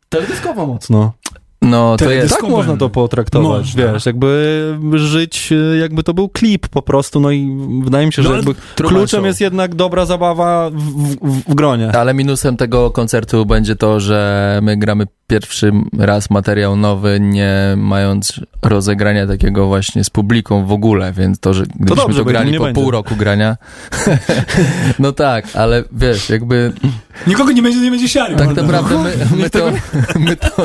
Teledyskowo 0.09 0.67
mocno. 0.67 1.13
no 1.63 1.97
to 1.97 2.11
jest... 2.11 2.35
Tak 2.35 2.43
można 2.51 2.77
to 2.77 2.91
potraktować, 2.91 3.67
Można. 3.67 3.93
wiesz, 3.93 4.07
jakby 4.07 4.79
żyć, 4.95 5.53
jakby 5.81 6.03
to 6.03 6.15
był 6.15 6.29
klip 6.29 6.69
po 6.69 6.83
prostu, 6.83 7.21
no 7.21 7.31
i 7.31 7.59
wydaje 7.85 8.07
mi 8.07 8.13
się, 8.13 8.23
No, 8.23 8.29
że 8.29 8.35
ale 8.35 8.45
jakby 8.45 8.55
kluczem 8.75 9.07
Show. 9.21 9.27
jest 9.27 9.41
jednak 9.41 9.75
dobra 9.75 10.07
zabawa 10.07 10.71
w, 10.71 10.77
w, 10.77 11.51
w 11.51 11.55
gronie. 11.55 11.93
Ale 11.93 12.15
minusem 12.15 12.57
tego 12.57 12.91
koncertu 12.91 13.47
będzie 13.47 13.77
to, 13.77 14.01
że 14.01 14.59
my 14.63 14.77
gramy 14.77 15.07
pierwszy 15.27 15.73
raz 15.99 16.31
materiał 16.31 16.77
nowy, 16.77 17.21
nie 17.21 17.75
mając 17.77 18.41
rozegrania 18.63 19.27
takiego 19.27 19.67
właśnie 19.67 20.05
z 20.05 20.11
publiką 20.11 20.67
w 20.67 20.73
ogóle, 20.73 21.13
więc 21.13 21.41
to, 21.41 21.55
że 21.55 21.63
gdybyśmy 21.63 21.97
to, 21.97 22.03
dobrze, 22.03 22.19
to 22.19 22.25
grali 22.25 22.59
po 22.59 22.65
będzie. 22.65 22.81
pół 22.81 22.91
roku 22.91 23.17
grania, 23.17 23.57
no 24.99 25.13
tak, 25.13 25.45
ale 25.55 25.85
wiesz, 25.93 26.31
jakby 26.31 26.73
Nikogo 27.27 27.53
nie 27.53 27.63
będzie, 27.63 27.81
nie 27.81 27.91
będzie 27.91 28.09
siary. 28.09 28.37
tak 28.37 28.57
naprawdę 28.57 28.99
my, 28.99 29.13
my 29.43 29.51
to 29.51 29.73
my 30.29 30.37
to, 30.37 30.63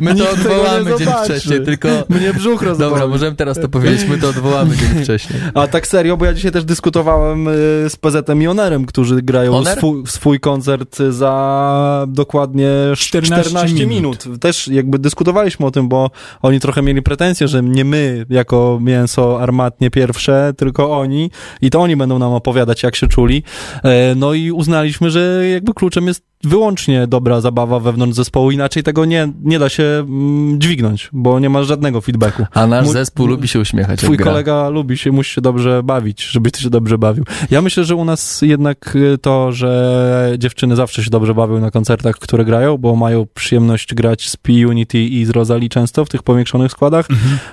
my 0.00 0.14
to 0.14 0.30
odwołamy 0.30 0.98
dzień 0.98 1.08
wcześniej, 1.24 1.64
tylko 1.64 1.88
Mnie 2.08 2.34
brzuch 2.34 2.62
rozboli. 2.62 2.90
dobra, 2.90 3.06
możemy 3.06 3.36
teraz 3.36 3.60
to 3.60 3.68
powiedzieć, 3.68 4.08
my 4.08 4.18
to 4.18 4.28
odwołamy 4.28 4.76
dzień 4.76 5.04
wcześniej. 5.04 5.40
A 5.54 5.66
tak 5.66 5.86
serio, 5.86 6.16
bo 6.16 6.24
ja 6.24 6.34
dzisiaj 6.34 6.52
też 6.52 6.64
dyskutowałem 6.64 7.48
y, 7.48 7.50
z 7.88 7.96
PZ-em 7.96 8.42
i 8.42 8.46
Onerem, 8.46 8.84
którzy 8.86 9.22
grają 9.22 9.64
swój, 9.64 10.06
swój 10.06 10.40
koncert 10.40 10.98
za 11.10 12.04
dokładnie 12.08 12.68
14, 13.04 13.50
14 13.50 13.86
minut. 13.86 14.24
Też 14.40 14.68
jakby 14.68 14.98
dyskutowaliśmy 14.98 15.66
o 15.66 15.70
tym, 15.70 15.88
bo 15.88 16.10
oni 16.42 16.60
trochę 16.60 16.82
mieli 16.82 17.02
pretensje, 17.02 17.48
że 17.48 17.62
nie 17.62 17.84
my 17.84 18.26
jako 18.30 18.78
mięso 18.82 19.40
armatnie 19.40 19.90
pierwsze, 19.90 20.52
tylko 20.56 20.98
oni 20.98 21.30
i 21.60 21.70
to 21.70 21.80
oni 21.80 21.96
będą 21.96 22.18
nam 22.18 22.32
opowiadać, 22.32 22.82
jak 22.82 22.96
się 22.96 23.06
czuli. 23.06 23.42
E, 23.84 24.14
No 24.14 24.34
i 24.34 24.50
uznaliśmy, 24.50 25.10
że 25.10 25.48
jakby 25.48 25.74
kluczem 25.74 26.06
jest 26.06 26.31
wyłącznie 26.44 27.06
dobra 27.06 27.40
zabawa 27.40 27.80
wewnątrz 27.80 28.16
zespołu, 28.16 28.50
inaczej 28.50 28.82
tego 28.82 29.04
nie, 29.04 29.32
nie 29.42 29.58
da 29.58 29.68
się 29.68 29.82
mm, 29.84 30.60
dźwignąć, 30.60 31.08
bo 31.12 31.40
nie 31.40 31.50
ma 31.50 31.62
żadnego 31.62 32.00
feedbacku. 32.00 32.46
A 32.54 32.66
nasz 32.66 32.84
Mój- 32.86 32.92
zespół 32.92 33.26
lubi 33.26 33.48
się 33.48 33.60
uśmiechać. 33.60 33.98
Twój 34.00 34.10
jak 34.10 34.18
gra. 34.22 34.32
kolega 34.32 34.68
lubi 34.68 34.98
się, 34.98 35.12
musi 35.12 35.34
się 35.34 35.40
dobrze 35.40 35.82
bawić, 35.82 36.24
żebyś 36.24 36.52
ty 36.52 36.60
się 36.62 36.70
dobrze 36.70 36.98
bawił. 36.98 37.24
Ja 37.50 37.62
myślę, 37.62 37.84
że 37.84 37.96
u 37.96 38.04
nas 38.04 38.42
jednak 38.42 38.96
y, 38.96 39.18
to, 39.18 39.52
że 39.52 40.32
dziewczyny 40.38 40.76
zawsze 40.76 41.04
się 41.04 41.10
dobrze 41.10 41.34
bawią 41.34 41.60
na 41.60 41.70
koncertach, 41.70 42.16
które 42.16 42.44
grają, 42.44 42.78
bo 42.78 42.96
mają 42.96 43.26
przyjemność 43.34 43.94
grać 43.94 44.28
z 44.28 44.36
P-Unity 44.36 44.98
i 45.04 45.24
z 45.24 45.30
Rosalie 45.30 45.68
często 45.68 46.04
w 46.04 46.08
tych 46.08 46.22
powiększonych 46.22 46.72
składach, 46.72 47.06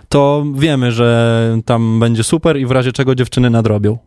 to 0.09 0.45
wiemy, 0.55 0.91
że 0.91 1.57
tam 1.65 1.99
będzie 1.99 2.23
super 2.23 2.57
i 2.57 2.65
w 2.65 2.71
razie 2.71 2.91
czego 2.91 3.15
dziewczyny 3.15 3.49
nadrobią. 3.49 3.97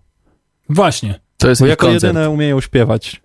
Właśnie. 0.69 1.21
To 1.39 1.49
jest 1.49 1.61
Bo 1.61 1.67
jako 1.67 1.87
koncert. 1.87 2.03
jedyne 2.15 2.31
umieją 2.31 2.61
śpiewać. 2.61 3.22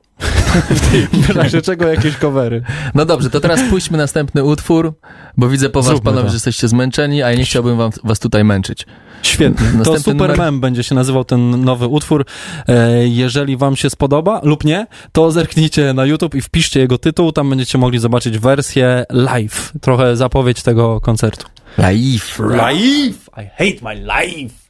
W 1.14 1.30
razie 1.30 1.62
czego 1.62 1.88
jakieś 1.88 2.16
covery. 2.18 2.62
No 2.96 3.06
dobrze, 3.06 3.30
to 3.30 3.40
teraz 3.40 3.60
puśćmy 3.70 3.98
następny 3.98 4.44
utwór, 4.44 4.94
bo 5.38 5.50
widzę 5.50 5.70
po 5.70 5.80
was, 5.80 5.86
Zróbmy 5.86 6.06
panowie, 6.06 6.24
to. 6.24 6.30
że 6.30 6.36
jesteście 6.36 6.68
zmęczeni, 6.68 7.24
a 7.24 7.32
ja 7.32 7.38
nie 7.38 7.44
chciałbym 7.46 7.78
wam, 7.78 7.92
was 8.04 8.20
tutaj 8.20 8.44
męczyć. 8.44 8.86
Świetnie. 9.22 9.68
To 9.68 9.78
Następny 9.78 10.00
Super 10.00 10.16
numer? 10.16 10.38
Mem 10.38 10.60
będzie 10.60 10.84
się 10.84 10.96
nazywał 10.96 11.26
ten 11.26 11.64
nowy 11.64 11.88
utwór. 11.88 12.26
E, 12.68 13.08
jeżeli 13.08 13.58
wam 13.58 13.76
się 13.76 13.90
spodoba 13.90 14.42
lub 14.44 14.64
nie, 14.64 14.88
to 15.12 15.32
zerknijcie 15.32 15.94
na 15.94 16.06
YouTube 16.06 16.36
i 16.36 16.42
wpiszcie 16.42 16.80
jego 16.80 16.98
tytuł, 16.98 17.32
tam 17.32 17.50
będziecie 17.50 17.78
mogli 17.78 18.00
zobaczyć 18.00 18.38
wersję 18.40 19.06
live. 19.10 19.74
Trochę 19.82 20.16
zapowiedź 20.16 20.62
tego 20.64 21.02
koncertu. 21.02 21.48
Live. 21.78 22.40
Live! 22.40 23.30
I 23.38 23.46
hate 23.58 23.82
my 23.82 23.96
life! 23.96 24.67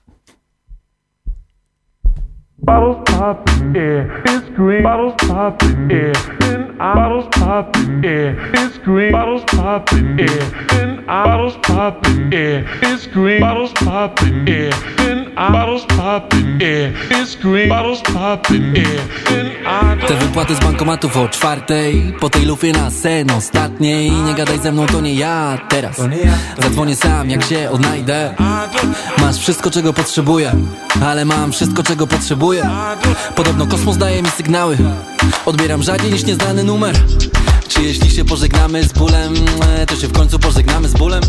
Bottles 2.68 3.02
poppin', 3.06 3.74
yeah, 3.74 4.24
it's 4.26 4.50
green. 4.50 4.84
Bottles 4.84 5.14
poppin', 5.20 5.90
yeah, 5.90 6.12
and 6.52 6.82
I 6.82 6.96
bottles 6.96 7.28
poppin', 7.32 8.04
yeah, 8.04 8.36
it's 8.62 8.78
green. 8.80 9.14
Bottles 9.14 9.44
poppin', 9.46 10.18
yeah, 10.18 10.82
and 10.82 11.00
I 11.10 11.24
bottles 11.24 11.56
poppin', 11.64 12.30
yeah, 12.30 12.68
it's 12.82 13.08
green. 13.08 13.40
Bottles 13.40 13.72
poppin', 13.72 14.46
yeah, 14.46 15.00
and 15.00 15.32
I 15.40 15.50
bottles 15.50 15.86
poppin', 15.86 16.60
yeah, 16.60 16.92
it's 17.12 17.36
green. 17.36 17.70
Bottles 17.70 18.02
poppin', 18.02 18.76
yeah, 18.76 19.32
and 19.32 19.48
I 19.64 20.08
Te 20.08 20.16
wypłaty 20.16 20.56
z 20.56 20.60
bankomatów 20.60 21.18
o 21.18 21.28
czwartej 21.30 22.14
Po 22.20 22.30
tej 22.30 22.46
lufie 22.46 22.72
na 22.72 22.92
sen 22.92 23.32
ostatniej 23.32 24.12
Nie 24.12 24.34
gadaj 24.34 24.60
ze 24.60 24.72
mną, 24.72 24.86
to 24.86 25.02
nie 25.02 25.14
ja 25.14 25.58
teraz 25.70 26.02
Zadzwonię 26.62 26.96
sam, 26.96 27.30
jak 27.30 27.44
się 27.44 27.70
odnajdę 27.70 28.36
Masz 29.22 29.38
wszystko, 29.38 29.72
czego 29.72 29.94
potrzebuję 29.94 30.52
Ale 31.06 31.26
mam 31.26 31.52
wszystko, 31.52 31.84
czego 31.84 32.08
potrzebuję 32.08 32.57
Podobno 33.36 33.68
kosmos 33.68 33.98
daje 33.98 34.22
mi 34.22 34.30
sygnały. 34.30 34.78
Odbieram 35.46 35.84
rzadziej 35.84 36.12
niż 36.12 36.24
nieznany 36.24 36.64
numer. 36.64 36.96
Czy 37.68 37.82
jeśli 37.84 38.12
się 38.12 38.26
pożegnamy 38.26 38.84
z 38.84 38.94
bólem 38.94 39.34
e, 39.78 39.86
To 39.86 39.96
się 39.96 40.08
w 40.08 40.12
końcu 40.12 40.40
pożegnamy 40.40 40.90
z 40.90 40.94
bólem? 40.94 41.22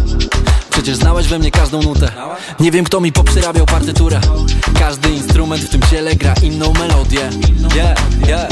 Przecież 0.70 0.97
znałeś 0.97 1.29
we 1.29 1.39
mnie 1.39 1.51
każdą 1.51 1.83
nutę. 1.83 2.12
Nie 2.61 2.70
wiem 2.70 2.85
kto 2.85 3.01
mi 3.01 3.12
poprzerabiał 3.12 3.66
partyturę. 3.66 4.20
Każdy 4.79 5.11
instrument 5.39 5.62
w 5.64 5.68
tym 5.68 5.82
ciele 5.91 6.14
gra 6.14 6.34
inną 6.43 6.72
melodię. 6.72 7.30
Yeah, 7.76 7.99
yeah. 8.28 8.49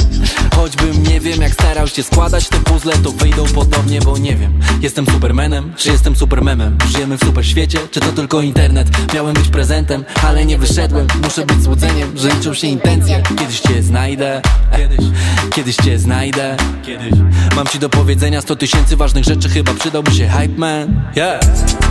Choćbym 0.57 1.03
nie 1.03 1.21
wiem 1.21 1.43
jak 1.43 1.53
starał 1.53 1.89
się 1.89 2.03
składać 2.03 2.49
te 2.49 2.59
puzzle 2.59 2.93
To 3.03 3.11
wyjdą 3.11 3.45
podobnie, 3.55 4.01
bo 4.01 4.19
nie 4.19 4.37
wiem. 4.37 4.61
Jestem 4.83 5.07
supermanem, 5.07 5.73
czy 5.77 5.89
jestem 5.89 6.17
supermemem? 6.17 6.79
Żyjemy 6.89 7.19
w 7.19 7.21
super 7.21 7.47
świecie, 7.47 7.79
czy 7.91 8.01
to 8.01 8.13
tylko 8.13 8.41
internet? 8.41 8.89
Miałem 9.15 9.35
być 9.35 9.49
prezentem, 9.49 10.05
ale 10.23 10.45
nie 10.45 10.59
wyszedłem. 10.59 11.07
Muszę 11.23 11.47
być 11.47 11.63
złudzeniem, 11.63 12.19
że 12.19 12.29
liczą 12.29 12.55
się 12.55 12.67
intencje. 12.67 13.23
Kiedyś 13.39 13.61
cię 13.61 13.83
znajdę. 13.83 14.43
Kiedyś, 14.77 15.07
kiedyś 15.55 15.77
cię 15.77 15.99
znajdę. 15.99 16.57
Kiedyś. 16.87 17.13
Mam 17.57 17.67
ci 17.67 17.79
do 17.79 17.89
powiedzenia 17.89 18.41
100 18.41 18.57
tysięcy 18.57 18.97
ważnych 18.97 19.25
rzeczy. 19.25 19.49
Chyba 19.49 19.75
przydałby 19.75 20.11
się 20.11 20.29
hype 20.29 20.59
man. 20.59 21.03
Yeah. 21.17 21.41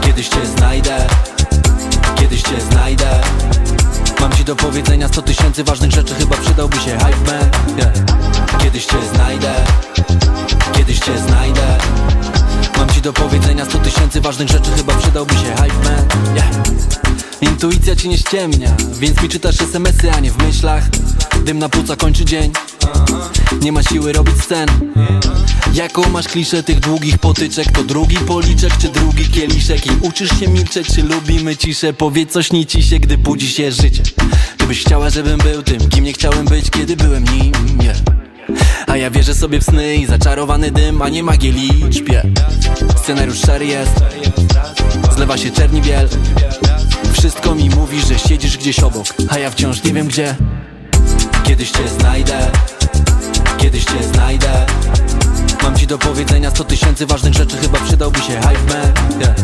Kiedyś 0.01 0.27
cię 0.27 0.45
znajdę. 0.57 1.07
Kiedyś 2.15 2.41
cię 2.41 2.61
znajdę 2.71 3.05
Mam 4.25 4.33
ci 4.37 4.43
do 4.43 4.55
powiedzenia 4.55 5.07
100 5.07 5.21
tysięcy 5.21 5.63
ważnych 5.63 5.91
rzeczy 5.91 6.15
Chyba 6.15 6.37
przydałby 6.37 6.77
się 6.77 6.91
hype 6.91 7.31
man 7.31 7.77
yeah. 7.77 7.93
Kiedyś 8.63 8.85
cię 8.85 8.97
znajdę 9.13 9.53
Kiedyś 10.77 10.99
cię 10.99 11.17
znajdę 11.27 11.77
Mam 12.77 12.89
ci 12.89 13.01
do 13.01 13.13
powiedzenia 13.13 13.65
100 13.65 13.77
tysięcy 13.77 14.21
ważnych 14.21 14.49
rzeczy 14.49 14.71
Chyba 14.77 14.93
przydałby 14.93 15.33
się 15.33 15.55
hype 15.55 15.83
man 15.83 16.35
yeah. 16.35 17.14
Intuicja 17.41 17.95
ci 17.95 18.09
nie 18.09 18.17
ściemnia 18.17 18.75
Więc 18.99 19.21
mi 19.21 19.29
czytasz 19.29 19.55
smsy, 19.61 20.11
a 20.11 20.19
nie 20.19 20.31
w 20.31 20.37
myślach. 20.37 20.83
Dym 21.45 21.59
na 21.59 21.69
płuca 21.69 21.95
kończy 21.95 22.25
dzień. 22.25 22.51
Nie 23.61 23.71
ma 23.71 23.83
siły 23.83 24.13
robić 24.13 24.35
scen. 24.41 24.69
Jaką 25.73 26.09
masz 26.09 26.27
kliszę 26.27 26.63
tych 26.63 26.79
długich 26.79 27.17
potyczek? 27.17 27.71
To 27.71 27.83
drugi 27.83 28.17
policzek 28.17 28.77
czy 28.77 28.89
drugi 28.89 29.29
kieliszek? 29.29 29.85
I 29.85 29.89
uczysz 30.01 30.39
się 30.39 30.47
milczeć 30.47 30.87
czy 30.87 31.03
lubimy 31.03 31.57
ciszę? 31.57 31.93
Powiedz 31.93 32.31
coś 32.31 32.51
nie 32.51 32.65
ci 32.65 32.83
się, 32.83 32.99
gdy 32.99 33.17
budzi 33.17 33.49
się 33.49 33.71
życie. 33.71 34.03
Gdybyś 34.57 34.81
chciała, 34.81 35.09
żebym 35.09 35.37
był 35.37 35.63
tym 35.63 35.89
Kim 35.89 36.03
nie 36.03 36.13
chciałem 36.13 36.45
być, 36.45 36.69
kiedy 36.69 36.95
byłem 36.95 37.23
nim 37.23 37.53
yeah. 37.81 37.97
A 38.87 38.97
ja 38.97 39.09
wierzę 39.09 39.35
sobie 39.35 39.59
w 39.59 39.63
sny 39.63 39.95
i 39.95 40.05
zaczarowany 40.05 40.71
dym 40.71 41.01
A 41.01 41.09
nie 41.09 41.23
magię 41.23 41.51
liczb 41.51 42.09
yeah. 42.09 42.25
Scenariusz 43.03 43.39
szary 43.39 43.65
jest. 43.65 43.93
Zlewa 45.15 45.37
się 45.37 45.51
czerni 45.51 45.81
biel 45.81 46.09
Wszystko 47.17 47.55
mi 47.55 47.69
mówi, 47.69 48.01
że 48.01 48.19
siedzisz 48.19 48.57
gdzieś 48.57 48.79
obok 48.79 49.05
A 49.29 49.37
ja 49.37 49.49
wciąż 49.49 49.83
nie 49.83 49.93
wiem 49.93 50.07
gdzie. 50.07 50.35
Kiedyś 51.43 51.71
cię 51.71 51.89
znajdę 51.99 52.51
Kiedyś 53.57 53.85
cię 53.85 54.03
znajdę. 54.13 54.65
Mam 55.63 55.75
ci 55.75 55.87
do 55.87 55.97
powiedzenia 55.97 56.49
100 56.51 56.63
tysięcy 56.63 57.05
ważnych 57.05 57.33
rzeczy 57.33 57.57
Chyba 57.57 57.79
przydałby 57.79 58.19
się 58.19 58.33
hype 58.33 58.73
man. 58.73 59.19
Yeah. 59.19 59.35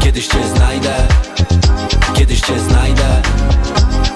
Kiedyś 0.00 0.26
cię 0.26 0.48
znajdę 0.56 0.94
Kiedyś 2.14 2.40
cię 2.40 2.60
znajdę. 2.60 3.22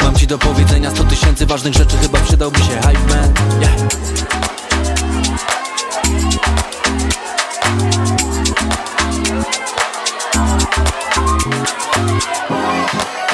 Mam 0.02 0.16
ci 0.16 0.26
do 0.26 0.38
powiedzenia 0.38 0.90
100 0.90 1.04
tysięcy 1.04 1.46
ważnych 1.46 1.74
rzeczy 1.74 1.96
Chyba 2.02 2.18
przydałby 2.20 2.58
się 2.58 2.80
hype 2.82 3.14
man. 3.14 3.32
Yeah. 3.60 3.88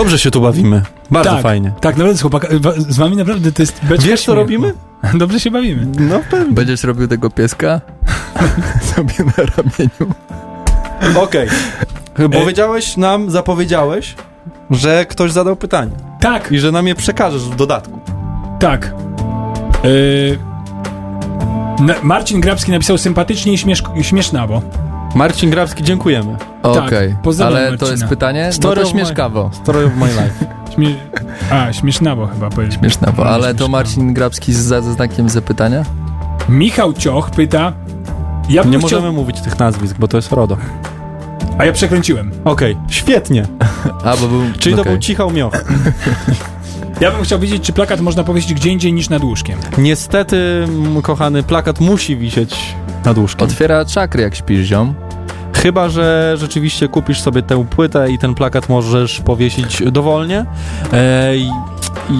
Dobrze 0.00 0.18
się 0.18 0.30
tu 0.30 0.40
bawimy. 0.40 0.82
Bardzo 1.10 1.30
tak, 1.30 1.42
fajnie. 1.42 1.72
Tak, 1.80 1.96
naprawdę 1.96 2.18
z, 2.18 2.20
chłopaka, 2.20 2.48
z 2.76 2.96
wami 2.96 3.16
naprawdę 3.16 3.52
to 3.52 3.62
jest 3.62 3.84
beczka 3.84 4.06
Wiesz, 4.06 4.24
co 4.24 4.34
robimy? 4.34 4.74
Dobrze 5.14 5.40
się 5.40 5.50
bawimy. 5.50 5.86
No 5.98 6.20
pewnie. 6.30 6.54
Będziesz 6.54 6.84
robił 6.84 7.08
tego 7.08 7.30
pieska? 7.30 7.80
Sobie 8.96 9.14
na 9.18 9.44
ramieniu. 9.56 10.14
Okej. 11.22 11.48
Powiedziałeś 12.32 12.96
nam, 12.96 13.30
zapowiedziałeś, 13.30 14.14
że 14.70 15.06
ktoś 15.06 15.32
zadał 15.32 15.56
pytanie. 15.56 15.92
Tak, 16.20 16.52
I 16.52 16.58
że 16.58 16.72
nam 16.72 16.86
je 16.86 16.94
przekażesz 16.94 17.42
w 17.42 17.56
dodatku. 17.56 18.00
tak. 18.60 18.94
Yy, 19.84 20.38
na- 21.80 22.02
Marcin 22.02 22.40
Grabski 22.40 22.70
napisał 22.70 22.98
sympatycznie 22.98 23.52
i 23.52 23.58
śmiesz, 23.58 23.82
śmiesznawo. 24.02 24.62
Marcin 25.14 25.50
Grabski, 25.50 25.84
dziękujemy. 25.84 26.36
Okej, 26.62 27.16
pozdrawiam 27.22 27.56
ale 27.56 27.66
to 27.66 27.70
Marcina. 27.70 27.90
jest 27.90 28.04
pytanie? 28.04 28.52
Story 28.52 28.80
no 28.80 28.88
to 28.88 28.94
my- 28.94 29.00
śmieszkawo. 29.00 29.50
Story 29.52 29.86
of 29.86 29.96
my 29.96 30.06
life. 30.06 30.46
Śmie... 30.74 30.94
A, 31.50 31.72
śmiesznawo 31.72 32.26
chyba 32.26 32.50
powiedział. 32.50 32.78
Śmiesznawo, 32.78 33.26
ale 33.26 33.42
to 33.42 33.48
śmiesznawo. 33.48 33.68
Marcin 33.72 34.14
Grabski 34.14 34.52
z 34.52 34.56
za 34.56 34.80
ze 34.82 34.92
znakiem 34.92 35.28
zapytania? 35.28 35.84
Michał 36.48 36.92
Cioch 36.92 37.30
pyta. 37.30 37.72
Ja 38.48 38.62
Nie 38.62 38.68
chciał... 38.68 38.80
możemy 38.80 39.12
mówić 39.12 39.40
tych 39.40 39.58
nazwisk, 39.58 39.96
bo 39.98 40.08
to 40.08 40.16
jest 40.16 40.32
RODO. 40.32 40.56
A 41.58 41.64
ja 41.64 41.72
przekręciłem. 41.72 42.30
Okej, 42.44 42.76
świetnie. 42.88 43.46
A, 44.04 44.16
bo 44.16 44.28
był... 44.28 44.42
Czyli 44.58 44.74
to 44.74 44.80
okej. 44.80 44.92
był 44.92 45.02
cichał 45.02 45.30
mioch. 45.30 45.52
Ja 47.00 47.10
bym 47.10 47.22
chciał 47.22 47.38
wiedzieć, 47.38 47.62
czy 47.62 47.72
plakat 47.72 48.00
można 48.00 48.24
powiesić 48.24 48.54
gdzie 48.54 48.70
indziej 48.70 48.92
niż 48.92 49.08
nad 49.08 49.24
łóżkiem. 49.24 49.58
Niestety, 49.78 50.68
kochany, 51.02 51.42
plakat 51.42 51.80
musi 51.80 52.16
wisieć 52.16 52.74
nad 53.04 53.18
łóżkiem. 53.18 53.48
Otwiera 53.48 53.84
czakry, 53.84 54.22
jak 54.22 54.34
śpisz, 54.34 54.66
ziom. 54.66 54.94
Chyba, 55.62 55.88
że 55.88 56.34
rzeczywiście 56.38 56.88
kupisz 56.88 57.20
sobie 57.20 57.42
tę 57.42 57.64
płytę 57.64 58.10
i 58.10 58.18
ten 58.18 58.34
plakat 58.34 58.68
możesz 58.68 59.20
powiesić 59.20 59.82
dowolnie. 59.92 60.44
Ej, 60.92 61.50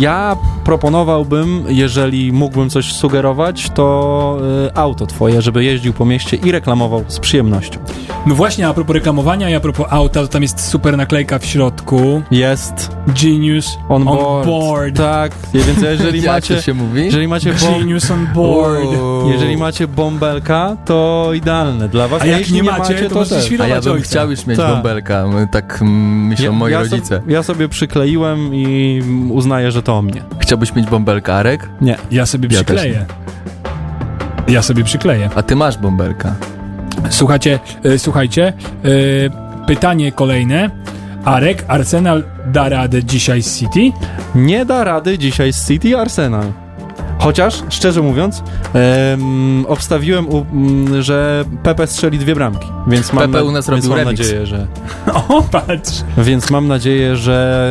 ja 0.01 0.37
proponowałbym, 0.71 1.65
jeżeli 1.69 2.33
mógłbym 2.33 2.71
coś 2.71 2.93
sugerować, 2.93 3.71
to 3.75 4.39
e, 4.67 4.79
auto 4.79 5.07
twoje, 5.07 5.43
żeby 5.43 5.65
jeździł 5.65 5.93
po 5.93 6.05
mieście 6.05 6.37
i 6.37 6.53
reklamował 6.53 7.05
z 7.09 7.19
przyjemnością. 7.19 7.81
No 8.27 8.35
właśnie, 8.35 8.69
a 8.69 8.75
propos 8.75 8.95
reklamowania 8.95 9.51
i 9.51 9.55
a 9.55 9.61
propos 9.61 9.87
auta, 9.91 10.21
to 10.21 10.29
tam 10.29 10.43
jest 10.43 10.69
super 10.69 10.97
naklejka 10.97 11.39
w 11.39 11.45
środku. 11.47 12.23
Jest 12.31 12.97
Genius 13.23 13.79
on, 13.89 14.09
on 14.09 14.17
board. 14.17 14.47
board. 14.47 14.97
Tak, 14.97 15.33
więc 15.55 15.83
jeżeli 15.83 16.23
Jak 16.23 16.35
macie... 16.35 16.57
to 16.57 16.63
się 16.63 16.75
mówi? 16.75 17.05
Jeżeli 17.05 17.29
macie, 17.29 17.53
bom- 17.53 17.79
Genius 17.79 18.11
on 18.11 18.27
board. 18.35 18.89
jeżeli 19.27 19.57
macie 19.57 19.89
bąbelka, 19.89 20.77
to 20.85 21.31
idealne 21.35 21.89
dla 21.89 22.09
was. 22.09 22.23
A 22.23 22.27
jak 22.27 22.39
jeśli 22.39 22.55
nie 22.55 22.63
macie, 22.63 22.95
to 22.95 23.09
to 23.09 23.15
możecie. 23.15 23.63
A 23.63 23.67
ja 23.67 23.81
bym 23.81 23.93
ojca. 23.93 24.05
chciał 24.09 24.31
już 24.31 24.47
mieć 24.47 24.59
Tak. 24.59 24.75
bąbelka. 24.75 25.25
Tak 25.53 25.79
mm, 25.83 26.27
myślą 26.27 26.53
moi 26.53 26.73
ja, 26.73 26.79
rodzice. 26.79 27.17
So, 27.17 27.31
ja 27.31 27.43
sobie 27.43 27.69
przykleiłem 27.69 28.55
i 28.55 29.03
uznaję, 29.31 29.71
że 29.71 29.83
to 29.83 29.99
o 29.99 30.03
mnie. 30.03 30.23
Chciałbyś 30.61 30.77
mieć 30.77 30.91
bąbelka, 30.91 31.35
Arek? 31.35 31.69
Nie. 31.81 31.97
Ja 32.11 32.27
sobie 32.27 32.49
Ja 32.53 32.55
przykleję. 32.55 33.07
Ja 34.49 34.63
sobie 34.63 34.85
przykleję. 34.85 35.31
A 35.35 35.43
ty 35.43 35.57
masz 35.57 35.79
bąbelka. 35.79 36.35
Słuchajcie, 37.11 37.59
e, 37.85 37.99
słuchajcie, 37.99 38.47
e, 38.49 39.67
pytanie 39.67 40.13
kolejne. 40.13 40.71
Arek, 41.25 41.65
Arsenal 41.69 42.25
da 42.47 42.69
radę 42.69 43.05
dzisiaj 43.05 43.43
z 43.43 43.59
City? 43.59 43.93
Nie 44.35 44.65
da 44.65 44.85
rady 44.85 45.19
dzisiaj 45.19 45.53
z 45.53 45.67
City 45.69 45.99
Arsenal. 45.99 46.53
Chociaż, 47.21 47.63
szczerze 47.69 48.03
mówiąc, 48.03 48.43
em, 48.75 49.67
obstawiłem, 49.69 50.29
u, 50.29 50.47
m, 50.53 51.03
że 51.03 51.45
Pepe 51.63 51.87
strzeli 51.87 52.19
dwie 52.19 52.35
bramki. 52.35 52.69
Więc 52.87 53.13
mam, 53.13 53.33
Pepe 53.33 53.45
u 53.45 53.53
nas 53.53 53.67
więc 53.71 53.87
robił 53.87 53.91
mam 53.91 53.99
remix. 53.99 54.21
nadzieję, 54.21 54.47
że. 54.47 54.67
O, 55.29 55.43
patrz. 55.43 56.03
Więc 56.19 56.51
mam 56.51 56.69
nadzieję, 56.69 57.17
że 57.17 57.67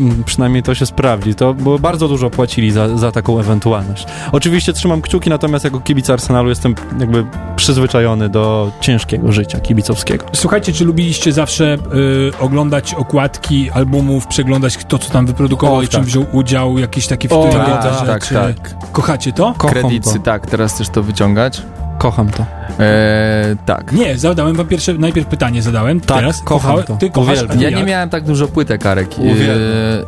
m, 0.00 0.22
przynajmniej 0.26 0.62
to 0.62 0.74
się 0.74 0.86
sprawdzi. 0.86 1.34
To 1.34 1.54
bo 1.54 1.78
bardzo 1.78 2.08
dużo 2.08 2.30
płacili 2.30 2.70
za, 2.70 2.98
za 2.98 3.12
taką 3.12 3.40
ewentualność. 3.40 4.06
Oczywiście 4.32 4.72
trzymam 4.72 5.02
kciuki, 5.02 5.30
natomiast 5.30 5.64
jako 5.64 5.80
kibic 5.80 6.10
Arsenalu 6.10 6.48
jestem 6.48 6.74
jakby 7.00 7.26
przyzwyczajony 7.56 8.28
do 8.28 8.70
ciężkiego 8.80 9.32
życia 9.32 9.60
kibicowskiego. 9.60 10.24
Słuchajcie, 10.32 10.72
czy 10.72 10.84
lubiliście 10.84 11.32
zawsze 11.32 11.74
y, 11.74 11.78
oglądać 12.40 12.94
okładki 12.94 13.70
albumów, 13.70 14.26
przeglądać 14.26 14.76
kto 14.76 14.98
co 14.98 15.10
tam 15.12 15.26
wyprodukował 15.26 15.76
Oj, 15.76 15.84
i 15.84 15.86
w 15.86 15.90
czym 15.90 16.00
tak. 16.00 16.08
wziął 16.08 16.24
udział, 16.32 16.78
jakieś 16.78 17.06
takie 17.06 17.28
O, 17.28 17.42
wtórne 17.48 17.64
tak, 17.66 18.06
rzeczy? 18.24 18.34
tak, 18.34 18.55
Kochacie 18.92 19.32
to? 19.32 19.54
Kocham 19.58 19.70
Kredycy, 19.82 20.14
to. 20.14 20.24
tak, 20.24 20.46
teraz 20.46 20.74
chcesz 20.74 20.88
to 20.88 21.02
wyciągać? 21.02 21.62
Kocham 21.98 22.28
to. 22.30 22.42
Eee, 22.78 23.56
tak. 23.66 23.92
Nie, 23.92 24.18
zadałem 24.18 24.56
wam 24.56 24.66
pierwsze, 24.66 24.94
najpierw 24.94 25.26
pytanie 25.26 25.62
zadałem, 25.62 26.00
Tak, 26.00 26.18
teraz 26.18 26.42
kocham 26.42 26.76
kocha- 26.76 26.84
to. 26.86 26.96
Ty 26.96 27.10
kochasz, 27.10 27.34
Uwielbiam. 27.42 27.60
Ja 27.60 27.70
nie 27.70 27.84
miałem 27.84 28.08
tak 28.10 28.24
dużo 28.24 28.48
płytek, 28.48 28.82
Karek. 28.82 29.18
Uwielbiam. 29.18 29.56
Eee, 29.56 30.04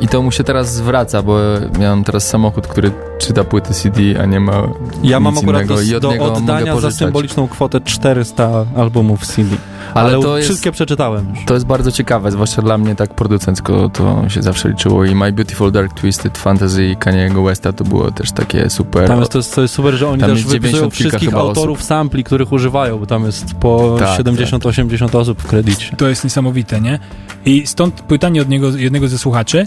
I 0.00 0.08
to 0.08 0.22
mu 0.22 0.30
się 0.32 0.44
teraz 0.44 0.74
zwraca, 0.74 1.22
bo 1.22 1.38
miałem 1.78 2.04
teraz 2.04 2.28
samochód, 2.28 2.66
który 2.66 2.90
czyta 3.18 3.44
płyty 3.44 3.74
CD, 3.74 4.00
a 4.22 4.26
nie 4.26 4.40
ma 4.40 4.62
Ja 5.02 5.20
mam 5.20 5.38
akurat 5.38 5.62
innego 5.62 5.74
do, 5.74 5.82
i 5.82 5.94
od 5.94 6.02
do 6.02 6.12
niego 6.12 6.24
mogę 6.24 6.36
oddania 6.38 6.80
za 6.80 6.90
symboliczną 6.90 7.48
kwotę 7.48 7.80
400 7.80 8.64
albumów 8.76 9.26
CD. 9.26 9.56
Ale, 9.94 10.14
Ale 10.14 10.22
to 10.22 10.36
jest- 10.36 10.48
wszystkie 10.48 10.72
przeczytałem 10.72 11.30
już. 11.30 11.44
To 11.44 11.54
jest 11.54 11.66
bardzo 11.66 11.92
ciekawe, 11.92 12.30
zwłaszcza 12.30 12.62
dla 12.62 12.78
mnie 12.78 12.94
tak 12.94 13.14
producencko 13.14 13.88
to 13.88 14.28
się 14.28 14.42
zawsze 14.42 14.68
liczyło 14.68 15.04
i 15.04 15.14
My 15.14 15.32
Beautiful 15.32 15.72
Dark 15.72 15.92
Twisted 16.00 16.38
Fantasy 16.38 16.96
Kanye'ego 17.00 17.44
Westa 17.44 17.72
to 17.72 17.84
było 17.84 18.10
też 18.10 18.32
takie 18.32 18.70
super. 18.70 19.08
Tam 19.08 19.18
jest, 19.18 19.32
to, 19.32 19.38
jest, 19.38 19.54
to 19.54 19.62
jest 19.62 19.74
super, 19.74 19.94
że 19.94 20.08
oni 20.08 20.20
Tam 20.20 20.30
też 20.30 20.38
jest 20.38 20.50
wypisują 20.50 20.72
90 20.72 20.94
kilka 20.94 21.18
wszystkich 21.18 21.40
autorów 21.40 21.82
sampli, 21.82 22.24
których 22.24 22.52
używają, 22.52 22.98
bo 22.98 23.06
tam 23.06 23.24
jest 23.24 23.54
po 23.54 23.96
Tak, 23.98 24.20
70-80 24.20 25.18
osób 25.18 25.42
w 25.42 25.46
kredycie. 25.46 25.96
To 25.96 26.08
jest 26.08 26.24
niesamowite, 26.24 26.80
nie? 26.80 26.98
I 27.44 27.66
stąd 27.66 28.00
pytanie 28.00 28.42
od 28.42 28.48
niego, 28.48 28.76
jednego 28.76 29.08
ze 29.08 29.18
słuchaczy. 29.18 29.66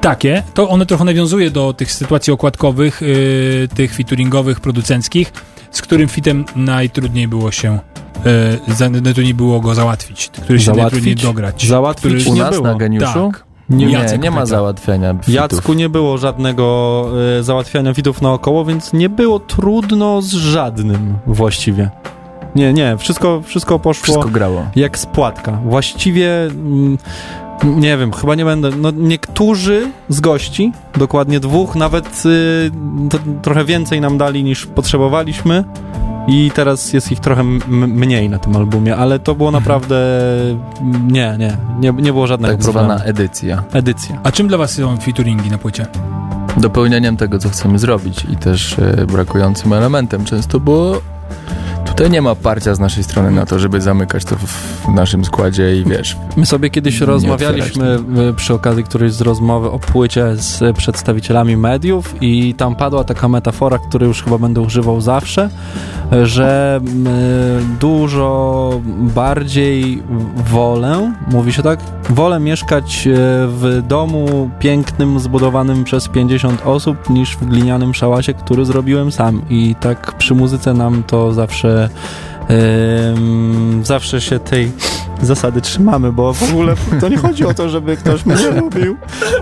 Takie, 0.00 0.42
to 0.54 0.68
one 0.68 0.86
trochę 0.86 1.04
nawiązuje 1.04 1.50
do 1.50 1.72
tych 1.72 1.92
sytuacji 1.92 2.32
okładkowych, 2.32 3.00
yy, 3.02 3.68
tych 3.74 3.94
featuringowych, 3.94 4.60
producenckich, 4.60 5.32
z 5.76 5.82
którym 5.82 6.08
fitem 6.08 6.44
najtrudniej 6.56 7.28
było 7.28 7.50
się, 7.50 7.78
yy, 8.68 8.74
za- 8.74 8.88
najtrudniej 8.90 9.34
było 9.34 9.60
go 9.60 9.74
załatwić, 9.74 10.30
który 10.42 10.58
się 10.58 10.64
Załatwić? 10.64 10.82
najtrudniej 10.92 11.16
dograć. 11.16 11.66
Załatwić 11.66 12.14
Który- 12.14 12.30
U 12.30 12.34
nie 12.34 12.40
nas 12.40 12.54
było. 12.54 12.66
na 12.66 12.74
Geniuszu? 12.74 13.30
Tak. 13.32 13.44
Nie, 13.70 13.90
Jacek 13.90 14.22
nie 14.22 14.30
ma 14.30 14.46
załatwiania 14.46 15.14
fitów. 15.14 15.28
Jacku 15.34 15.72
nie 15.72 15.88
było 15.88 16.18
żadnego 16.18 17.06
e, 17.38 17.42
załatwiania 17.42 17.92
widów 17.92 18.22
naokoło, 18.22 18.64
więc 18.64 18.92
nie 18.92 19.08
było 19.08 19.38
trudno 19.40 20.22
z 20.22 20.32
żadnym 20.32 21.18
właściwie. 21.26 21.90
Nie, 22.54 22.72
nie, 22.72 22.96
wszystko, 22.98 23.42
wszystko 23.46 23.78
poszło 23.78 24.02
Wszystko 24.02 24.28
grało. 24.28 24.66
jak 24.76 24.98
spłatka. 24.98 25.52
Właściwie, 25.52 26.42
mm, 26.44 26.98
nie 27.64 27.96
wiem, 27.98 28.12
chyba 28.12 28.34
nie 28.34 28.44
będę, 28.44 28.70
no 28.70 28.90
niektórzy 28.90 29.90
z 30.08 30.20
gości, 30.20 30.72
dokładnie 30.98 31.40
dwóch, 31.40 31.74
nawet 31.76 32.22
y, 32.26 32.70
to, 33.10 33.18
trochę 33.42 33.64
więcej 33.64 34.00
nam 34.00 34.18
dali 34.18 34.44
niż 34.44 34.66
potrzebowaliśmy 34.66 35.64
i 36.28 36.50
teraz 36.54 36.92
jest 36.92 37.12
ich 37.12 37.20
trochę 37.20 37.40
m- 37.40 37.60
mniej 37.68 38.28
na 38.30 38.38
tym 38.38 38.56
albumie, 38.56 38.96
ale 38.96 39.18
to 39.18 39.34
było 39.34 39.50
naprawdę, 39.50 39.96
nie, 41.06 41.36
nie, 41.38 41.56
nie, 41.80 41.92
nie 42.02 42.12
było 42.12 42.26
żadnego 42.26 42.54
Tak 42.54 42.62
problemu. 42.64 42.88
zwana 42.88 43.04
edycja. 43.04 43.62
Edycja. 43.72 44.20
A 44.22 44.32
czym 44.32 44.48
dla 44.48 44.58
was 44.58 44.70
są 44.72 44.96
featuringi 44.96 45.50
na 45.50 45.58
płycie? 45.58 45.86
Dopełnieniem 46.56 47.16
tego, 47.16 47.38
co 47.38 47.48
chcemy 47.48 47.78
zrobić 47.78 48.26
i 48.32 48.36
też 48.36 48.78
e, 48.78 49.06
brakującym 49.06 49.72
elementem 49.72 50.24
często, 50.24 50.60
bo 50.60 51.00
tutaj 51.96 52.10
nie 52.10 52.22
ma 52.22 52.34
parcia 52.34 52.74
z 52.74 52.80
naszej 52.80 53.04
strony 53.04 53.30
na 53.30 53.46
to, 53.46 53.58
żeby 53.58 53.80
zamykać 53.80 54.24
to 54.24 54.36
w, 54.36 54.88
naszym 54.88 55.24
składzie 55.24 55.76
i 55.76 55.84
wiesz, 55.84 56.16
My 56.36 56.46
sobie 56.46 56.70
kiedyś 56.70 57.00
rozmawialiśmy 57.00 57.98
y, 58.30 58.34
przy 58.34 58.54
okazji 58.54 58.84
którejś 58.84 59.12
z 59.12 59.20
rozmowy 59.20 59.70
o 59.70 59.78
płycie 59.78 60.36
z 60.36 60.76
przedstawicielami 60.76 61.56
mediów 61.56 62.14
i 62.20 62.54
tam 62.54 62.76
padła 62.76 63.04
taka 63.04 63.28
metafora, 63.28 63.78
której 63.78 64.08
już 64.08 64.22
chyba 64.22 64.38
będę 64.38 64.60
używał 64.60 65.00
zawsze, 65.00 65.50
że 66.22 66.80
y, 66.82 67.78
dużo 67.80 68.80
bardziej 68.86 70.02
wolę, 70.36 71.12
mówi 71.30 71.52
się 71.52 71.62
tak, 71.62 71.80
wolę 72.10 72.40
mieszkać 72.40 73.06
y, 73.06 73.12
w 73.46 73.82
domu 73.88 74.50
pięknym, 74.58 75.20
zbudowanym 75.20 75.84
przez 75.84 76.08
50 76.08 76.62
osób, 76.66 77.10
niż 77.10 77.36
w 77.36 77.44
glinianym 77.44 77.94
szałasie, 77.94 78.34
który 78.34 78.64
zrobiłem 78.64 79.12
sam. 79.12 79.42
I 79.50 79.74
tak 79.80 80.18
przy 80.18 80.34
muzyce 80.34 80.74
nam 80.74 81.02
to 81.02 81.32
zawsze 81.32 81.88
zawsze 83.82 84.20
się 84.20 84.38
tej 84.38 84.72
zasady 85.22 85.60
trzymamy, 85.60 86.12
bo 86.12 86.32
w 86.34 86.42
ogóle 86.42 86.74
to 87.00 87.08
nie 87.08 87.16
chodzi 87.16 87.44
o 87.44 87.54
to, 87.54 87.68
żeby 87.68 87.96
ktoś 87.96 88.26
mnie 88.26 88.50
lubił, 88.60 88.96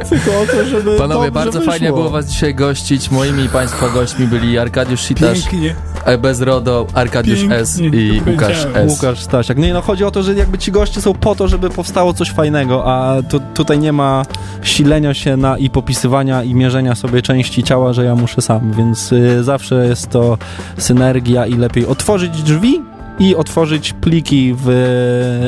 tylko 0.08 0.30
o 0.40 0.46
to, 0.46 0.64
żeby 0.70 0.96
Panowie, 0.98 1.30
bardzo 1.30 1.58
wyszło. 1.58 1.72
fajnie 1.72 1.86
było 1.88 2.10
was 2.10 2.26
dzisiaj 2.26 2.54
gościć. 2.54 3.10
Moimi 3.10 3.44
i 3.44 3.48
państwa 3.48 3.88
gośćmi 3.88 4.26
byli 4.26 4.58
Arkadiusz 4.58 5.00
Sitasz, 5.00 5.40
Pięknie. 5.42 5.74
e, 6.04 6.18
bez 6.18 6.40
RODO, 6.40 6.86
Arkadiusz 6.94 7.38
Pięknie 7.38 7.56
S 7.58 7.80
i 7.80 8.22
to 8.24 8.30
Łukasz. 8.30 8.66
S. 8.74 8.90
Łukasz 8.90 9.20
Stasiak. 9.20 9.58
Nie, 9.58 9.72
no 9.72 9.80
chodzi 9.82 10.04
o 10.04 10.10
to, 10.10 10.22
że 10.22 10.34
jakby 10.34 10.58
ci 10.58 10.72
goście 10.72 11.00
są 11.00 11.14
po 11.14 11.34
to, 11.34 11.48
żeby 11.48 11.70
powstało 11.70 12.14
coś 12.14 12.30
fajnego, 12.30 12.84
a 12.86 13.22
tu, 13.22 13.40
tutaj 13.54 13.78
nie 13.78 13.92
ma 13.92 14.22
silenia 14.62 15.14
się 15.14 15.36
na 15.36 15.58
i 15.58 15.70
popisywania 15.70 16.42
i 16.42 16.54
mierzenia 16.54 16.94
sobie 16.94 17.22
części 17.22 17.62
ciała, 17.62 17.92
że 17.92 18.04
ja 18.04 18.14
muszę 18.14 18.42
sam, 18.42 18.72
więc 18.72 19.12
y, 19.12 19.44
zawsze 19.44 19.86
jest 19.86 20.10
to 20.10 20.38
synergia 20.78 21.46
i 21.46 21.54
lepiej 21.54 21.86
otworzyć 21.86 22.42
drzwi 22.42 22.82
i 23.18 23.36
otworzyć 23.36 23.92
pliki 23.92 24.54
w 24.58 24.68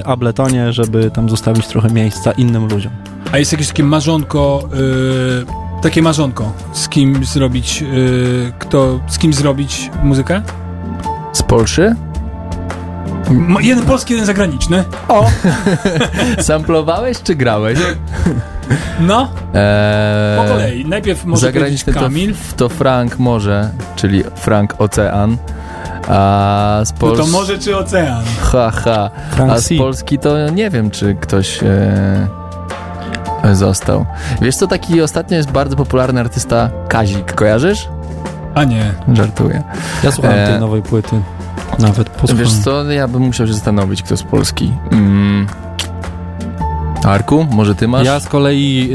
Abletonie, 0.04 0.72
żeby 0.72 1.10
tam 1.10 1.30
zostawić 1.30 1.66
trochę 1.66 1.88
miejsca 1.90 2.32
innym 2.32 2.68
ludziom. 2.68 2.92
A 3.32 3.38
jest 3.38 3.52
jakieś 3.52 3.68
takie 3.68 3.82
marzonko, 3.84 4.68
y, 4.74 5.82
takie 5.82 6.02
marzonko, 6.02 6.52
z 6.72 6.88
kim 6.88 7.24
zrobić, 7.24 7.82
y, 7.82 8.52
kto, 8.58 9.00
z 9.08 9.18
kim 9.18 9.32
zrobić 9.32 9.90
muzykę? 10.02 10.42
Z 11.32 11.42
Polszy? 11.42 11.94
M- 13.30 13.56
jeden 13.60 13.84
polski, 13.84 14.12
jeden 14.12 14.26
zagraniczny. 14.26 14.84
O! 15.08 15.26
Samplowałeś 16.40 17.22
czy 17.22 17.34
grałeś? 17.34 17.78
No, 19.00 19.28
Eee, 19.54 20.38
po 20.38 20.52
kolei. 20.54 20.84
Najpierw 20.84 21.24
może 21.24 21.40
Zagraniczny 21.40 21.92
to, 21.92 22.00
Kamil. 22.00 22.34
to 22.56 22.68
Frank 22.68 23.18
Morze, 23.18 23.70
czyli 23.96 24.22
Frank 24.36 24.74
Ocean. 24.78 25.36
A 26.09 26.80
z 26.84 26.93
No 26.93 26.99
Polski... 26.99 27.26
to 27.26 27.32
może 27.32 27.59
czy 27.59 27.76
ocean? 27.76 28.22
Ha, 28.41 28.70
ha. 28.70 29.11
Frank 29.30 29.53
A 29.53 29.59
z. 29.61 29.68
Polski 29.78 30.18
to 30.18 30.51
nie 30.51 30.70
wiem, 30.70 30.91
czy 30.91 31.14
ktoś 31.14 31.61
e, 31.62 32.28
został. 33.53 34.07
Wiesz 34.43 34.57
co, 34.57 34.66
taki 34.66 35.03
ostatnio 35.03 35.37
jest 35.37 35.51
bardzo 35.51 35.76
popularny 35.76 36.20
artysta 36.20 36.70
Kazik. 36.89 37.32
Kojarzysz? 37.34 37.89
A 38.55 38.64
nie. 38.64 38.93
Żartuję. 39.12 39.62
Ja 40.05 40.12
słuchałem 40.12 40.39
E, 40.39 40.49
tej 40.49 40.61
nowej 40.61 40.82
płyty. 40.82 41.20
Nawet 41.78 42.09
posłuchałem. 42.11 42.45
Wiesz 42.45 42.64
co, 42.64 42.84
ja 42.84 43.09
bym 43.09 43.22
musiał 43.22 43.47
się 43.47 43.53
zastanowić, 43.55 44.03
kto 44.03 44.16
z 44.16 44.22
Polski. 44.22 44.72
Mm. 44.93 45.47
Arku, 47.07 47.46
może 47.52 47.74
ty 47.74 47.88
masz? 47.88 48.07
Ja 48.07 48.20
z 48.20 48.28
kolei 48.28 48.90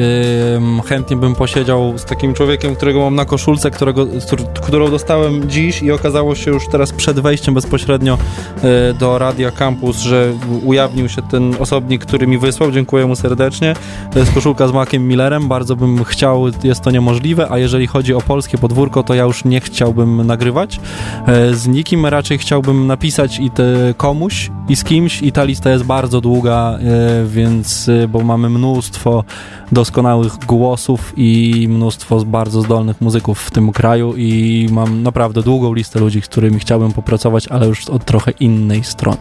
ym, 0.56 0.82
chętnie 0.82 1.18
bym 1.18 1.36
posiedział 1.36 1.98
z 1.98 2.06
takim 2.06 2.34
człowiekiem, 2.34 2.76
którego 2.76 3.00
mam 3.00 3.16
na 3.16 3.26
koszulce, 3.26 3.72
którego, 3.72 4.06
któr- 4.06 4.54
którą 4.62 4.92
dostałem 4.92 5.50
dziś 5.50 5.82
i 5.82 5.92
okazało 5.92 6.36
się 6.36 6.52
już 6.52 6.68
teraz 6.72 6.92
przed 6.92 7.20
wejściem 7.20 7.54
bezpośrednio 7.54 8.18
y, 8.64 8.94
do 8.94 9.18
Radia 9.18 9.52
Campus, 9.52 9.98
że 9.98 10.34
ujawnił 10.64 11.10
się 11.10 11.22
ten 11.22 11.56
osobnik, 11.60 12.06
który 12.06 12.28
mi 12.28 12.38
wysłał. 12.38 12.72
Dziękuję 12.72 13.06
mu 13.06 13.16
serdecznie. 13.16 13.76
To 14.14 14.20
jest 14.20 14.34
koszulka 14.34 14.68
z 14.68 14.72
Maciem 14.72 15.08
Millerem. 15.08 15.48
Bardzo 15.48 15.76
bym 15.76 16.04
chciał, 16.04 16.44
jest 16.64 16.82
to 16.82 16.92
niemożliwe, 16.92 17.48
a 17.52 17.58
jeżeli 17.58 17.88
chodzi 17.88 18.14
o 18.14 18.22
polskie 18.22 18.58
podwórko, 18.58 19.04
to 19.04 19.14
ja 19.14 19.24
już 19.24 19.46
nie 19.46 19.60
chciałbym 19.62 20.28
nagrywać. 20.28 20.80
E, 21.28 21.54
Z 21.54 21.68
nikim 21.68 22.06
raczej 22.06 22.38
chciałbym 22.38 22.88
napisać 22.88 23.40
i 23.40 23.52
komuś 23.98 24.52
i 24.70 24.76
z 24.76 24.84
kimś 24.84 25.22
i 25.22 25.32
ta 25.32 25.44
lista 25.44 25.70
jest 25.72 25.84
bardzo 25.84 26.22
długa, 26.22 26.78
e, 26.80 27.26
więc 27.26 27.90
bo 28.08 28.20
mamy 28.20 28.50
mnóstwo 28.50 29.24
doskonałych 29.72 30.38
głosów 30.38 31.14
i 31.18 31.68
mnóstwo 31.70 32.26
bardzo 32.26 32.62
zdolnych 32.62 33.02
muzyków 33.02 33.42
w 33.42 33.52
tym 33.52 33.72
kraju 33.72 34.14
i 34.18 34.68
mam 34.72 35.04
naprawdę 35.04 35.42
długą 35.42 35.74
listę 35.74 36.00
ludzi, 36.00 36.22
z 36.22 36.26
którymi 36.26 36.60
chciałbym 36.60 36.92
popracować, 36.92 37.48
ale 37.48 37.68
już 37.68 37.86
od 37.86 38.06
trochę 38.06 38.32
innej 38.32 38.84
strony. 38.84 39.18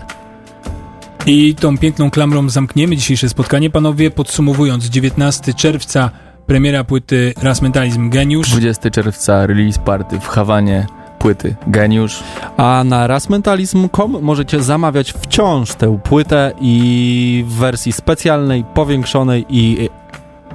I 1.26 1.54
tą 1.54 1.78
piękną 1.78 2.10
klamrą 2.10 2.48
zamkniemy 2.48 2.96
dzisiejsze 2.96 3.28
spotkanie, 3.28 3.70
panowie, 3.70 4.10
podsumowując 4.10 4.84
19 4.84 5.54
czerwca 5.54 6.10
premiera 6.46 6.84
płyty 6.84 7.34
Ras 7.42 7.62
Mentalizm 7.62 8.10
Geniusz. 8.10 8.50
20 8.50 8.90
czerwca 8.90 9.46
release 9.46 9.78
party 9.78 10.20
w 10.20 10.26
Hawanie 10.26 10.86
płyty 11.20 11.54
Geniusz. 11.66 12.22
A 12.56 12.82
na 12.84 13.06
rasmentalizm.com 13.06 14.16
możecie 14.22 14.62
zamawiać 14.62 15.12
wciąż 15.12 15.74
tę 15.74 15.98
płytę 16.04 16.52
i 16.60 17.44
w 17.48 17.52
wersji 17.54 17.92
specjalnej, 17.92 18.64
powiększonej 18.74 19.46
i 19.48 19.88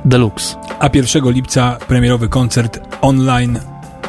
deluxe. 0.05 0.55
A 0.79 0.89
1 0.93 1.31
lipca 1.31 1.77
premierowy 1.87 2.29
koncert 2.29 2.79
online. 3.01 3.59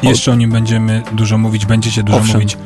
Jeszcze 0.03 0.31
o 0.31 0.35
nim 0.35 0.51
będziemy 0.51 1.01
dużo 1.11 1.37
mówić, 1.37 1.65
będziecie 1.65 2.03
dużo 2.03 2.17
Owszem. 2.17 2.33
mówić. 2.35 2.57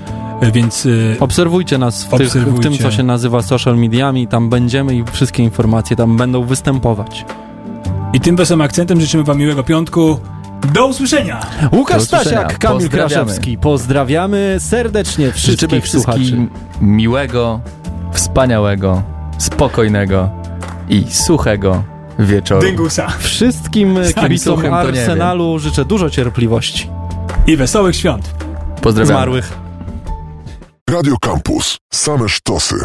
E, 0.41 0.51
Więc 0.51 0.85
y, 0.85 1.15
Obserwujcie 1.19 1.77
nas 1.77 2.03
w, 2.03 2.09
tych, 2.09 2.19
w 2.19 2.21
Obserwujcie. 2.23 2.69
tym, 2.69 2.77
co 2.77 2.91
się 2.91 3.03
nazywa 3.03 3.41
social 3.41 3.77
mediami, 3.77 4.27
tam 4.27 4.49
będziemy 4.49 4.95
i 4.95 5.03
wszystkie 5.11 5.43
informacje 5.43 5.95
tam 5.95 6.17
będą 6.17 6.43
występować. 6.43 7.25
i 8.13 8.19
tym 8.19 8.35
wesołym 8.35 8.61
akcentem 8.61 9.01
życzymy 9.01 9.23
wam 9.23 9.37
miłego 9.37 9.63
piątku. 9.63 10.19
Do 10.73 10.87
usłyszenia! 10.87 11.39
Łukasz 11.71 11.97
Do 11.97 12.03
usłyszenia. 12.03 12.39
Stasiak, 12.41 12.57
Kamil 12.59 12.79
Pozdrawiamy. 12.79 13.09
Kraszewski. 13.09 13.57
Pozdrawiamy 13.57 14.55
serdecznie 14.59 15.31
Życzymy 15.35 15.81
wszystkich 15.81 15.87
słuchaczy. 15.87 16.19
wszystkim 16.19 16.49
miłego, 16.81 17.59
wspaniałego, 18.13 19.03
spokojnego 19.37 20.29
i 20.89 21.05
suchego 21.11 21.83
wieczoru. 22.19 22.61
Dyngusa! 22.61 23.07
Wszystkim 23.19 23.97
kibicom. 24.21 24.73
Arsenalu 24.73 25.59
życzę 25.59 25.85
dużo 25.85 26.09
cierpliwości. 26.09 26.89
I 27.47 27.57
wesołych 27.57 27.95
świąt! 27.95 28.33
Pozdrawiam. 28.81 29.07
Zmarłych. 29.15 29.53
Radio 30.89 31.15
Campus. 31.21 31.77
Same 31.93 32.29
sztosy. 32.29 32.75